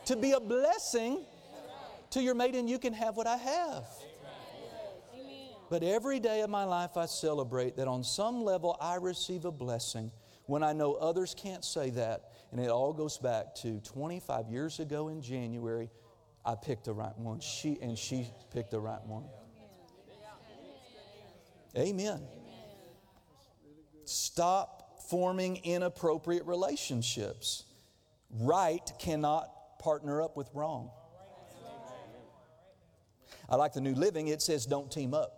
to 0.05 0.15
be 0.17 0.31
a 0.31 0.39
blessing 0.39 1.23
to 2.15 2.23
your 2.23 2.33
mate, 2.33 2.55
and 2.55 2.69
you 2.69 2.79
can 2.79 2.93
have 2.93 3.17
what 3.17 3.27
I 3.27 3.35
have. 3.35 3.83
But 5.69 5.83
every 5.83 6.21
day 6.21 6.41
of 6.41 6.49
my 6.49 6.63
life, 6.63 6.95
I 6.95 7.07
celebrate 7.07 7.75
that 7.75 7.89
on 7.89 8.05
some 8.05 8.41
level 8.41 8.77
I 8.79 8.95
receive 8.95 9.43
a 9.43 9.51
blessing 9.51 10.11
when 10.45 10.63
I 10.63 10.71
know 10.71 10.93
others 10.93 11.35
can't 11.37 11.65
say 11.65 11.89
that. 11.89 12.31
And 12.51 12.61
it 12.61 12.69
all 12.69 12.93
goes 12.93 13.17
back 13.17 13.53
to 13.55 13.81
25 13.81 14.47
years 14.47 14.79
ago 14.79 15.09
in 15.09 15.21
January. 15.21 15.89
I 16.45 16.55
picked 16.55 16.85
the 16.85 16.93
right 16.93 17.17
one. 17.17 17.41
She 17.41 17.77
and 17.81 17.97
she 17.97 18.29
picked 18.53 18.71
the 18.71 18.79
right 18.79 19.05
one. 19.05 19.25
Amen. 21.77 22.21
Stop 24.05 25.01
forming 25.09 25.57
inappropriate 25.65 26.45
relationships. 26.45 27.65
Right 28.29 28.89
cannot 28.99 29.79
partner 29.79 30.21
up 30.21 30.37
with 30.37 30.49
wrong. 30.53 30.91
I 33.49 33.55
like 33.55 33.73
the 33.73 33.81
New 33.81 33.93
Living, 33.93 34.27
it 34.27 34.41
says, 34.41 34.65
don't 34.65 34.91
team 34.91 35.13
up. 35.13 35.33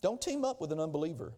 Don't 0.00 0.20
team 0.20 0.44
up 0.44 0.60
with 0.60 0.72
an 0.72 0.80
unbeliever. 0.80 1.32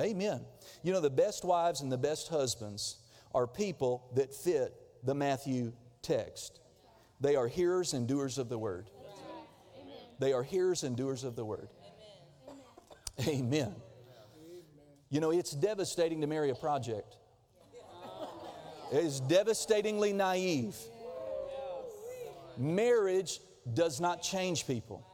Amen. 0.00 0.42
You 0.82 0.92
know, 0.92 1.00
the 1.00 1.10
best 1.10 1.44
wives 1.44 1.80
and 1.80 1.90
the 1.90 1.98
best 1.98 2.28
husbands 2.28 2.98
are 3.34 3.46
people 3.46 4.08
that 4.14 4.32
fit 4.32 4.74
the 5.02 5.14
Matthew 5.14 5.72
text. 6.02 6.60
They 7.20 7.34
are 7.34 7.48
hearers 7.48 7.94
and 7.94 8.06
doers 8.06 8.38
of 8.38 8.48
the 8.48 8.58
word. 8.58 8.90
They 10.20 10.32
are 10.32 10.42
hearers 10.42 10.84
and 10.84 10.96
doers 10.96 11.24
of 11.24 11.36
the 11.36 11.44
word. 11.44 11.68
Amen. 13.26 13.74
You 15.10 15.20
know, 15.20 15.30
it's 15.30 15.50
devastating 15.52 16.20
to 16.20 16.26
marry 16.26 16.50
a 16.50 16.54
project. 16.54 17.16
It 18.92 19.04
is 19.04 19.20
devastatingly 19.20 20.12
naive. 20.12 20.76
Marriage 22.56 23.40
does 23.74 24.00
not 24.00 24.22
change 24.22 24.66
people. 24.66 25.04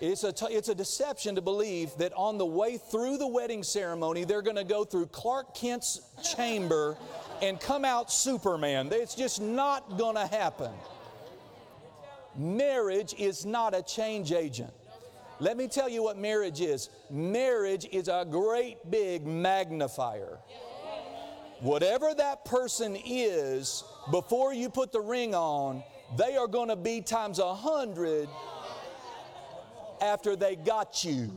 It's 0.00 0.24
a, 0.24 0.32
t- 0.32 0.46
it's 0.46 0.68
a 0.68 0.74
deception 0.74 1.36
to 1.36 1.40
believe 1.40 1.90
that 1.98 2.12
on 2.14 2.36
the 2.36 2.44
way 2.44 2.78
through 2.78 3.16
the 3.16 3.26
wedding 3.26 3.62
ceremony, 3.62 4.24
they're 4.24 4.42
going 4.42 4.56
to 4.56 4.64
go 4.64 4.84
through 4.84 5.06
Clark 5.06 5.54
Kent's 5.54 6.00
chamber 6.36 6.96
and 7.40 7.60
come 7.60 7.84
out 7.84 8.12
Superman. 8.12 8.90
It's 8.92 9.14
just 9.14 9.40
not 9.40 9.96
going 9.96 10.16
to 10.16 10.26
happen. 10.26 10.72
Marriage 12.36 13.14
is 13.16 13.46
not 13.46 13.74
a 13.74 13.82
change 13.82 14.32
agent. 14.32 14.72
Let 15.40 15.56
me 15.56 15.68
tell 15.68 15.88
you 15.88 16.02
what 16.02 16.18
marriage 16.18 16.60
is 16.60 16.90
marriage 17.10 17.86
is 17.90 18.08
a 18.08 18.26
great 18.28 18.90
big 18.90 19.26
magnifier. 19.26 20.38
Whatever 21.60 22.12
that 22.14 22.44
person 22.44 22.96
is, 23.04 23.84
before 24.10 24.52
you 24.52 24.68
put 24.68 24.92
the 24.92 25.00
ring 25.00 25.34
on, 25.34 25.82
they 26.16 26.36
are 26.36 26.46
going 26.46 26.68
to 26.68 26.76
be 26.76 27.00
times 27.00 27.38
a 27.38 27.54
hundred 27.54 28.28
after 30.00 30.36
they 30.36 30.56
got 30.56 31.04
you, 31.04 31.30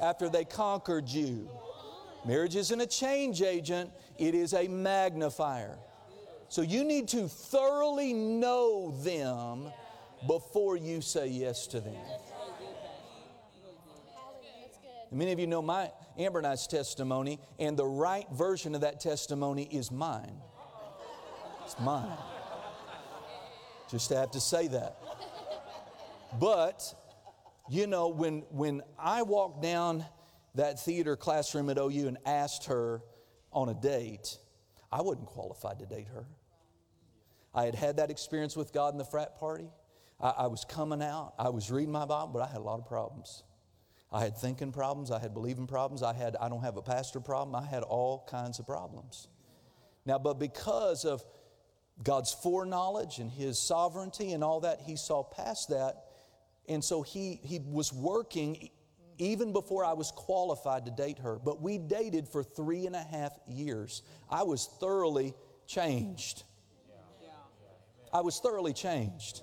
after 0.00 0.28
they 0.28 0.44
conquered 0.44 1.08
you. 1.08 1.48
Marriage 2.26 2.56
isn't 2.56 2.80
a 2.80 2.86
change 2.86 3.42
agent, 3.42 3.90
it 4.18 4.34
is 4.34 4.54
a 4.54 4.66
magnifier. 4.66 5.78
So 6.48 6.62
you 6.62 6.84
need 6.84 7.08
to 7.08 7.28
thoroughly 7.28 8.12
know 8.12 8.94
them 9.02 9.70
before 10.26 10.76
you 10.76 11.00
say 11.00 11.26
yes 11.26 11.66
to 11.68 11.80
them. 11.80 11.96
Many 15.10 15.32
of 15.32 15.38
you 15.38 15.46
know 15.46 15.62
my 15.62 15.90
Amber 16.18 16.38
and 16.38 16.46
I's 16.46 16.66
testimony, 16.66 17.38
and 17.58 17.76
the 17.76 17.86
right 17.86 18.26
version 18.32 18.74
of 18.74 18.80
that 18.80 19.00
testimony 19.00 19.64
is 19.70 19.90
mine. 19.90 20.40
It's 21.64 21.78
mine. 21.78 22.16
Just 23.94 24.10
have 24.10 24.32
to 24.32 24.40
say 24.40 24.66
that. 24.66 24.96
But, 26.40 26.82
you 27.70 27.86
know, 27.86 28.08
when, 28.08 28.40
when 28.50 28.82
I 28.98 29.22
walked 29.22 29.62
down 29.62 30.04
that 30.56 30.80
theater 30.80 31.14
classroom 31.14 31.70
at 31.70 31.78
OU 31.78 32.08
and 32.08 32.18
asked 32.26 32.64
her 32.64 33.02
on 33.52 33.68
a 33.68 33.74
date, 33.74 34.36
I 34.90 35.02
wasn't 35.02 35.26
qualified 35.26 35.78
to 35.78 35.86
date 35.86 36.08
her. 36.08 36.26
I 37.54 37.66
had 37.66 37.76
had 37.76 37.98
that 37.98 38.10
experience 38.10 38.56
with 38.56 38.72
God 38.72 38.94
in 38.94 38.98
the 38.98 39.04
frat 39.04 39.38
party. 39.38 39.70
I, 40.20 40.30
I, 40.30 40.46
was 40.48 40.64
coming 40.64 41.00
out. 41.00 41.34
I 41.38 41.50
was 41.50 41.70
reading 41.70 41.92
my 41.92 42.04
Bible, 42.04 42.32
but 42.32 42.42
I 42.42 42.48
had 42.48 42.56
a 42.56 42.64
lot 42.64 42.80
of 42.80 42.86
problems. 42.86 43.44
I 44.10 44.24
had 44.24 44.36
thinking 44.36 44.72
problems. 44.72 45.12
I 45.12 45.20
had 45.20 45.34
believing 45.34 45.68
problems. 45.68 46.02
I 46.02 46.14
had, 46.14 46.34
I 46.40 46.48
don't 46.48 46.62
have 46.62 46.76
a 46.76 46.82
pastor 46.82 47.20
problem. 47.20 47.54
I 47.54 47.64
had 47.64 47.84
all 47.84 48.26
kinds 48.28 48.58
of 48.58 48.66
problems. 48.66 49.28
Now, 50.04 50.18
but 50.18 50.40
because 50.40 51.04
of 51.04 51.24
God's 52.02 52.32
foreknowledge 52.32 53.18
and 53.18 53.30
His 53.30 53.58
sovereignty 53.58 54.32
and 54.32 54.42
all 54.42 54.60
that, 54.60 54.80
He 54.80 54.96
saw 54.96 55.22
past 55.22 55.70
that. 55.70 56.04
And 56.68 56.82
so 56.82 57.02
He, 57.02 57.40
he 57.42 57.60
was 57.60 57.92
working 57.92 58.70
even 59.18 59.52
before 59.52 59.84
I 59.84 59.92
was 59.92 60.10
qualified 60.10 60.86
to 60.86 60.90
date 60.90 61.18
her. 61.20 61.38
But 61.38 61.62
we 61.62 61.78
dated 61.78 62.28
for 62.28 62.42
three 62.42 62.86
and 62.86 62.96
a 62.96 63.02
half 63.02 63.32
years. 63.46 64.02
I 64.28 64.42
was 64.42 64.68
thoroughly 64.80 65.34
changed. 65.66 66.42
I 68.12 68.20
was 68.20 68.38
thoroughly 68.38 68.72
changed. 68.72 69.42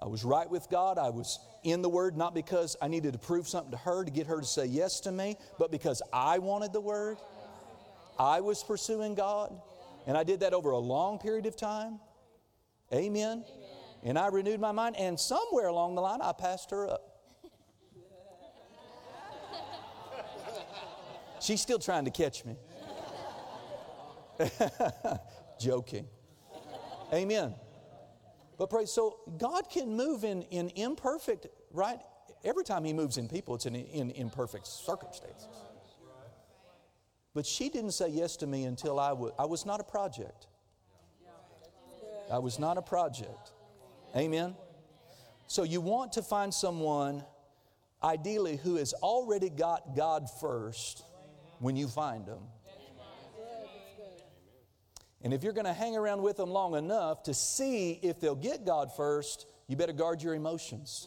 I 0.00 0.06
was 0.06 0.24
right 0.24 0.50
with 0.50 0.68
God. 0.70 0.98
I 0.98 1.10
was 1.10 1.38
in 1.62 1.80
the 1.80 1.88
Word, 1.88 2.16
not 2.16 2.34
because 2.34 2.76
I 2.82 2.88
needed 2.88 3.12
to 3.12 3.18
prove 3.18 3.46
something 3.46 3.70
to 3.70 3.76
her 3.76 4.04
to 4.04 4.10
get 4.10 4.26
her 4.26 4.40
to 4.40 4.46
say 4.46 4.66
yes 4.66 5.00
to 5.00 5.12
me, 5.12 5.36
but 5.58 5.70
because 5.70 6.02
I 6.12 6.38
wanted 6.38 6.72
the 6.72 6.80
Word. 6.80 7.18
I 8.18 8.40
was 8.40 8.62
pursuing 8.62 9.14
God. 9.14 9.60
And 10.06 10.16
I 10.16 10.24
did 10.24 10.40
that 10.40 10.52
over 10.52 10.70
a 10.70 10.78
long 10.78 11.18
period 11.18 11.46
of 11.46 11.56
time. 11.56 12.00
Amen. 12.92 13.44
Amen. 13.44 13.44
And 14.04 14.18
I 14.18 14.28
renewed 14.28 14.60
my 14.60 14.72
mind, 14.72 14.96
and 14.98 15.18
somewhere 15.18 15.68
along 15.68 15.94
the 15.94 16.00
line, 16.00 16.20
I 16.20 16.32
passed 16.32 16.70
her 16.72 16.88
up. 16.88 17.20
She's 21.40 21.60
still 21.60 21.78
trying 21.78 22.04
to 22.04 22.10
catch 22.10 22.44
me. 22.44 22.56
Joking. 25.60 26.06
Amen. 27.12 27.54
But 28.58 28.70
praise, 28.70 28.90
so 28.90 29.18
God 29.38 29.70
can 29.70 29.96
move 29.96 30.24
in, 30.24 30.42
in 30.42 30.70
imperfect, 30.70 31.46
right? 31.70 32.00
Every 32.44 32.64
time 32.64 32.84
He 32.84 32.92
moves 32.92 33.18
in 33.18 33.28
people, 33.28 33.54
it's 33.54 33.66
in, 33.66 33.76
in 33.76 34.10
imperfect 34.10 34.66
circumstances. 34.66 35.48
But 37.34 37.46
she 37.46 37.68
didn't 37.68 37.92
say 37.92 38.08
yes 38.08 38.36
to 38.36 38.46
me 38.46 38.64
until 38.64 39.00
I 39.00 39.12
was, 39.12 39.32
I 39.38 39.46
was 39.46 39.64
not 39.64 39.80
a 39.80 39.84
project. 39.84 40.46
I 42.30 42.38
was 42.38 42.58
not 42.58 42.78
a 42.78 42.82
project. 42.82 43.52
Amen. 44.16 44.54
So 45.46 45.62
you 45.62 45.80
want 45.80 46.12
to 46.12 46.22
find 46.22 46.52
someone, 46.52 47.24
ideally, 48.02 48.56
who 48.56 48.76
has 48.76 48.92
already 48.94 49.50
got 49.50 49.96
God 49.96 50.28
first 50.40 51.04
when 51.58 51.76
you 51.76 51.88
find 51.88 52.26
them. 52.26 52.40
And 55.24 55.32
if 55.32 55.44
you're 55.44 55.52
going 55.52 55.66
to 55.66 55.72
hang 55.72 55.96
around 55.96 56.20
with 56.22 56.36
them 56.36 56.50
long 56.50 56.74
enough 56.74 57.22
to 57.24 57.34
see 57.34 57.92
if 58.02 58.18
they'll 58.18 58.34
get 58.34 58.66
God 58.66 58.94
first, 58.96 59.46
you 59.68 59.76
better 59.76 59.92
guard 59.92 60.20
your 60.22 60.34
emotions. 60.34 61.06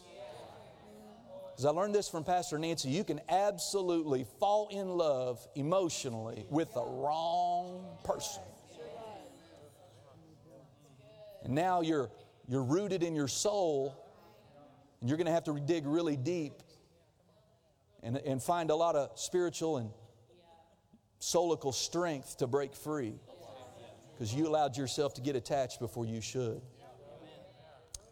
As 1.58 1.64
I 1.64 1.70
learned 1.70 1.94
this 1.94 2.06
from 2.06 2.22
Pastor 2.22 2.58
Nancy, 2.58 2.90
you 2.90 3.02
can 3.02 3.18
absolutely 3.30 4.26
fall 4.38 4.68
in 4.68 4.88
love 4.88 5.46
emotionally 5.54 6.44
with 6.50 6.74
the 6.74 6.84
wrong 6.84 7.86
person. 8.04 8.42
And 11.42 11.54
now 11.54 11.80
you're, 11.80 12.10
you're 12.46 12.62
rooted 12.62 13.02
in 13.02 13.14
your 13.14 13.28
soul, 13.28 13.96
and 15.00 15.08
you're 15.08 15.16
going 15.16 15.28
to 15.28 15.32
have 15.32 15.44
to 15.44 15.58
dig 15.58 15.86
really 15.86 16.16
deep 16.16 16.52
and, 18.02 18.18
and 18.18 18.42
find 18.42 18.70
a 18.70 18.76
lot 18.76 18.94
of 18.94 19.18
spiritual 19.18 19.78
and 19.78 19.90
soulical 21.22 21.72
strength 21.72 22.36
to 22.38 22.46
break 22.46 22.74
free 22.74 23.14
because 24.12 24.34
you 24.34 24.46
allowed 24.46 24.76
yourself 24.76 25.14
to 25.14 25.22
get 25.22 25.36
attached 25.36 25.80
before 25.80 26.04
you 26.04 26.20
should. 26.20 26.60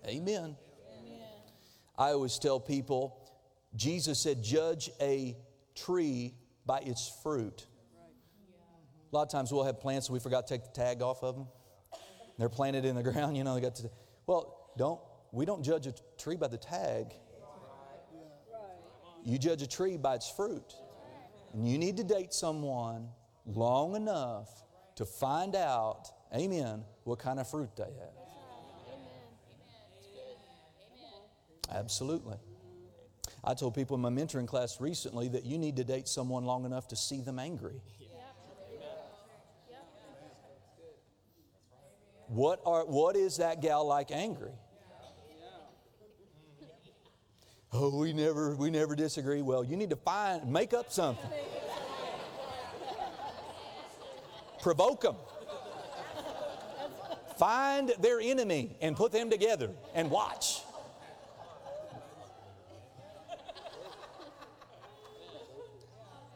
Amen. 0.06 0.56
I 1.98 2.10
always 2.10 2.38
tell 2.38 2.58
people 2.58 3.20
Jesus 3.76 4.18
said, 4.20 4.42
judge 4.42 4.90
a 5.00 5.36
tree 5.74 6.34
by 6.64 6.78
its 6.78 7.12
fruit. 7.22 7.66
A 9.12 9.14
lot 9.14 9.22
of 9.22 9.30
times 9.30 9.52
we'll 9.52 9.64
have 9.64 9.80
plants 9.80 10.08
and 10.08 10.14
we 10.14 10.20
forgot 10.20 10.46
to 10.46 10.54
take 10.54 10.64
the 10.64 10.70
tag 10.70 11.02
off 11.02 11.22
of 11.22 11.36
them. 11.36 11.46
They're 12.38 12.48
planted 12.48 12.84
in 12.84 12.94
the 12.96 13.02
ground, 13.12 13.36
you 13.36 13.44
know, 13.44 13.54
they 13.54 13.60
got 13.60 13.76
to. 13.76 13.90
Well, 14.26 14.72
don't, 14.76 15.00
we 15.32 15.44
don't 15.44 15.62
judge 15.62 15.86
a 15.86 15.94
tree 16.18 16.36
by 16.36 16.48
the 16.48 16.58
tag. 16.58 17.12
You 19.24 19.38
judge 19.38 19.62
a 19.62 19.66
tree 19.66 19.96
by 19.96 20.16
its 20.16 20.28
fruit. 20.28 20.74
And 21.52 21.68
you 21.68 21.78
need 21.78 21.96
to 21.96 22.04
date 22.04 22.34
someone 22.34 23.08
long 23.46 23.94
enough 23.94 24.48
to 24.96 25.04
find 25.04 25.54
out, 25.54 26.08
amen, 26.34 26.84
what 27.04 27.18
kind 27.18 27.38
of 27.40 27.48
fruit 27.48 27.70
they 27.76 27.84
have. 27.84 28.24
Absolutely. 31.72 32.36
I 33.46 33.52
told 33.54 33.74
people 33.74 33.94
in 33.94 34.00
my 34.00 34.08
mentoring 34.08 34.46
class 34.46 34.80
recently 34.80 35.28
that 35.28 35.44
you 35.44 35.58
need 35.58 35.76
to 35.76 35.84
date 35.84 36.08
someone 36.08 36.44
long 36.44 36.64
enough 36.64 36.88
to 36.88 36.96
see 36.96 37.20
them 37.20 37.38
angry. 37.38 37.80
What, 42.28 42.60
are, 42.64 42.84
what 42.86 43.16
is 43.16 43.36
that 43.36 43.60
gal 43.60 43.86
like 43.86 44.10
angry? 44.10 44.52
Oh, 47.70 47.98
we 47.98 48.12
never, 48.12 48.56
we 48.56 48.70
never 48.70 48.96
disagree. 48.96 49.42
Well, 49.42 49.62
you 49.62 49.76
need 49.76 49.90
to 49.90 49.96
find, 49.96 50.50
make 50.50 50.72
up 50.72 50.90
something. 50.90 51.28
Provoke 54.62 55.02
them. 55.02 55.16
Find 57.36 57.92
their 58.00 58.20
enemy 58.20 58.76
and 58.80 58.96
put 58.96 59.12
them 59.12 59.28
together 59.28 59.70
and 59.94 60.10
watch. 60.10 60.63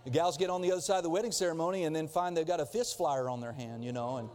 The 0.08 0.14
gals 0.14 0.38
get 0.38 0.48
on 0.48 0.62
the 0.62 0.72
other 0.72 0.80
side 0.80 0.96
of 0.96 1.02
the 1.02 1.10
wedding 1.10 1.32
ceremony 1.32 1.84
and 1.84 1.94
then 1.94 2.08
find 2.08 2.34
they've 2.34 2.46
got 2.46 2.60
a 2.60 2.64
fist 2.64 2.96
flyer 2.96 3.28
on 3.28 3.42
their 3.42 3.52
hand, 3.52 3.84
you 3.84 3.92
know, 3.92 4.16
and 4.16 4.30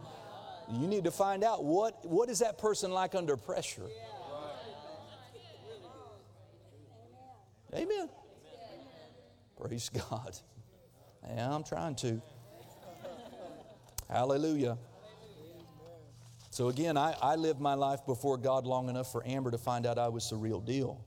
you 0.79 0.87
need 0.87 1.05
to 1.05 1.09
find 1.09 1.43
out 1.43 1.63
what, 1.63 2.05
what 2.05 2.29
is 2.29 2.37
that 2.39 2.59
person 2.59 2.91
like 2.91 3.15
under 3.15 3.35
pressure. 3.35 3.87
Amen. 7.73 8.07
Praise 9.59 9.89
God. 9.89 10.37
Yeah, 11.27 11.51
I'm 11.51 11.63
trying 11.63 11.95
to. 11.95 12.21
Hallelujah. 14.07 14.77
So 16.51 16.69
again, 16.69 16.97
I, 16.97 17.15
I 17.19 17.33
lived 17.35 17.59
my 17.59 17.73
life 17.73 18.05
before 18.05 18.37
God 18.37 18.67
long 18.67 18.89
enough 18.89 19.11
for 19.11 19.25
Amber 19.25 19.49
to 19.49 19.57
find 19.57 19.87
out 19.87 19.97
I 19.97 20.09
was 20.09 20.29
the 20.29 20.35
real 20.35 20.59
deal. 20.59 21.03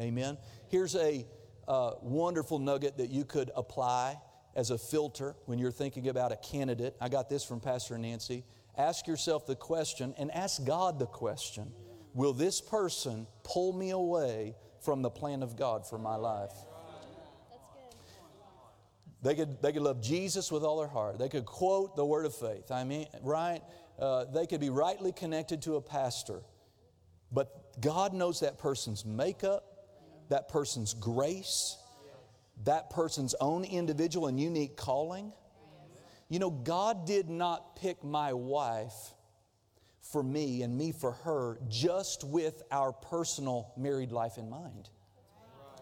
Amen. 0.00 0.38
Here's 0.70 0.96
a 0.96 1.26
uh, 1.68 1.92
wonderful 2.00 2.58
nugget 2.58 2.98
that 2.98 3.10
you 3.10 3.24
could 3.24 3.50
apply 3.56 4.16
as 4.54 4.70
a 4.70 4.78
filter 4.78 5.34
when 5.46 5.58
you're 5.58 5.72
thinking 5.72 6.08
about 6.08 6.32
a 6.32 6.36
candidate. 6.36 6.94
I 7.00 7.08
got 7.08 7.28
this 7.28 7.44
from 7.44 7.60
Pastor 7.60 7.96
Nancy. 7.98 8.44
Ask 8.76 9.06
yourself 9.06 9.46
the 9.46 9.56
question 9.56 10.14
and 10.18 10.30
ask 10.32 10.64
God 10.64 10.98
the 10.98 11.06
question 11.06 11.72
Will 12.14 12.34
this 12.34 12.60
person 12.60 13.26
pull 13.42 13.72
me 13.72 13.90
away 13.90 14.54
from 14.80 15.00
the 15.00 15.10
plan 15.10 15.42
of 15.42 15.56
God 15.56 15.86
for 15.86 15.98
my 15.98 16.16
life? 16.16 16.52
They 19.22 19.36
could, 19.36 19.62
they 19.62 19.72
could 19.72 19.82
love 19.82 20.02
Jesus 20.02 20.50
with 20.50 20.64
all 20.64 20.78
their 20.78 20.88
heart. 20.88 21.18
They 21.18 21.28
could 21.28 21.46
quote 21.46 21.94
the 21.96 22.04
word 22.04 22.26
of 22.26 22.34
faith. 22.34 22.72
I 22.72 22.82
mean, 22.82 23.06
right? 23.22 23.62
Uh, 23.98 24.24
they 24.24 24.46
could 24.46 24.60
be 24.60 24.68
rightly 24.68 25.12
connected 25.12 25.62
to 25.62 25.76
a 25.76 25.80
pastor. 25.80 26.42
But 27.30 27.80
God 27.80 28.12
knows 28.12 28.40
that 28.40 28.58
person's 28.58 29.04
makeup, 29.04 29.71
that 30.28 30.48
person's 30.48 30.94
grace, 30.94 31.76
that 32.64 32.90
person's 32.90 33.34
own 33.40 33.64
individual 33.64 34.26
and 34.26 34.38
unique 34.40 34.76
calling. 34.76 35.32
You 36.28 36.38
know, 36.38 36.50
God 36.50 37.06
did 37.06 37.28
not 37.28 37.76
pick 37.76 38.02
my 38.02 38.32
wife 38.32 39.14
for 40.00 40.22
me 40.22 40.62
and 40.62 40.76
me 40.76 40.92
for 40.92 41.12
her 41.12 41.58
just 41.68 42.24
with 42.24 42.62
our 42.70 42.92
personal 42.92 43.72
married 43.76 44.12
life 44.12 44.38
in 44.38 44.48
mind. 44.48 44.88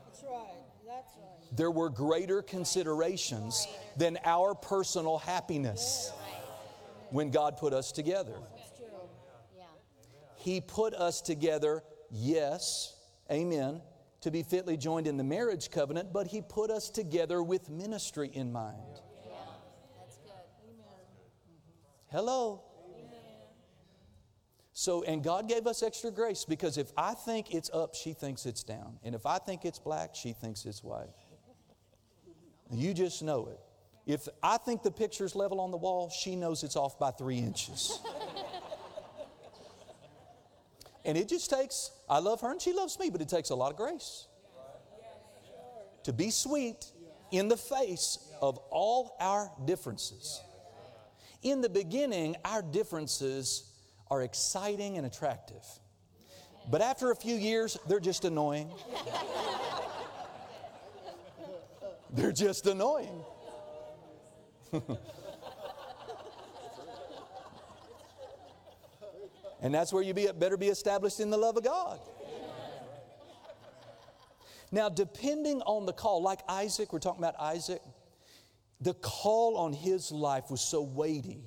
That's 0.07 0.24
right. 0.24 0.59
That's 0.87 1.14
right 1.16 1.31
there 1.53 1.70
were 1.70 1.90
greater 1.90 2.42
considerations 2.42 3.66
than 3.96 4.18
our 4.24 4.55
personal 4.55 5.18
happiness 5.18 6.12
when 7.11 7.31
God 7.31 7.57
put 7.57 7.72
us 7.72 7.92
together. 7.92 8.35
He 10.37 10.61
put 10.61 10.94
us 10.94 11.20
together, 11.20 11.83
yes, 12.11 12.96
amen, 13.31 13.83
to 14.20 14.30
be 14.30 14.42
fitly 14.42 14.76
joined 14.76 15.06
in 15.06 15.16
the 15.16 15.24
marriage 15.24 15.70
covenant, 15.70 16.12
but 16.12 16.26
He 16.26 16.42
put 16.42 16.70
us 16.70 16.90
together 16.90 17.42
with 17.42 17.70
ministry 17.70 18.30
in 18.33 18.52
mind. 18.52 19.00
Hello. 22.11 22.62
So, 24.72 25.02
and 25.02 25.22
God 25.22 25.46
gave 25.46 25.66
us 25.66 25.83
extra 25.83 26.11
grace 26.11 26.44
because 26.44 26.78
if 26.78 26.90
I 26.96 27.12
think 27.12 27.54
it's 27.54 27.70
up, 27.70 27.94
she 27.94 28.14
thinks 28.14 28.46
it's 28.46 28.62
down. 28.62 28.98
And 29.04 29.14
if 29.14 29.26
I 29.26 29.38
think 29.38 29.64
it's 29.64 29.78
black, 29.78 30.14
she 30.14 30.33
thinks 30.33 30.64
it's 30.64 30.83
white. 30.83 31.11
You 32.72 32.94
just 32.94 33.22
know 33.22 33.48
it. 33.48 33.61
If 34.06 34.28
I 34.42 34.56
think 34.56 34.83
the 34.83 34.90
picture's 34.90 35.37
level 35.37 35.61
on 35.61 35.70
the 35.70 35.76
wall, 35.76 36.09
she 36.09 36.35
knows 36.35 36.62
it's 36.62 36.76
off 36.76 36.98
by 36.98 37.11
three 37.11 37.38
inches. 37.38 38.00
and 41.04 41.16
it 41.16 41.28
just 41.28 41.50
takes, 41.50 41.90
I 42.08 42.18
love 42.18 42.40
her 42.42 42.50
and 42.50 42.60
she 42.60 42.72
loves 42.72 42.98
me, 42.98 43.10
but 43.10 43.20
it 43.20 43.28
takes 43.28 43.50
a 43.50 43.54
lot 43.54 43.70
of 43.70 43.76
grace 43.76 44.26
to 46.04 46.12
be 46.12 46.30
sweet 46.30 46.86
in 47.30 47.48
the 47.48 47.56
face 47.56 48.18
of 48.40 48.58
all 48.70 49.16
our 49.20 49.50
differences. 49.64 50.40
In 51.42 51.60
the 51.60 51.68
beginning, 51.68 52.36
our 52.44 52.62
differences 52.62 53.70
are 54.10 54.22
exciting 54.22 54.96
and 54.96 55.06
attractive. 55.06 55.64
But 56.70 56.82
after 56.82 57.10
a 57.10 57.16
few 57.16 57.34
years, 57.34 57.76
they're 57.88 58.00
just 58.00 58.24
annoying. 58.24 58.70
They're 62.12 62.32
just 62.32 62.66
annoying. 62.66 63.22
and 69.60 69.74
that's 69.74 69.92
where 69.92 70.02
you 70.02 70.14
be, 70.14 70.28
better 70.38 70.56
be 70.56 70.68
established 70.68 71.20
in 71.20 71.30
the 71.30 71.36
love 71.36 71.56
of 71.56 71.64
God. 71.64 72.00
Now, 74.72 74.88
depending 74.88 75.62
on 75.62 75.84
the 75.84 75.92
call, 75.92 76.22
like 76.22 76.40
Isaac, 76.48 76.92
we're 76.92 77.00
talking 77.00 77.22
about 77.22 77.34
Isaac, 77.40 77.82
the 78.80 78.94
call 78.94 79.56
on 79.56 79.72
his 79.72 80.12
life 80.12 80.44
was 80.50 80.60
so 80.60 80.82
weighty, 80.82 81.44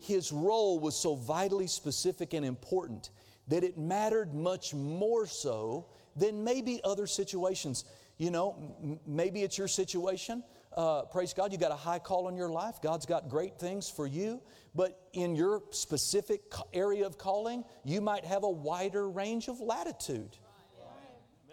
his 0.00 0.32
role 0.32 0.78
was 0.78 0.94
so 0.94 1.14
vitally 1.14 1.66
specific 1.66 2.34
and 2.34 2.44
important 2.44 3.10
that 3.48 3.64
it 3.64 3.78
mattered 3.78 4.34
much 4.34 4.74
more 4.74 5.26
so 5.26 5.86
than 6.14 6.44
maybe 6.44 6.80
other 6.84 7.06
situations. 7.06 7.84
You 8.18 8.30
know, 8.30 9.00
maybe 9.06 9.42
it's 9.42 9.56
your 9.56 9.68
situation. 9.68 10.44
Uh, 10.78 11.02
praise 11.06 11.34
God, 11.34 11.50
you 11.50 11.58
got 11.58 11.72
a 11.72 11.76
high 11.76 11.98
call 11.98 12.28
in 12.28 12.36
your 12.36 12.50
life. 12.50 12.76
God's 12.80 13.04
got 13.04 13.28
great 13.28 13.58
things 13.58 13.90
for 13.90 14.06
you. 14.06 14.40
But 14.76 15.08
in 15.12 15.34
your 15.34 15.64
specific 15.72 16.42
area 16.72 17.04
of 17.04 17.18
calling, 17.18 17.64
you 17.84 18.00
might 18.00 18.24
have 18.24 18.44
a 18.44 18.48
wider 18.48 19.10
range 19.10 19.48
of 19.48 19.60
latitude 19.60 20.36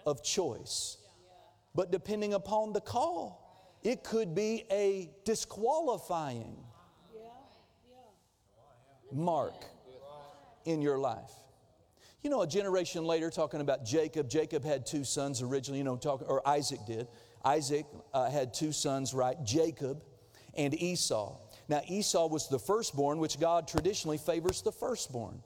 of 0.05 0.23
choice. 0.23 0.97
But 1.73 1.91
depending 1.91 2.35
upon 2.35 2.71
the 2.71 2.81
call, 2.81 3.79
it 3.81 4.03
could 4.03 4.35
be 4.35 4.65
a 4.69 5.09
disqualifying 5.23 6.57
mark 9.11 9.65
in 10.65 10.83
your 10.83 10.99
life. 10.99 11.31
You 12.21 12.29
know, 12.29 12.43
a 12.43 12.47
generation 12.47 13.05
later, 13.05 13.31
talking 13.31 13.61
about 13.61 13.85
Jacob, 13.85 14.29
Jacob 14.29 14.63
had 14.63 14.85
two 14.85 15.03
sons 15.03 15.41
originally, 15.41 15.79
you 15.79 15.83
know, 15.83 15.95
talking, 15.95 16.27
or 16.27 16.47
Isaac 16.47 16.79
did. 16.85 17.07
Isaac 17.45 17.85
uh, 18.13 18.29
had 18.29 18.53
two 18.53 18.71
sons, 18.71 19.13
right? 19.13 19.37
Jacob 19.43 20.03
and 20.55 20.73
Esau. 20.73 21.37
Now, 21.67 21.81
Esau 21.87 22.27
was 22.27 22.47
the 22.47 22.59
firstborn, 22.59 23.19
which 23.19 23.39
God 23.39 23.67
traditionally 23.67 24.17
favors 24.17 24.61
the 24.61 24.71
firstborn. 24.71 25.41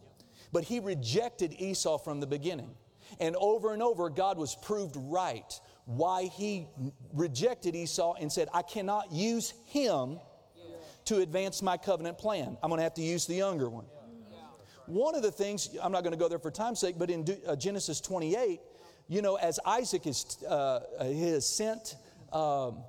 But 0.51 0.63
he 0.63 0.79
rejected 0.79 1.53
Esau 1.59 1.97
from 1.97 2.19
the 2.19 2.27
beginning. 2.27 2.71
And 3.19 3.35
over 3.37 3.73
and 3.73 3.81
over, 3.81 4.09
God 4.09 4.37
was 4.37 4.55
proved 4.55 4.95
right 4.95 5.59
why 5.85 6.25
he 6.25 6.67
rejected 7.13 7.75
Esau 7.75 8.13
and 8.19 8.31
said, 8.31 8.47
I 8.53 8.61
cannot 8.61 9.11
use 9.11 9.53
him 9.65 10.19
to 11.05 11.17
advance 11.21 11.61
my 11.61 11.77
covenant 11.77 12.17
plan. 12.17 12.57
I'm 12.61 12.69
going 12.69 12.77
to 12.77 12.83
have 12.83 12.93
to 12.95 13.01
use 13.01 13.25
the 13.25 13.35
younger 13.35 13.69
one. 13.69 13.85
One 14.85 15.15
of 15.15 15.21
the 15.21 15.31
things, 15.31 15.69
I'm 15.81 15.91
not 15.91 16.03
going 16.03 16.13
to 16.13 16.19
go 16.19 16.27
there 16.27 16.39
for 16.39 16.51
time's 16.51 16.79
sake, 16.79 16.95
but 16.97 17.09
in 17.09 17.25
uh, 17.47 17.55
Genesis 17.55 18.01
28, 18.01 18.59
you 19.09 19.23
know, 19.23 19.35
as 19.35 19.59
Isaac 19.65 20.05
is, 20.05 20.37
uh, 20.47 20.81
has 20.99 21.45
sent 21.47 21.95
um, 22.31 22.83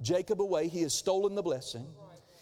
Jacob 0.00 0.40
away, 0.40 0.66
he 0.66 0.80
has 0.80 0.94
stolen 0.94 1.34
the 1.34 1.42
blessing. 1.42 1.86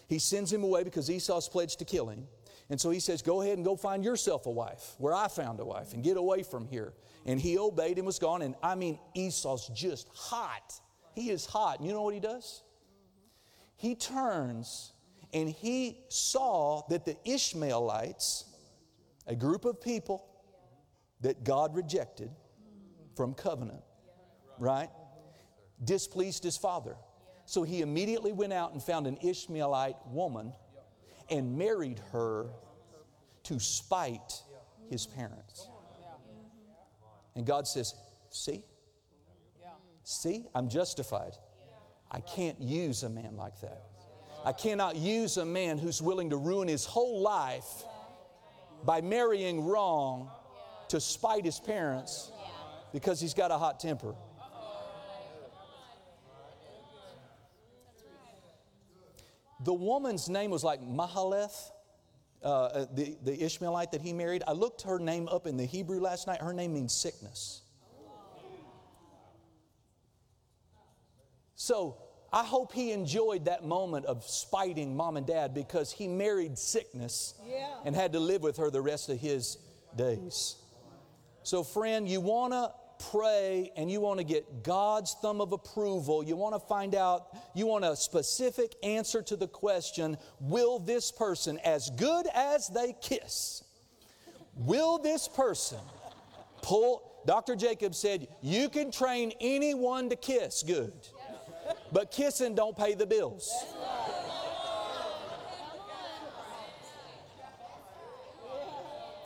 He 0.08 0.20
sends 0.20 0.52
him 0.52 0.62
away 0.62 0.84
because 0.84 1.10
Esau's 1.10 1.48
pledged 1.48 1.80
to 1.80 1.84
kill 1.84 2.08
him. 2.08 2.26
And 2.70 2.80
so 2.80 2.90
he 2.90 3.00
says, 3.00 3.20
Go 3.20 3.42
ahead 3.42 3.58
and 3.58 3.64
go 3.64 3.74
find 3.74 4.04
yourself 4.04 4.46
a 4.46 4.50
wife 4.50 4.94
where 4.98 5.12
I 5.12 5.26
found 5.26 5.58
a 5.58 5.64
wife 5.64 5.92
and 5.92 6.04
get 6.04 6.16
away 6.16 6.44
from 6.44 6.66
here. 6.66 6.94
And 7.26 7.40
he 7.40 7.58
obeyed 7.58 7.98
and 7.98 8.06
was 8.06 8.20
gone. 8.20 8.42
And 8.42 8.54
I 8.62 8.76
mean, 8.76 8.98
Esau's 9.14 9.68
just 9.74 10.08
hot. 10.14 10.72
He 11.14 11.30
is 11.30 11.44
hot. 11.44 11.78
And 11.78 11.88
you 11.88 11.92
know 11.92 12.02
what 12.02 12.14
he 12.14 12.20
does? 12.20 12.62
He 13.76 13.96
turns 13.96 14.92
and 15.32 15.48
he 15.48 15.98
saw 16.08 16.82
that 16.90 17.04
the 17.04 17.16
Ishmaelites, 17.24 18.44
a 19.26 19.34
group 19.34 19.64
of 19.64 19.80
people 19.80 20.26
that 21.20 21.44
God 21.44 21.74
rejected 21.74 22.30
from 23.16 23.34
covenant, 23.34 23.82
right, 24.58 24.88
displeased 25.84 26.44
his 26.44 26.56
father. 26.56 26.96
So 27.46 27.62
he 27.62 27.80
immediately 27.80 28.32
went 28.32 28.52
out 28.52 28.72
and 28.72 28.82
found 28.82 29.06
an 29.06 29.18
Ishmaelite 29.22 29.96
woman 30.06 30.52
and 31.28 31.56
married 31.58 32.00
her 32.12 32.46
to 33.44 33.58
spite 33.58 34.42
his 34.88 35.06
parents. 35.06 35.68
And 37.34 37.46
God 37.46 37.66
says, 37.66 37.94
See? 38.30 38.62
See, 40.04 40.46
I'm 40.54 40.68
justified. 40.68 41.32
I 42.10 42.20
can't 42.20 42.60
use 42.60 43.02
a 43.02 43.08
man 43.08 43.36
like 43.36 43.60
that. 43.60 43.82
I 44.44 44.52
cannot 44.52 44.96
use 44.96 45.36
a 45.36 45.44
man 45.44 45.78
who's 45.78 46.00
willing 46.00 46.30
to 46.30 46.36
ruin 46.36 46.66
his 46.66 46.84
whole 46.84 47.20
life 47.20 47.84
by 48.84 49.00
marrying 49.00 49.64
wrong 49.64 50.30
to 50.88 51.00
spite 51.00 51.44
his 51.44 51.60
parents 51.60 52.32
because 52.92 53.20
he's 53.20 53.34
got 53.34 53.50
a 53.50 53.58
hot 53.58 53.80
temper. 53.80 54.14
The 59.62 59.74
woman's 59.74 60.28
name 60.28 60.50
was 60.50 60.64
like 60.64 60.80
Mahalath, 60.80 61.70
uh, 62.42 62.46
uh, 62.46 62.86
the, 62.94 63.16
the 63.22 63.44
Ishmaelite 63.44 63.92
that 63.92 64.00
he 64.00 64.14
married. 64.14 64.42
I 64.46 64.52
looked 64.52 64.82
her 64.82 64.98
name 64.98 65.28
up 65.28 65.46
in 65.46 65.58
the 65.58 65.66
Hebrew 65.66 66.00
last 66.00 66.26
night. 66.26 66.40
Her 66.40 66.54
name 66.54 66.72
means 66.72 66.94
sickness. 66.94 67.60
So 71.56 71.98
I 72.32 72.42
hope 72.42 72.72
he 72.72 72.92
enjoyed 72.92 73.44
that 73.44 73.64
moment 73.64 74.06
of 74.06 74.24
spiting 74.24 74.96
mom 74.96 75.18
and 75.18 75.26
dad 75.26 75.52
because 75.52 75.92
he 75.92 76.08
married 76.08 76.56
sickness 76.56 77.34
yeah. 77.46 77.74
and 77.84 77.94
had 77.94 78.14
to 78.14 78.20
live 78.20 78.42
with 78.42 78.56
her 78.56 78.70
the 78.70 78.80
rest 78.80 79.10
of 79.10 79.18
his 79.18 79.58
days. 79.94 80.56
So, 81.42 81.62
friend, 81.62 82.08
you 82.08 82.20
want 82.22 82.54
to 82.54 82.72
pray 83.10 83.72
and 83.76 83.90
you 83.90 84.00
want 84.00 84.18
to 84.18 84.24
get 84.24 84.62
God's 84.62 85.16
thumb 85.22 85.40
of 85.40 85.52
approval, 85.52 86.22
you 86.22 86.36
want 86.36 86.54
to 86.54 86.60
find 86.60 86.94
out, 86.94 87.36
you 87.54 87.66
want 87.66 87.84
a 87.84 87.96
specific 87.96 88.74
answer 88.82 89.22
to 89.22 89.36
the 89.36 89.48
question 89.48 90.16
will 90.40 90.78
this 90.78 91.10
person, 91.10 91.58
as 91.64 91.90
good 91.90 92.26
as 92.34 92.68
they 92.68 92.94
kiss, 93.00 93.64
will 94.54 94.98
this 94.98 95.28
person 95.28 95.80
pull? 96.62 97.06
Dr. 97.26 97.54
Jacob 97.56 97.94
said, 97.94 98.28
You 98.42 98.68
can 98.68 98.90
train 98.90 99.32
anyone 99.40 100.08
to 100.10 100.16
kiss 100.16 100.62
good, 100.62 100.92
but 101.92 102.10
kissing 102.10 102.54
don't 102.54 102.76
pay 102.76 102.94
the 102.94 103.06
bills. 103.06 103.52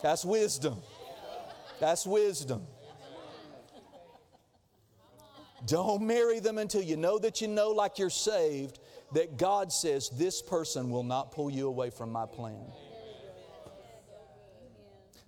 That's 0.01 0.23
wisdom. 0.23 0.77
That's 1.79 2.05
wisdom. 2.05 2.67
Don't 5.65 6.03
marry 6.03 6.39
them 6.39 6.57
until 6.57 6.81
you 6.81 6.97
know 6.97 7.17
that 7.19 7.41
you 7.41 7.47
know, 7.47 7.69
like 7.69 7.97
you're 7.97 8.09
saved, 8.09 8.79
that 9.13 9.37
God 9.37 9.71
says, 9.71 10.09
This 10.09 10.41
person 10.41 10.89
will 10.89 11.03
not 11.03 11.31
pull 11.31 11.49
you 11.49 11.67
away 11.67 11.89
from 11.89 12.11
my 12.11 12.25
plan. 12.25 12.65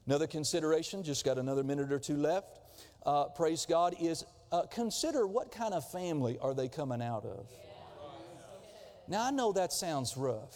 Another 0.05 0.27
consideration, 0.27 1.03
just 1.03 1.25
got 1.25 1.37
another 1.37 1.63
minute 1.63 1.91
or 1.91 1.99
two 1.99 2.15
left. 2.15 2.59
Uh, 3.05 3.25
praise 3.25 3.65
God, 3.65 3.95
is 3.99 4.25
uh, 4.51 4.63
consider 4.63 5.27
what 5.27 5.51
kind 5.51 5.73
of 5.73 5.89
family 5.91 6.37
are 6.41 6.53
they 6.53 6.69
coming 6.69 7.01
out 7.01 7.25
of. 7.25 7.49
Now, 9.07 9.25
I 9.25 9.31
know 9.31 9.53
that 9.53 9.73
sounds 9.73 10.15
rough. 10.17 10.55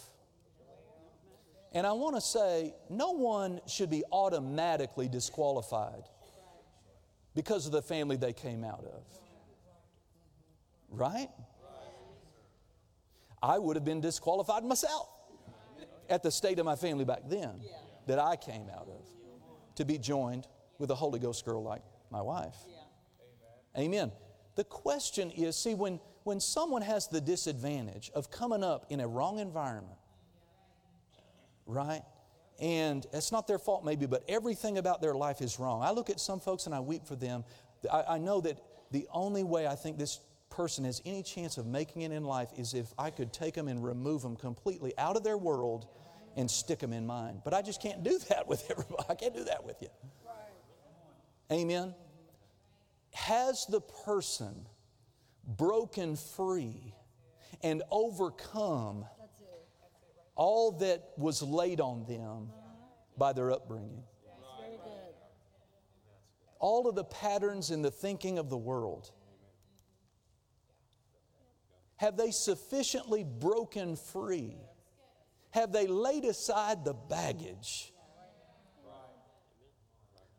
And 1.74 1.88
I 1.88 1.94
want 1.94 2.16
to 2.16 2.22
say, 2.22 2.74
no 2.90 3.12
one 3.12 3.62
should 3.66 3.90
be 3.90 4.04
automatically 4.12 5.08
disqualified 5.08 6.04
because 7.34 7.66
of 7.66 7.72
the 7.72 7.82
family 7.82 8.18
they 8.18 8.34
came 8.34 8.64
out 8.64 8.84
of. 8.84 9.04
Right? 10.92 11.30
I 13.42 13.58
would 13.58 13.76
have 13.76 13.86
been 13.86 14.02
disqualified 14.02 14.64
myself 14.64 15.10
at 16.10 16.22
the 16.22 16.30
state 16.30 16.60
of 16.60 16.66
my 16.66 16.76
family 16.76 17.06
back 17.06 17.22
then 17.28 17.62
that 18.06 18.20
I 18.20 18.36
came 18.36 18.70
out 18.70 18.88
of 18.88 19.06
to 19.76 19.86
be 19.86 19.98
joined 19.98 20.48
with 20.78 20.92
a 20.92 20.96
Holy 20.96 21.20
Ghost 21.20 21.46
girl 21.46 21.64
like 21.64 21.82
my 22.12 22.22
wife. 22.22 22.56
Amen. 23.78 24.12
The 24.56 24.64
question 24.66 25.32
is 25.32 25.56
see, 25.56 25.74
when, 25.74 26.00
when 26.24 26.40
someone 26.40 26.82
has 26.82 27.08
the 27.08 27.22
disadvantage 27.22 28.12
of 28.14 28.30
coming 28.30 28.64
up 28.64 28.86
in 28.90 29.00
a 29.00 29.08
wrong 29.08 29.40
environment, 29.40 29.98
right? 31.66 32.04
And 32.60 33.08
it's 33.14 33.32
not 33.32 33.48
their 33.48 33.58
fault, 33.58 33.84
maybe, 33.84 34.06
but 34.06 34.24
everything 34.28 34.78
about 34.78 35.02
their 35.02 35.16
life 35.16 35.42
is 35.42 35.58
wrong. 35.58 35.82
I 35.82 35.92
look 35.92 36.10
at 36.10 36.20
some 36.20 36.40
folks 36.40 36.66
and 36.66 36.76
I 36.76 36.80
weep 36.80 37.08
for 37.08 37.16
them. 37.16 37.44
I, 37.92 38.04
I 38.10 38.18
know 38.18 38.42
that 38.42 38.60
the 38.92 39.08
only 39.12 39.44
way 39.44 39.66
I 39.66 39.76
think 39.76 39.98
this 39.98 40.20
person 40.52 40.86
has 40.86 41.02
any 41.06 41.24
chance 41.24 41.58
of 41.58 41.66
making 41.66 42.04
it 42.04 42.12
in 42.12 42.24
life 42.24 42.50
is 42.58 42.74
if 42.74 42.94
I 42.98 43.10
could 43.10 43.34
take 43.34 43.56
them 43.56 43.68
and 43.68 43.84
remove 43.84 44.22
them 44.22 44.36
completely 44.36 44.94
out 44.98 45.16
of 45.16 45.24
their 45.24 45.38
world 45.38 45.88
and 46.36 46.50
stick 46.50 46.80
them 46.80 46.94
in 46.94 47.08
mine. 47.08 47.42
But 47.44 47.54
I 47.54 47.62
just 47.62 47.82
can't 47.82 48.04
do 48.04 48.20
that 48.30 48.48
with 48.48 48.70
everybody. 48.70 49.04
I 49.10 49.16
can't 49.16 49.34
do 49.36 49.46
that 49.46 49.64
with 49.64 49.82
you. 49.82 49.90
Amen. 51.52 51.96
Has 53.14 53.66
the 53.66 53.82
person 53.82 54.68
broken 55.46 56.16
free 56.16 56.94
and 57.62 57.84
overcome 57.92 59.06
all 60.36 60.72
that 60.80 61.10
was 61.18 61.42
laid 61.42 61.82
on 61.82 62.06
them 62.06 62.50
by 63.18 63.34
their 63.34 63.52
upbringing? 63.52 64.04
All 66.60 66.88
of 66.88 66.96
the 66.96 67.04
patterns 67.04 67.72
in 67.72 67.82
the 67.82 67.92
thinking 67.92 68.38
of 68.38 68.50
the 68.50 68.58
world 68.58 69.12
have 72.02 72.18
they 72.18 72.32
sufficiently 72.32 73.24
broken 73.24 73.96
free? 73.96 74.56
Have 75.52 75.72
they 75.72 75.86
laid 75.86 76.26
aside 76.26 76.84
the 76.84 76.96
baggage 76.96 77.94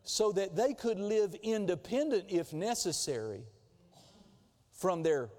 so 0.03 0.33
that 0.33 0.57
they 0.57 0.73
could 0.73 0.99
live 0.99 1.33
independent, 1.41 2.25
if 2.27 2.51
necessary, 2.51 3.45
from 4.73 5.03
their 5.03 5.29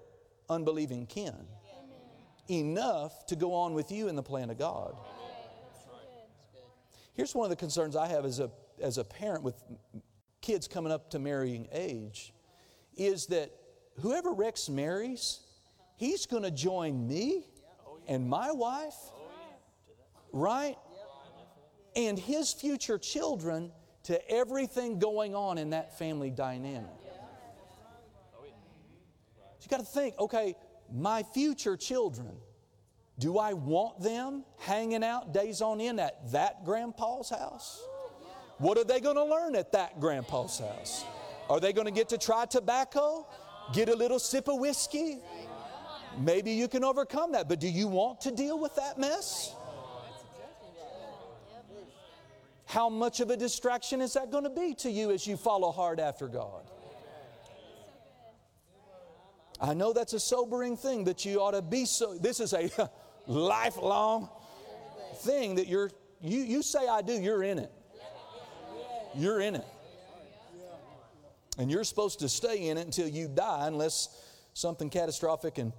unbelieving 0.49 1.05
kin? 1.05 1.35
Enough 2.49 3.27
to 3.27 3.35
go 3.35 3.53
on 3.53 3.75
with 3.75 3.91
you 3.91 4.07
in 4.07 4.15
the 4.15 4.23
plan 4.23 4.49
of 4.49 4.57
God. 4.57 4.97
Here's 7.13 7.35
one 7.35 7.45
of 7.45 7.51
the 7.51 7.55
concerns 7.55 7.95
I 7.95 8.07
have 8.07 8.25
as 8.25 8.39
a, 8.39 8.49
as 8.81 8.97
a 8.97 9.03
parent 9.03 9.43
with 9.43 9.61
kids 10.41 10.67
coming 10.67 10.91
up 10.91 11.11
to 11.11 11.19
marrying 11.19 11.67
age 11.71 12.33
is 12.97 13.27
that 13.27 13.51
whoever 14.01 14.31
Rex 14.31 14.69
marries, 14.69 15.41
He's 15.97 16.25
going 16.25 16.43
to 16.43 16.51
join 16.51 17.07
me 17.07 17.45
and 18.07 18.27
my 18.27 18.51
wife, 18.51 18.95
right? 20.33 20.77
And 21.95 22.19
his 22.19 22.51
future 22.51 22.97
children 22.97 23.71
to 24.03 24.31
everything 24.31 24.99
going 24.99 25.33
on 25.33 25.57
in 25.57 25.71
that 25.71 25.97
family 25.97 26.29
dynamic. 26.29 26.91
You 29.61 29.69
got 29.69 29.79
to 29.79 29.85
think, 29.85 30.13
okay, 30.19 30.55
my 30.93 31.23
future 31.23 31.75
children, 31.75 32.35
do 33.17 33.39
I 33.39 33.53
want 33.53 33.99
them 34.01 34.43
hanging 34.59 35.03
out 35.03 35.33
days 35.33 35.61
on 35.61 35.81
end 35.81 35.99
at 35.99 36.31
that 36.33 36.65
grandpa's 36.65 37.29
house? 37.29 37.81
What 38.57 38.77
are 38.77 38.83
they 38.83 38.99
going 38.99 39.15
to 39.15 39.23
learn 39.23 39.55
at 39.55 39.71
that 39.71 39.99
grandpa's 39.99 40.59
house? 40.59 41.03
Are 41.49 41.59
they 41.59 41.73
going 41.73 41.85
to 41.85 41.91
get 41.91 42.09
to 42.09 42.17
try 42.17 42.45
tobacco? 42.45 43.27
Get 43.73 43.89
a 43.89 43.95
little 43.95 44.19
sip 44.19 44.47
of 44.47 44.59
whiskey? 44.59 45.17
Maybe 46.19 46.51
you 46.51 46.67
can 46.67 46.83
overcome 46.83 47.33
that, 47.33 47.49
but 47.49 47.59
do 47.59 47.67
you 47.67 47.87
want 47.87 48.21
to 48.21 48.31
deal 48.31 48.59
with 48.59 48.75
that 48.75 48.97
mess? 48.97 49.53
How 52.65 52.89
much 52.89 53.19
of 53.19 53.29
a 53.29 53.37
distraction 53.37 54.01
is 54.01 54.13
that 54.13 54.31
going 54.31 54.43
to 54.43 54.49
be 54.49 54.73
to 54.75 54.89
you 54.89 55.11
as 55.11 55.25
you 55.25 55.37
follow 55.37 55.71
hard 55.71 55.99
after 55.99 56.27
God? 56.27 56.63
I 59.61 59.73
know 59.73 59.93
that's 59.93 60.13
a 60.13 60.19
sobering 60.19 60.75
thing, 60.75 61.05
but 61.05 61.23
you 61.23 61.39
ought 61.39 61.51
to 61.51 61.61
be 61.61 61.85
so. 61.85 62.17
This 62.17 62.39
is 62.39 62.53
a 62.53 62.69
lifelong 63.27 64.29
thing 65.17 65.55
that 65.55 65.67
you're, 65.67 65.89
you, 66.21 66.39
you 66.39 66.61
say 66.61 66.87
I 66.87 67.01
do, 67.01 67.13
you're 67.13 67.43
in 67.43 67.59
it. 67.59 67.71
You're 69.15 69.39
in 69.39 69.55
it. 69.55 69.65
And 71.57 71.71
you're 71.71 71.85
supposed 71.85 72.19
to 72.19 72.27
stay 72.27 72.67
in 72.67 72.77
it 72.77 72.85
until 72.85 73.07
you 73.07 73.29
die, 73.29 73.67
unless 73.67 74.09
something 74.53 74.89
catastrophic 74.89 75.57
and 75.57 75.71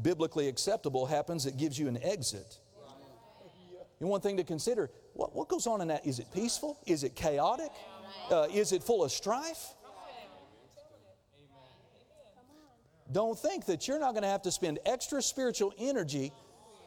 biblically 0.00 0.48
acceptable 0.48 1.06
happens 1.06 1.46
it 1.46 1.56
gives 1.56 1.78
you 1.78 1.88
an 1.88 1.98
exit. 2.02 2.58
And 4.00 4.08
one 4.08 4.20
thing 4.20 4.36
to 4.38 4.44
consider 4.44 4.90
what, 5.14 5.34
what 5.34 5.48
goes 5.48 5.66
on 5.66 5.80
in 5.80 5.88
that? 5.88 6.06
Is 6.06 6.18
it 6.18 6.26
peaceful? 6.32 6.78
Is 6.86 7.04
it 7.04 7.14
chaotic? 7.14 7.70
Uh, 8.30 8.48
is 8.52 8.72
it 8.72 8.82
full 8.82 9.04
of 9.04 9.12
strife? 9.12 9.74
Don't 13.12 13.38
think 13.38 13.66
that 13.66 13.86
you're 13.86 14.00
not 14.00 14.12
going 14.12 14.22
to 14.22 14.28
have 14.28 14.42
to 14.42 14.50
spend 14.50 14.78
extra 14.86 15.20
spiritual 15.20 15.72
energy 15.78 16.32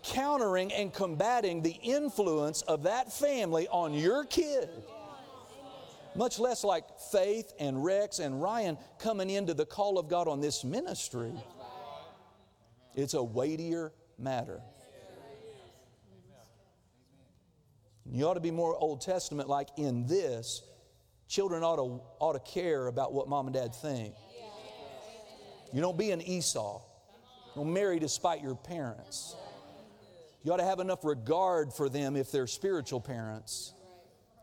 countering 0.03 0.74
and 0.74 0.91
combating 0.93 1.62
the 1.62 1.78
influence 1.84 2.62
of 2.64 2.84
that 2.84 3.14
family 3.14 3.68
on 3.70 3.93
your 3.93 4.26
kid. 4.26 4.70
Much 6.16 6.39
less 6.39 6.64
like 6.64 6.86
Faith 7.12 7.53
and 7.60 7.84
Rex 7.84 8.20
and 8.20 8.41
Ryan 8.41 8.78
coming 8.99 9.30
into 9.30 9.53
the 9.53 9.66
call 9.66 9.99
of 9.99 10.08
God 10.08 10.28
on 10.28 10.39
this 10.39 10.64
ministry. 10.64 11.34
It's 12.96 13.14
a 13.14 13.24
weightier 13.24 13.91
matter. 14.18 14.62
You 18.10 18.28
ought 18.28 18.36
to 18.36 18.39
be 18.39 18.52
more 18.52 18.76
Old 18.78 19.02
Testament 19.02 19.50
like 19.50 19.70
in 19.78 20.06
this. 20.06 20.62
Children 21.28 21.64
ought 21.64 21.78
to, 21.78 22.02
ought 22.20 22.34
to 22.34 22.52
care 22.52 22.88
about 22.88 23.14
what 23.14 23.28
mom 23.28 23.48
and 23.48 23.54
dad 23.54 23.74
think. 23.76 24.14
You 25.74 25.82
don't 25.82 25.98
be 25.98 26.12
an 26.12 26.22
Esau. 26.22 26.82
Don't 27.56 27.74
marry 27.74 28.00
despite 28.00 28.41
your 28.41 28.56
parents. 28.56 29.36
You 30.43 30.54
ought 30.54 30.58
to 30.58 30.64
have 30.64 30.80
enough 30.80 31.04
regard 31.04 31.74
for 31.74 31.89
them 31.89 32.16
if 32.16 32.32
they're 32.32 32.48
spiritual 32.48 33.02
parents. 33.02 33.74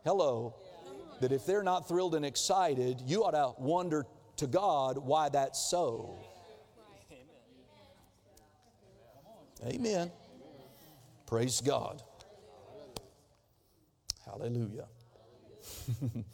Hello. 0.04 0.56
That 1.20 1.30
if 1.30 1.46
they're 1.46 1.62
not 1.62 1.86
thrilled 1.86 2.16
and 2.16 2.26
excited, 2.26 3.00
you 3.06 3.22
ought 3.22 3.30
to 3.30 3.52
wonder 3.62 4.06
to 4.38 4.48
God 4.48 4.98
why 4.98 5.28
that's 5.28 5.60
so. 5.70 6.18
Amen. 9.66 10.10
Praise 11.26 11.60
God. 11.60 12.02
Hallelujah. 14.26 14.86
a 16.02 16.24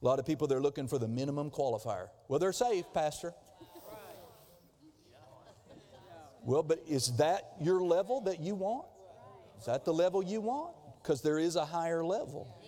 lot 0.00 0.18
of 0.18 0.26
people, 0.26 0.46
they're 0.46 0.60
looking 0.60 0.88
for 0.88 0.98
the 0.98 1.08
minimum 1.08 1.50
qualifier. 1.50 2.08
Well, 2.28 2.38
they're 2.38 2.52
saved, 2.52 2.92
Pastor. 2.94 3.34
Well, 6.44 6.62
but 6.62 6.82
is 6.88 7.16
that 7.18 7.52
your 7.60 7.80
level 7.80 8.22
that 8.22 8.40
you 8.40 8.54
want? 8.54 8.86
Is 9.58 9.66
that 9.66 9.84
the 9.84 9.92
level 9.92 10.22
you 10.22 10.40
want? 10.40 10.74
Because 11.00 11.22
there 11.22 11.38
is 11.38 11.56
a 11.56 11.64
higher 11.64 12.04
level. 12.04 12.58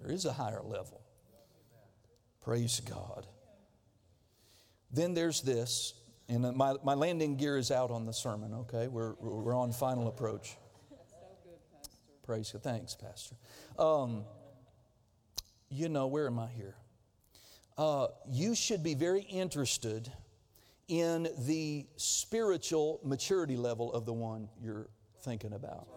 There 0.00 0.12
is 0.12 0.24
a 0.24 0.32
higher 0.32 0.62
level. 0.62 1.00
Praise 2.40 2.80
God. 2.80 3.26
Then 4.90 5.14
there's 5.14 5.40
this, 5.40 5.94
and 6.28 6.56
my, 6.56 6.74
my 6.82 6.94
landing 6.94 7.36
gear 7.36 7.58
is 7.58 7.70
out 7.70 7.90
on 7.90 8.06
the 8.06 8.12
sermon, 8.12 8.54
okay? 8.54 8.88
We're, 8.88 9.14
we're 9.20 9.54
on 9.54 9.72
final 9.72 10.08
approach. 10.08 10.56
Praise 12.24 12.50
God. 12.50 12.62
Thanks, 12.62 12.94
Pastor. 12.94 13.36
Um, 13.78 14.24
you 15.68 15.88
know, 15.88 16.06
where 16.06 16.26
am 16.26 16.38
I 16.38 16.48
here? 16.48 16.76
Uh, 17.76 18.06
you 18.30 18.54
should 18.54 18.82
be 18.82 18.94
very 18.94 19.22
interested 19.22 20.10
in 20.88 21.28
the 21.46 21.86
spiritual 21.96 23.00
maturity 23.02 23.56
level 23.56 23.92
of 23.92 24.06
the 24.06 24.12
one 24.12 24.48
you're 24.62 24.88
thinking 25.22 25.52
about. 25.52 25.88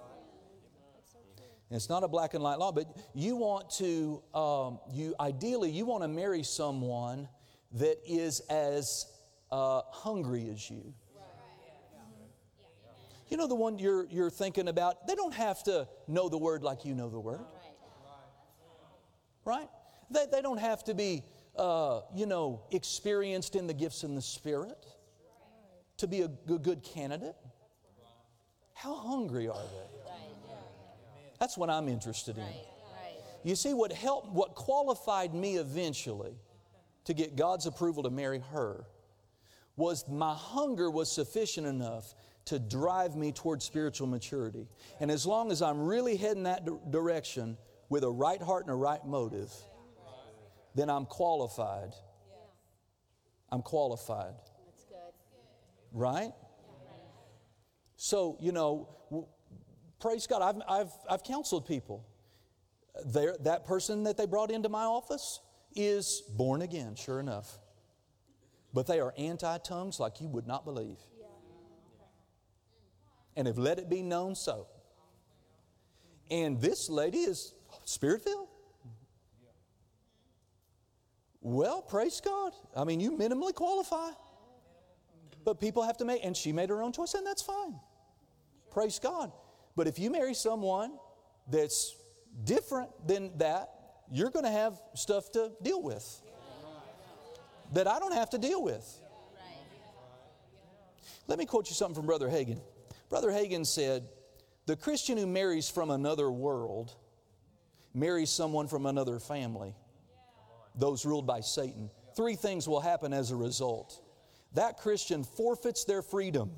And 1.69 1.75
it's 1.75 1.89
not 1.89 2.03
a 2.03 2.07
black 2.07 2.34
and 2.34 2.43
white 2.43 2.59
law, 2.59 2.71
but 2.71 2.88
you 3.13 3.36
want 3.36 3.69
to, 3.71 4.21
um, 4.34 4.80
you 4.91 5.15
ideally, 5.19 5.69
you 5.69 5.86
want 5.86 6.03
to 6.03 6.07
marry 6.07 6.43
someone 6.43 7.28
that 7.73 7.97
is 8.05 8.39
as 8.49 9.05
uh, 9.51 9.81
hungry 9.89 10.49
as 10.49 10.69
you. 10.69 10.93
You 13.29 13.35
know 13.35 13.47
the 13.47 13.55
one 13.55 13.77
you're, 13.77 14.05
you're 14.09 14.29
thinking 14.29 14.69
about? 14.69 15.05
They 15.05 15.15
don't 15.15 15.33
have 15.33 15.61
to 15.63 15.87
know 16.07 16.29
the 16.29 16.37
word 16.37 16.63
like 16.63 16.85
you 16.85 16.95
know 16.95 17.09
the 17.09 17.19
word. 17.19 17.41
Right? 19.43 19.67
They, 20.09 20.25
they 20.31 20.41
don't 20.41 20.59
have 20.59 20.83
to 20.85 20.93
be, 20.93 21.23
uh, 21.57 22.01
you 22.15 22.25
know, 22.25 22.61
experienced 22.71 23.55
in 23.55 23.67
the 23.67 23.73
gifts 23.73 24.03
in 24.03 24.15
the 24.15 24.21
Spirit 24.21 24.85
to 25.97 26.07
be 26.07 26.21
a 26.21 26.27
good, 26.27 26.63
good 26.63 26.83
candidate. 26.83 27.35
How 28.73 28.95
hungry 28.95 29.47
are 29.47 29.55
they? 29.55 30.11
That's 31.39 31.57
what 31.57 31.69
I'm 31.69 31.87
interested 31.87 32.37
in. 32.37 32.47
You 33.43 33.55
see, 33.55 33.73
what 33.73 33.91
helped, 33.91 34.29
what 34.29 34.55
qualified 34.55 35.33
me 35.33 35.57
eventually 35.57 36.35
to 37.05 37.13
get 37.13 37.35
God's 37.35 37.65
approval 37.65 38.03
to 38.03 38.09
marry 38.09 38.39
her 38.51 38.85
was 39.78 40.05
my 40.09 40.34
hunger 40.34 40.91
was 40.91 41.09
sufficient 41.09 41.67
enough 41.67 42.13
to 42.45 42.59
drive 42.59 43.15
me 43.15 43.32
toward 43.32 43.61
spiritual 43.61 44.07
maturity. 44.07 44.67
And 44.99 45.11
as 45.11 45.25
long 45.25 45.51
as 45.51 45.61
I'm 45.61 45.80
really 45.80 46.17
heading 46.17 46.43
that 46.43 46.91
direction 46.91 47.57
with 47.89 48.03
a 48.03 48.09
right 48.09 48.41
heart 48.41 48.63
and 48.63 48.71
a 48.71 48.75
right 48.75 49.05
motive, 49.05 49.53
then 50.75 50.89
I'm 50.89 51.05
qualified. 51.05 51.93
I'm 53.51 53.61
qualified. 53.61 54.34
Right? 55.93 56.32
So, 57.97 58.38
you 58.39 58.51
know, 58.51 58.88
praise 59.99 60.28
God, 60.28 60.41
I've, 60.41 60.61
I've, 60.69 60.91
I've 61.09 61.23
counseled 61.23 61.67
people. 61.67 62.05
They're, 63.05 63.36
that 63.41 63.65
person 63.65 64.03
that 64.03 64.17
they 64.17 64.25
brought 64.25 64.51
into 64.51 64.69
my 64.69 64.84
office 64.84 65.39
is 65.75 66.23
born 66.36 66.61
again, 66.61 66.95
sure 66.95 67.19
enough. 67.19 67.59
But 68.74 68.88
they 68.88 68.99
are 68.99 69.13
anti 69.18 69.57
tongues 69.59 69.99
like 69.99 70.22
you 70.22 70.28
would 70.28 70.47
not 70.47 70.65
believe 70.65 70.97
and 73.38 73.45
have 73.45 73.59
let 73.59 73.78
it 73.78 73.88
be 73.88 74.01
known 74.01 74.36
so. 74.36 74.68
And 76.30 76.59
this 76.59 76.89
lady 76.89 77.20
is 77.20 77.53
spirit 77.86 78.24
filled. 78.24 78.49
Well, 81.39 81.82
praise 81.82 82.20
God. 82.20 82.51
I 82.76 82.84
mean, 82.84 82.99
you 82.99 83.11
minimally 83.11 83.53
qualify. 83.53 84.09
But 85.45 85.61
people 85.61 85.84
have 85.84 85.95
to 85.97 86.05
make, 86.05 86.26
and 86.26 86.36
she 86.36 86.51
made 86.51 86.68
her 86.70 86.82
own 86.82 86.91
choice, 86.91 87.13
and 87.13 87.26
that's 87.26 87.43
fine. 87.43 87.80
Praise 88.72 88.99
God. 88.99 89.32
But 89.78 89.88
if 89.88 89.97
you 89.97 90.09
marry 90.09 90.34
someone 90.34 90.97
that's 91.49 91.95
different 92.43 92.89
than 93.07 93.38
that, 93.38 93.70
you're 94.11 94.32
going 94.32 94.45
to 94.45 94.51
have 94.51 94.82
stuff 94.95 95.32
to 95.34 95.51
deal 95.61 95.82
with 95.82 96.22
that 97.74 97.88
I 97.88 97.99
don't 97.99 98.13
have 98.13 98.30
to 98.32 98.38
deal 98.38 98.63
with. 98.63 98.86
Let 101.28 101.38
me 101.38 101.45
quote 101.45 101.70
you 101.70 101.76
something 101.76 101.95
from 101.95 102.05
Brother 102.05 102.30
Hagin. 102.30 102.61
Brother 103.09 103.30
Hagin 103.30 103.65
said, 103.65 104.07
The 104.65 104.76
Christian 104.76 105.18
who 105.18 105.28
marries 105.28 105.70
from 105.70 105.91
another 105.91 106.32
world 106.32 106.95
marries 107.93 108.30
someone 108.30 108.68
from 108.68 108.86
another 108.86 109.20
family, 109.20 109.76
those 110.76 111.05
ruled 111.05 111.28
by 111.28 111.41
Satan. 111.41 111.89
Three 112.15 112.36
things 112.36 112.68
will 112.68 112.80
happen 112.80 113.11
as 113.13 113.32
a 113.32 113.36
result. 113.36 114.01
That 114.53 114.78
Christian 114.78 115.24
forfeits 115.24 115.84
their 115.84 116.01
freedom. 116.01 116.51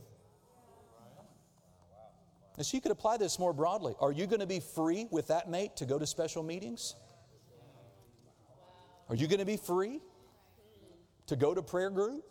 And 2.57 2.66
so 2.66 2.76
you 2.76 2.82
could 2.82 2.91
apply 2.91 3.18
this 3.18 3.39
more 3.39 3.53
broadly. 3.53 3.95
Are 3.99 4.12
you 4.12 4.28
going 4.28 4.41
to 4.41 4.47
be 4.47 4.60
free 4.60 5.07
with 5.10 5.28
that 5.28 5.49
mate 5.49 5.78
to 5.78 5.86
go 5.86 5.97
to 5.97 6.05
special 6.05 6.43
meetings? 6.43 6.95
Are 9.07 9.16
you 9.16 9.28
going 9.28 9.39
to 9.39 9.45
be 9.45 9.57
free 9.57 10.01
to 11.30 11.36
go 11.36 11.53
to 11.53 11.61
prayer 11.61 11.89
group? 11.89 12.23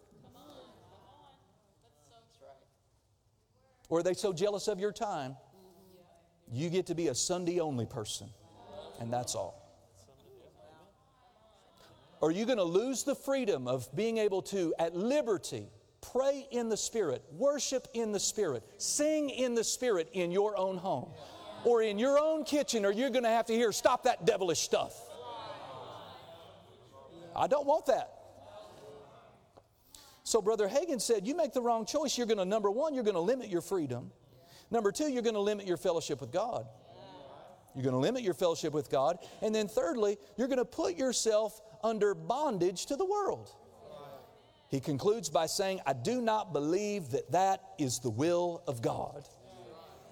Or 3.88 4.00
are 4.00 4.02
they 4.02 4.14
so 4.14 4.32
jealous 4.32 4.68
of 4.68 4.78
your 4.78 4.92
time? 4.92 5.36
You 6.52 6.68
get 6.68 6.86
to 6.86 6.94
be 6.94 7.08
a 7.08 7.14
Sunday 7.14 7.60
only 7.60 7.86
person, 7.86 8.28
and 9.00 9.12
that's 9.12 9.34
all. 9.34 9.64
Are 12.20 12.32
you 12.32 12.44
going 12.44 12.58
to 12.58 12.64
lose 12.64 13.04
the 13.04 13.14
freedom 13.14 13.68
of 13.68 13.88
being 13.94 14.18
able 14.18 14.42
to, 14.42 14.74
at 14.78 14.96
liberty, 14.96 15.68
pray 16.00 16.46
in 16.50 16.68
the 16.68 16.76
Spirit, 16.76 17.22
worship 17.32 17.86
in 17.94 18.10
the 18.10 18.20
Spirit, 18.20 18.64
sing 18.78 19.30
in 19.30 19.54
the 19.54 19.64
Spirit 19.64 20.10
in 20.12 20.30
your 20.30 20.58
own 20.58 20.76
home? 20.76 21.10
or 21.64 21.82
in 21.82 21.98
your 21.98 22.20
own 22.20 22.44
kitchen, 22.44 22.84
or 22.84 22.92
you're 22.92 23.10
going 23.10 23.24
to 23.24 23.30
have 23.30 23.46
to 23.46 23.52
hear, 23.52 23.72
Stop 23.72 24.04
that 24.04 24.24
devilish 24.24 24.60
stuff. 24.60 24.94
I 27.34 27.46
don't 27.46 27.66
want 27.66 27.86
that. 27.86 28.17
So, 30.28 30.42
Brother 30.42 30.68
Hagin 30.68 31.00
said, 31.00 31.26
You 31.26 31.34
make 31.34 31.54
the 31.54 31.62
wrong 31.62 31.86
choice. 31.86 32.18
You're 32.18 32.26
going 32.26 32.36
to, 32.36 32.44
number 32.44 32.70
one, 32.70 32.92
you're 32.92 33.02
going 33.02 33.14
to 33.14 33.20
limit 33.20 33.48
your 33.48 33.62
freedom. 33.62 34.10
Number 34.70 34.92
two, 34.92 35.10
you're 35.10 35.22
going 35.22 35.32
to 35.32 35.40
limit 35.40 35.66
your 35.66 35.78
fellowship 35.78 36.20
with 36.20 36.30
God. 36.30 36.66
You're 37.74 37.82
going 37.82 37.94
to 37.94 37.98
limit 37.98 38.22
your 38.22 38.34
fellowship 38.34 38.74
with 38.74 38.90
God. 38.90 39.16
And 39.40 39.54
then, 39.54 39.68
thirdly, 39.68 40.18
you're 40.36 40.48
going 40.48 40.58
to 40.58 40.66
put 40.66 40.98
yourself 40.98 41.58
under 41.82 42.14
bondage 42.14 42.84
to 42.86 42.96
the 42.96 43.06
world. 43.06 43.50
He 44.68 44.80
concludes 44.80 45.30
by 45.30 45.46
saying, 45.46 45.80
I 45.86 45.94
do 45.94 46.20
not 46.20 46.52
believe 46.52 47.08
that 47.12 47.32
that 47.32 47.62
is 47.78 47.98
the 47.98 48.10
will 48.10 48.62
of 48.66 48.82
God. 48.82 49.26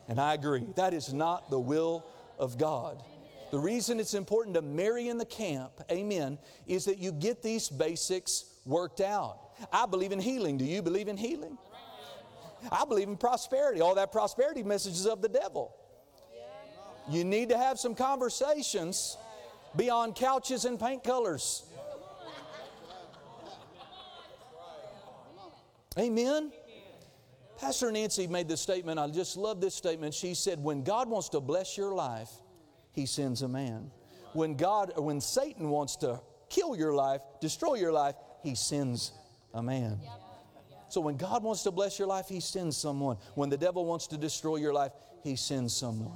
And 0.08 0.18
I 0.18 0.32
agree, 0.32 0.64
that 0.76 0.94
is 0.94 1.12
not 1.12 1.50
the 1.50 1.60
will 1.60 2.06
of 2.38 2.56
God. 2.56 3.02
The 3.50 3.58
reason 3.58 4.00
it's 4.00 4.14
important 4.14 4.54
to 4.54 4.62
marry 4.62 5.08
in 5.08 5.18
the 5.18 5.26
camp, 5.26 5.72
amen, 5.90 6.38
is 6.66 6.86
that 6.86 6.96
you 6.96 7.12
get 7.12 7.42
these 7.42 7.68
basics 7.68 8.46
worked 8.64 9.02
out. 9.02 9.45
I 9.72 9.86
believe 9.86 10.12
in 10.12 10.20
healing. 10.20 10.58
Do 10.58 10.64
you 10.64 10.82
believe 10.82 11.08
in 11.08 11.16
healing? 11.16 11.58
I 12.70 12.84
believe 12.84 13.08
in 13.08 13.16
prosperity. 13.16 13.80
All 13.80 13.94
that 13.94 14.12
prosperity 14.12 14.62
message 14.62 14.94
is 14.94 15.06
of 15.06 15.22
the 15.22 15.28
devil. 15.28 15.74
You 17.08 17.24
need 17.24 17.50
to 17.50 17.58
have 17.58 17.78
some 17.78 17.94
conversations 17.94 19.16
beyond 19.76 20.16
couches 20.16 20.64
and 20.64 20.78
paint 20.78 21.04
colors. 21.04 21.64
Amen. 25.98 26.52
Pastor 27.58 27.90
Nancy 27.90 28.26
made 28.26 28.48
this 28.48 28.60
statement. 28.60 28.98
I 28.98 29.08
just 29.08 29.36
love 29.36 29.60
this 29.60 29.74
statement. 29.74 30.12
She 30.12 30.34
said, 30.34 30.62
When 30.62 30.82
God 30.82 31.08
wants 31.08 31.30
to 31.30 31.40
bless 31.40 31.78
your 31.78 31.94
life, 31.94 32.28
He 32.92 33.06
sends 33.06 33.42
a 33.42 33.48
man. 33.48 33.90
When 34.34 34.56
God, 34.56 34.92
when 34.96 35.20
Satan 35.22 35.70
wants 35.70 35.96
to 35.96 36.20
kill 36.50 36.76
your 36.76 36.92
life, 36.92 37.22
destroy 37.40 37.74
your 37.74 37.92
life, 37.92 38.14
He 38.42 38.54
sends 38.54 39.12
a 39.56 39.62
man. 39.62 39.98
So 40.88 41.00
when 41.00 41.16
God 41.16 41.42
wants 41.42 41.64
to 41.64 41.72
bless 41.72 41.98
your 41.98 42.06
life, 42.06 42.28
He 42.28 42.40
sends 42.40 42.76
someone. 42.76 43.16
When 43.34 43.50
the 43.50 43.56
devil 43.56 43.84
wants 43.84 44.06
to 44.08 44.16
destroy 44.16 44.56
your 44.56 44.72
life, 44.72 44.92
He 45.24 45.34
sends 45.34 45.74
someone. 45.74 46.12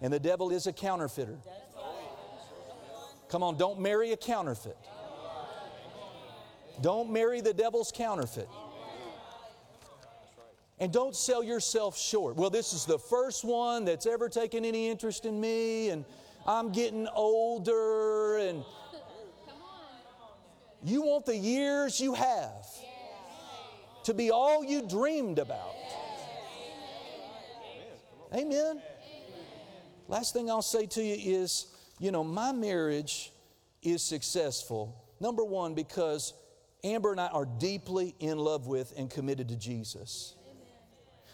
And 0.00 0.12
the 0.12 0.20
devil 0.20 0.50
is 0.50 0.66
a 0.66 0.72
counterfeiter. 0.72 1.36
Come 3.28 3.42
on, 3.42 3.58
don't 3.58 3.80
marry 3.80 4.12
a 4.12 4.16
counterfeit. 4.16 4.76
Don't 6.80 7.10
marry 7.10 7.40
the 7.40 7.52
devil's 7.52 7.92
counterfeit. 7.92 8.48
And 10.78 10.92
don't 10.92 11.16
sell 11.16 11.42
yourself 11.42 11.98
short. 11.98 12.36
Well, 12.36 12.50
this 12.50 12.72
is 12.74 12.84
the 12.84 12.98
first 12.98 13.44
one 13.44 13.86
that's 13.86 14.06
ever 14.06 14.28
taken 14.28 14.64
any 14.64 14.88
interest 14.88 15.24
in 15.24 15.40
me, 15.40 15.88
and 15.88 16.04
I'm 16.46 16.70
getting 16.70 17.08
older, 17.14 18.36
and 18.38 18.62
you 20.88 21.02
want 21.02 21.26
the 21.26 21.36
years 21.36 22.00
you 22.00 22.14
have 22.14 22.66
to 24.04 24.14
be 24.14 24.30
all 24.30 24.64
you 24.64 24.86
dreamed 24.86 25.38
about. 25.38 25.74
Amen. 28.34 28.80
Last 30.08 30.32
thing 30.32 30.50
I'll 30.50 30.62
say 30.62 30.86
to 30.86 31.02
you 31.02 31.40
is 31.40 31.66
you 31.98 32.10
know, 32.10 32.22
my 32.22 32.52
marriage 32.52 33.32
is 33.82 34.02
successful, 34.02 35.02
number 35.18 35.44
one, 35.44 35.74
because 35.74 36.34
Amber 36.84 37.12
and 37.12 37.20
I 37.20 37.28
are 37.28 37.46
deeply 37.46 38.14
in 38.20 38.38
love 38.38 38.66
with 38.66 38.92
and 38.96 39.10
committed 39.10 39.48
to 39.48 39.56
Jesus. 39.56 40.34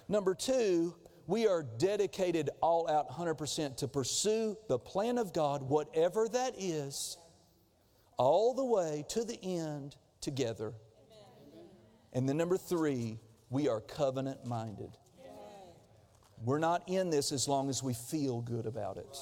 Number 0.08 0.34
two, 0.34 0.94
we 1.26 1.46
are 1.48 1.62
dedicated 1.62 2.50
all 2.60 2.88
out 2.88 3.10
100% 3.10 3.76
to 3.78 3.88
pursue 3.88 4.56
the 4.68 4.78
plan 4.78 5.18
of 5.18 5.32
God, 5.32 5.62
whatever 5.62 6.28
that 6.28 6.54
is, 6.58 7.16
all 8.22 8.54
the 8.54 8.64
way 8.64 9.04
to 9.08 9.24
the 9.24 9.38
end 9.42 9.96
together. 10.20 10.72
And 12.12 12.28
then 12.28 12.36
number 12.36 12.56
three, 12.56 13.18
we 13.50 13.68
are 13.68 13.80
covenant 13.80 14.46
minded. 14.46 14.96
We're 16.44 16.60
not 16.60 16.88
in 16.88 17.10
this 17.10 17.32
as 17.32 17.48
long 17.48 17.68
as 17.68 17.82
we 17.82 17.94
feel 17.94 18.40
good 18.40 18.66
about 18.66 18.96
it. 18.96 19.18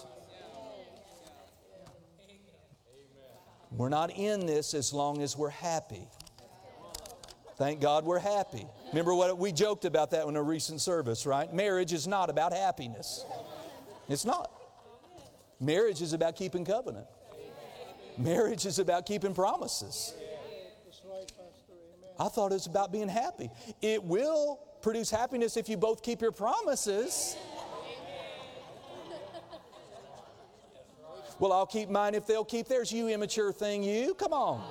We're 3.71 3.89
not 3.89 4.11
in 4.11 4.45
this 4.45 4.75
as 4.75 4.93
long 4.93 5.23
as 5.23 5.37
we're 5.37 5.49
happy. 5.49 6.07
Thank 7.57 7.81
God 7.81 8.05
we're 8.05 8.19
happy. 8.19 8.67
Remember 8.89 9.15
what 9.15 9.39
we 9.39 9.53
joked 9.53 9.87
about 9.87 10.11
that 10.11 10.27
in 10.27 10.37
a 10.37 10.43
recent 10.43 10.81
service, 10.81 11.25
right? 11.25 11.53
Marriage 11.55 11.95
is 11.95 12.07
not 12.07 12.29
about 12.29 12.53
happiness. 12.53 13.25
It's 14.09 14.25
not. 14.25 14.51
Marriage 15.59 16.03
is 16.03 16.13
about 16.13 16.37
keeping 16.37 16.65
covenant. 16.65 17.07
Marriage 18.21 18.67
is 18.67 18.79
about 18.79 19.07
keeping 19.07 19.35
promises. 19.35 20.15
I 22.19 22.29
thought 22.29 22.53
it 22.53 22.55
was 22.55 22.67
about 22.67 22.93
being 22.93 23.09
happy. 23.09 23.51
It 23.81 24.05
will 24.05 24.61
produce 24.83 25.11
happiness 25.11 25.57
if 25.57 25.69
you 25.69 25.79
both 25.79 26.03
keep 26.03 26.21
your 26.21 26.33
promises. 26.33 27.37
Well, 31.39 31.55
I'll 31.55 31.67
keep 31.67 31.89
mine 31.89 32.15
if 32.15 32.27
they'll 32.27 32.45
keep 32.45 32.69
theirs. 32.69 32.93
You 32.93 33.09
immature 33.09 33.51
thing, 33.53 33.83
you. 33.83 34.13
Come 34.13 34.35
on. 34.35 34.63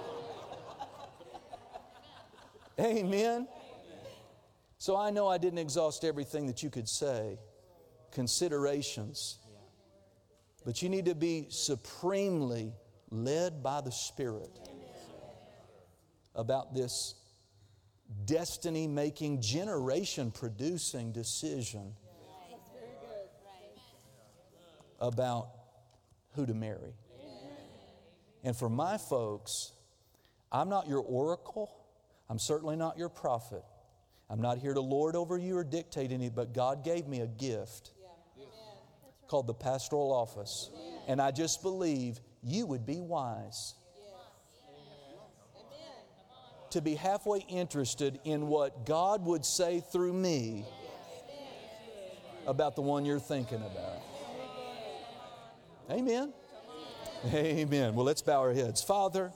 Amen. 2.80 3.48
So 4.78 4.96
I 4.96 5.10
know 5.10 5.28
I 5.28 5.40
didn't 5.40 5.58
exhaust 5.58 6.06
everything 6.06 6.46
that 6.46 6.62
you 6.62 6.70
could 6.70 6.88
say, 6.88 7.40
considerations. 8.12 9.40
But 10.64 10.84
you 10.84 10.90
need 10.90 11.06
to 11.06 11.16
be 11.16 11.48
supremely 11.50 12.74
led 13.12 13.64
by 13.64 13.82
the 13.82 13.92
Spirit 13.92 14.52
about 16.36 16.74
this 16.74 17.16
destiny 18.26 18.88
making, 18.88 19.42
generation 19.42 20.32
producing 20.32 21.12
decision 21.12 21.94
about 25.00 25.50
who 26.36 26.46
to 26.46 26.54
marry. 26.54 26.94
And 28.44 28.56
for 28.56 28.70
my 28.70 28.98
folks, 28.98 29.74
I'm 30.52 30.70
not 30.70 30.88
your 30.88 31.02
oracle. 31.02 31.70
I'm 32.30 32.40
certainly 32.40 32.76
not 32.76 32.98
your 32.98 33.10
prophet. 33.10 33.64
I'm 34.30 34.42
not 34.42 34.60
here 34.60 34.74
to 34.74 34.82
lord 34.82 35.16
over 35.16 35.38
you 35.38 35.58
or 35.58 35.64
dictate 35.64 36.12
any, 36.12 36.30
but 36.30 36.54
God 36.54 36.84
gave 36.84 37.08
me 37.08 37.22
a 37.22 37.28
gift 37.28 37.92
called 39.28 39.48
the 39.48 39.54
pastoral 39.54 40.12
office. 40.12 40.70
And 41.08 41.22
I 41.22 41.32
just 41.32 41.62
believe 41.64 42.20
you 42.44 42.66
would 42.66 42.86
be 42.86 43.00
wise 43.00 43.76
to 46.72 46.82
be 46.82 46.96
halfway 46.96 47.40
interested 47.50 48.20
in 48.24 48.48
what 48.48 48.86
God 48.86 49.26
would 49.26 49.44
say 49.44 49.82
through 49.92 50.14
me 50.14 50.66
about 52.46 52.76
the 52.76 52.82
one 52.82 53.06
you're 53.06 53.20
thinking 53.20 53.58
about. 53.58 54.02
Amen. 55.90 56.34
Amen. 57.34 57.96
Well, 57.96 58.06
let's 58.06 58.22
bow 58.22 58.40
our 58.40 58.54
heads. 58.54 58.82
Father, 58.84 59.32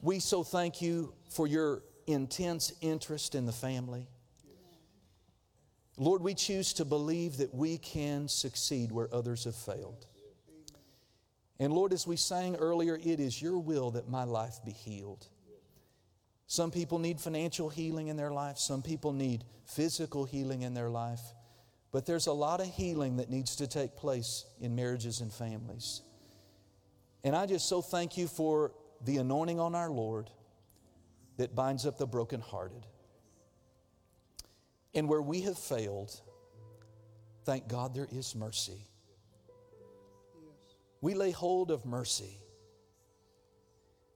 we 0.00 0.18
so 0.18 0.42
thank 0.42 0.80
you 0.80 1.12
for 1.30 1.46
your 1.46 1.82
intense 2.06 2.72
interest 2.80 3.34
in 3.34 3.46
the 3.46 3.52
family. 3.52 4.08
Lord, 5.98 6.22
we 6.22 6.34
choose 6.34 6.72
to 6.74 6.84
believe 6.84 7.36
that 7.36 7.54
we 7.54 7.78
can 7.78 8.26
succeed 8.26 8.90
where 8.90 9.14
others 9.14 9.44
have 9.44 9.54
failed. 9.54 10.06
And 11.58 11.72
Lord, 11.72 11.92
as 11.92 12.06
we 12.06 12.16
sang 12.16 12.56
earlier, 12.56 12.98
it 13.02 13.20
is 13.20 13.40
your 13.40 13.58
will 13.58 13.92
that 13.92 14.08
my 14.08 14.24
life 14.24 14.58
be 14.64 14.72
healed. 14.72 15.26
Some 16.46 16.70
people 16.70 16.98
need 16.98 17.20
financial 17.20 17.68
healing 17.68 18.08
in 18.08 18.16
their 18.16 18.32
life, 18.32 18.58
some 18.58 18.82
people 18.82 19.12
need 19.12 19.44
physical 19.64 20.24
healing 20.24 20.62
in 20.62 20.74
their 20.74 20.90
life. 20.90 21.20
But 21.92 22.06
there's 22.06 22.26
a 22.26 22.32
lot 22.32 22.60
of 22.60 22.66
healing 22.66 23.18
that 23.18 23.30
needs 23.30 23.56
to 23.56 23.66
take 23.66 23.96
place 23.96 24.44
in 24.60 24.74
marriages 24.74 25.20
and 25.20 25.32
families. 25.32 26.02
And 27.22 27.36
I 27.36 27.46
just 27.46 27.68
so 27.68 27.82
thank 27.82 28.16
you 28.16 28.26
for 28.26 28.72
the 29.04 29.18
anointing 29.18 29.60
on 29.60 29.74
our 29.74 29.90
Lord 29.90 30.30
that 31.36 31.54
binds 31.54 31.86
up 31.86 31.98
the 31.98 32.06
brokenhearted. 32.06 32.86
And 34.94 35.08
where 35.08 35.22
we 35.22 35.42
have 35.42 35.58
failed, 35.58 36.20
thank 37.44 37.68
God 37.68 37.94
there 37.94 38.08
is 38.10 38.34
mercy. 38.34 38.88
We 41.02 41.14
lay 41.14 41.32
hold 41.32 41.70
of 41.70 41.84
mercy. 41.84 42.38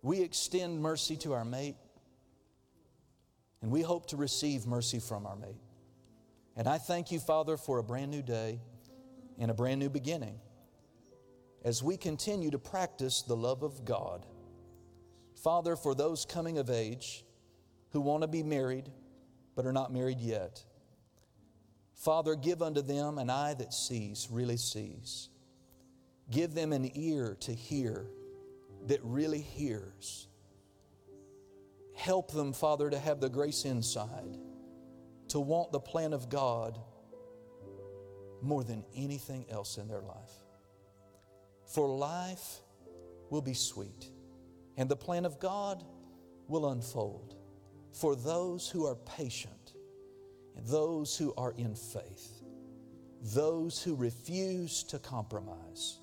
We 0.02 0.22
extend 0.22 0.80
mercy 0.80 1.16
to 1.18 1.32
our 1.34 1.44
mate, 1.44 1.74
and 3.60 3.72
we 3.72 3.82
hope 3.82 4.06
to 4.06 4.16
receive 4.16 4.66
mercy 4.66 5.00
from 5.00 5.26
our 5.26 5.34
mate. 5.34 5.60
And 6.56 6.68
I 6.68 6.78
thank 6.78 7.10
you, 7.10 7.18
Father, 7.18 7.56
for 7.56 7.78
a 7.78 7.82
brand 7.82 8.12
new 8.12 8.22
day 8.22 8.60
and 9.38 9.50
a 9.50 9.54
brand 9.54 9.80
new 9.80 9.90
beginning 9.90 10.38
as 11.64 11.82
we 11.82 11.96
continue 11.96 12.52
to 12.52 12.58
practice 12.58 13.22
the 13.22 13.34
love 13.34 13.64
of 13.64 13.84
God. 13.84 14.24
Father, 15.42 15.74
for 15.74 15.94
those 15.94 16.24
coming 16.24 16.56
of 16.56 16.70
age 16.70 17.24
who 17.90 18.00
want 18.00 18.22
to 18.22 18.28
be 18.28 18.44
married 18.44 18.90
but 19.56 19.66
are 19.66 19.72
not 19.72 19.92
married 19.92 20.20
yet, 20.20 20.62
Father, 21.96 22.36
give 22.36 22.62
unto 22.62 22.80
them 22.80 23.18
an 23.18 23.28
eye 23.28 23.54
that 23.54 23.74
sees, 23.74 24.28
really 24.30 24.56
sees. 24.56 25.30
Give 26.30 26.54
them 26.54 26.72
an 26.72 26.90
ear 26.94 27.36
to 27.40 27.52
hear 27.52 28.06
that 28.86 29.00
really 29.02 29.40
hears. 29.40 30.28
Help 31.94 32.32
them, 32.32 32.52
Father, 32.52 32.90
to 32.90 32.98
have 32.98 33.20
the 33.20 33.28
grace 33.28 33.64
inside 33.64 34.38
to 35.28 35.40
want 35.40 35.72
the 35.72 35.80
plan 35.80 36.12
of 36.12 36.28
God 36.28 36.78
more 38.42 38.62
than 38.62 38.84
anything 38.94 39.46
else 39.50 39.78
in 39.78 39.88
their 39.88 40.02
life. 40.02 40.32
For 41.66 41.88
life 41.88 42.60
will 43.30 43.42
be 43.42 43.54
sweet, 43.54 44.10
and 44.76 44.88
the 44.88 44.96
plan 44.96 45.24
of 45.24 45.40
God 45.40 45.84
will 46.48 46.70
unfold 46.70 47.34
for 47.92 48.14
those 48.14 48.68
who 48.68 48.86
are 48.86 48.94
patient, 48.94 49.74
and 50.54 50.66
those 50.66 51.16
who 51.16 51.34
are 51.36 51.52
in 51.56 51.74
faith, 51.74 52.42
those 53.34 53.82
who 53.82 53.96
refuse 53.96 54.84
to 54.84 54.98
compromise 54.98 55.98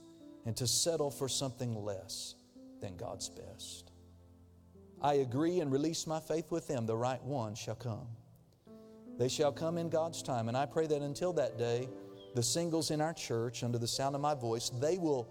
and 0.45 0.55
to 0.57 0.67
settle 0.67 1.09
for 1.09 1.27
something 1.27 1.75
less 1.75 2.35
than 2.81 2.97
God's 2.97 3.29
best. 3.29 3.91
I 5.01 5.15
agree 5.15 5.59
and 5.59 5.71
release 5.71 6.07
my 6.07 6.19
faith 6.19 6.51
with 6.51 6.67
them. 6.67 6.85
The 6.85 6.95
right 6.95 7.21
one 7.23 7.55
shall 7.55 7.75
come. 7.75 8.07
They 9.17 9.27
shall 9.27 9.51
come 9.51 9.77
in 9.77 9.89
God's 9.89 10.23
time. 10.23 10.47
And 10.47 10.57
I 10.57 10.65
pray 10.65 10.87
that 10.87 11.01
until 11.01 11.33
that 11.33 11.57
day, 11.57 11.89
the 12.35 12.43
singles 12.43 12.89
in 12.89 13.01
our 13.01 13.13
church, 13.13 13.63
under 13.63 13.77
the 13.77 13.87
sound 13.87 14.15
of 14.15 14.21
my 14.21 14.33
voice, 14.33 14.69
they 14.69 14.97
will 14.97 15.27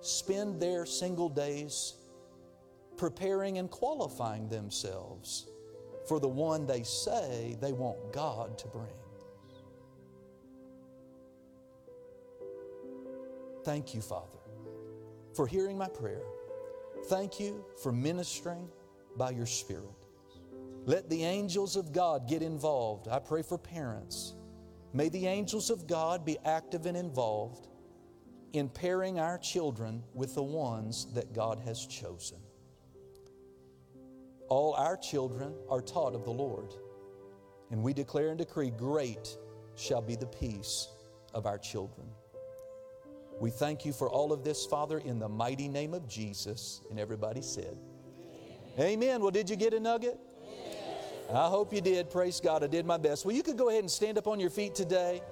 spend 0.00 0.60
their 0.60 0.86
single 0.86 1.28
days 1.28 1.94
preparing 2.96 3.58
and 3.58 3.70
qualifying 3.70 4.48
themselves 4.48 5.46
for 6.06 6.20
the 6.20 6.28
one 6.28 6.66
they 6.66 6.82
say 6.82 7.56
they 7.60 7.72
want 7.72 8.12
God 8.12 8.58
to 8.58 8.68
bring. 8.68 8.86
Thank 13.64 13.94
you, 13.94 14.00
Father, 14.00 14.38
for 15.34 15.46
hearing 15.46 15.76
my 15.76 15.88
prayer. 15.88 16.22
Thank 17.06 17.38
you 17.40 17.64
for 17.82 17.92
ministering 17.92 18.68
by 19.16 19.30
your 19.30 19.46
Spirit. 19.46 19.84
Let 20.86 21.10
the 21.10 21.24
angels 21.24 21.76
of 21.76 21.92
God 21.92 22.28
get 22.28 22.42
involved. 22.42 23.08
I 23.08 23.18
pray 23.18 23.42
for 23.42 23.58
parents. 23.58 24.34
May 24.92 25.08
the 25.08 25.26
angels 25.26 25.70
of 25.70 25.86
God 25.86 26.24
be 26.24 26.38
active 26.44 26.86
and 26.86 26.96
involved 26.96 27.68
in 28.52 28.68
pairing 28.68 29.20
our 29.20 29.38
children 29.38 30.02
with 30.14 30.34
the 30.34 30.42
ones 30.42 31.06
that 31.14 31.32
God 31.32 31.60
has 31.60 31.86
chosen. 31.86 32.38
All 34.48 34.74
our 34.74 34.96
children 34.96 35.54
are 35.68 35.80
taught 35.80 36.14
of 36.14 36.24
the 36.24 36.32
Lord, 36.32 36.74
and 37.70 37.82
we 37.82 37.92
declare 37.92 38.30
and 38.30 38.38
decree 38.38 38.70
great 38.70 39.36
shall 39.76 40.02
be 40.02 40.16
the 40.16 40.26
peace 40.26 40.88
of 41.34 41.46
our 41.46 41.58
children. 41.58 42.08
We 43.40 43.50
thank 43.50 43.86
you 43.86 43.92
for 43.94 44.10
all 44.10 44.32
of 44.34 44.44
this, 44.44 44.66
Father, 44.66 44.98
in 44.98 45.18
the 45.18 45.28
mighty 45.28 45.66
name 45.66 45.94
of 45.94 46.06
Jesus. 46.06 46.82
And 46.90 47.00
everybody 47.00 47.40
said, 47.40 47.78
Amen. 48.78 48.92
Amen. 48.92 49.20
Well, 49.22 49.30
did 49.30 49.48
you 49.48 49.56
get 49.56 49.72
a 49.72 49.80
nugget? 49.80 50.20
I 51.32 51.48
hope 51.48 51.72
you 51.72 51.80
did. 51.80 52.10
Praise 52.10 52.38
God. 52.40 52.62
I 52.62 52.66
did 52.66 52.84
my 52.84 52.98
best. 52.98 53.24
Well, 53.24 53.34
you 53.34 53.42
could 53.42 53.56
go 53.56 53.70
ahead 53.70 53.80
and 53.80 53.90
stand 53.90 54.18
up 54.18 54.26
on 54.26 54.40
your 54.40 54.50
feet 54.50 54.74
today. 54.74 55.22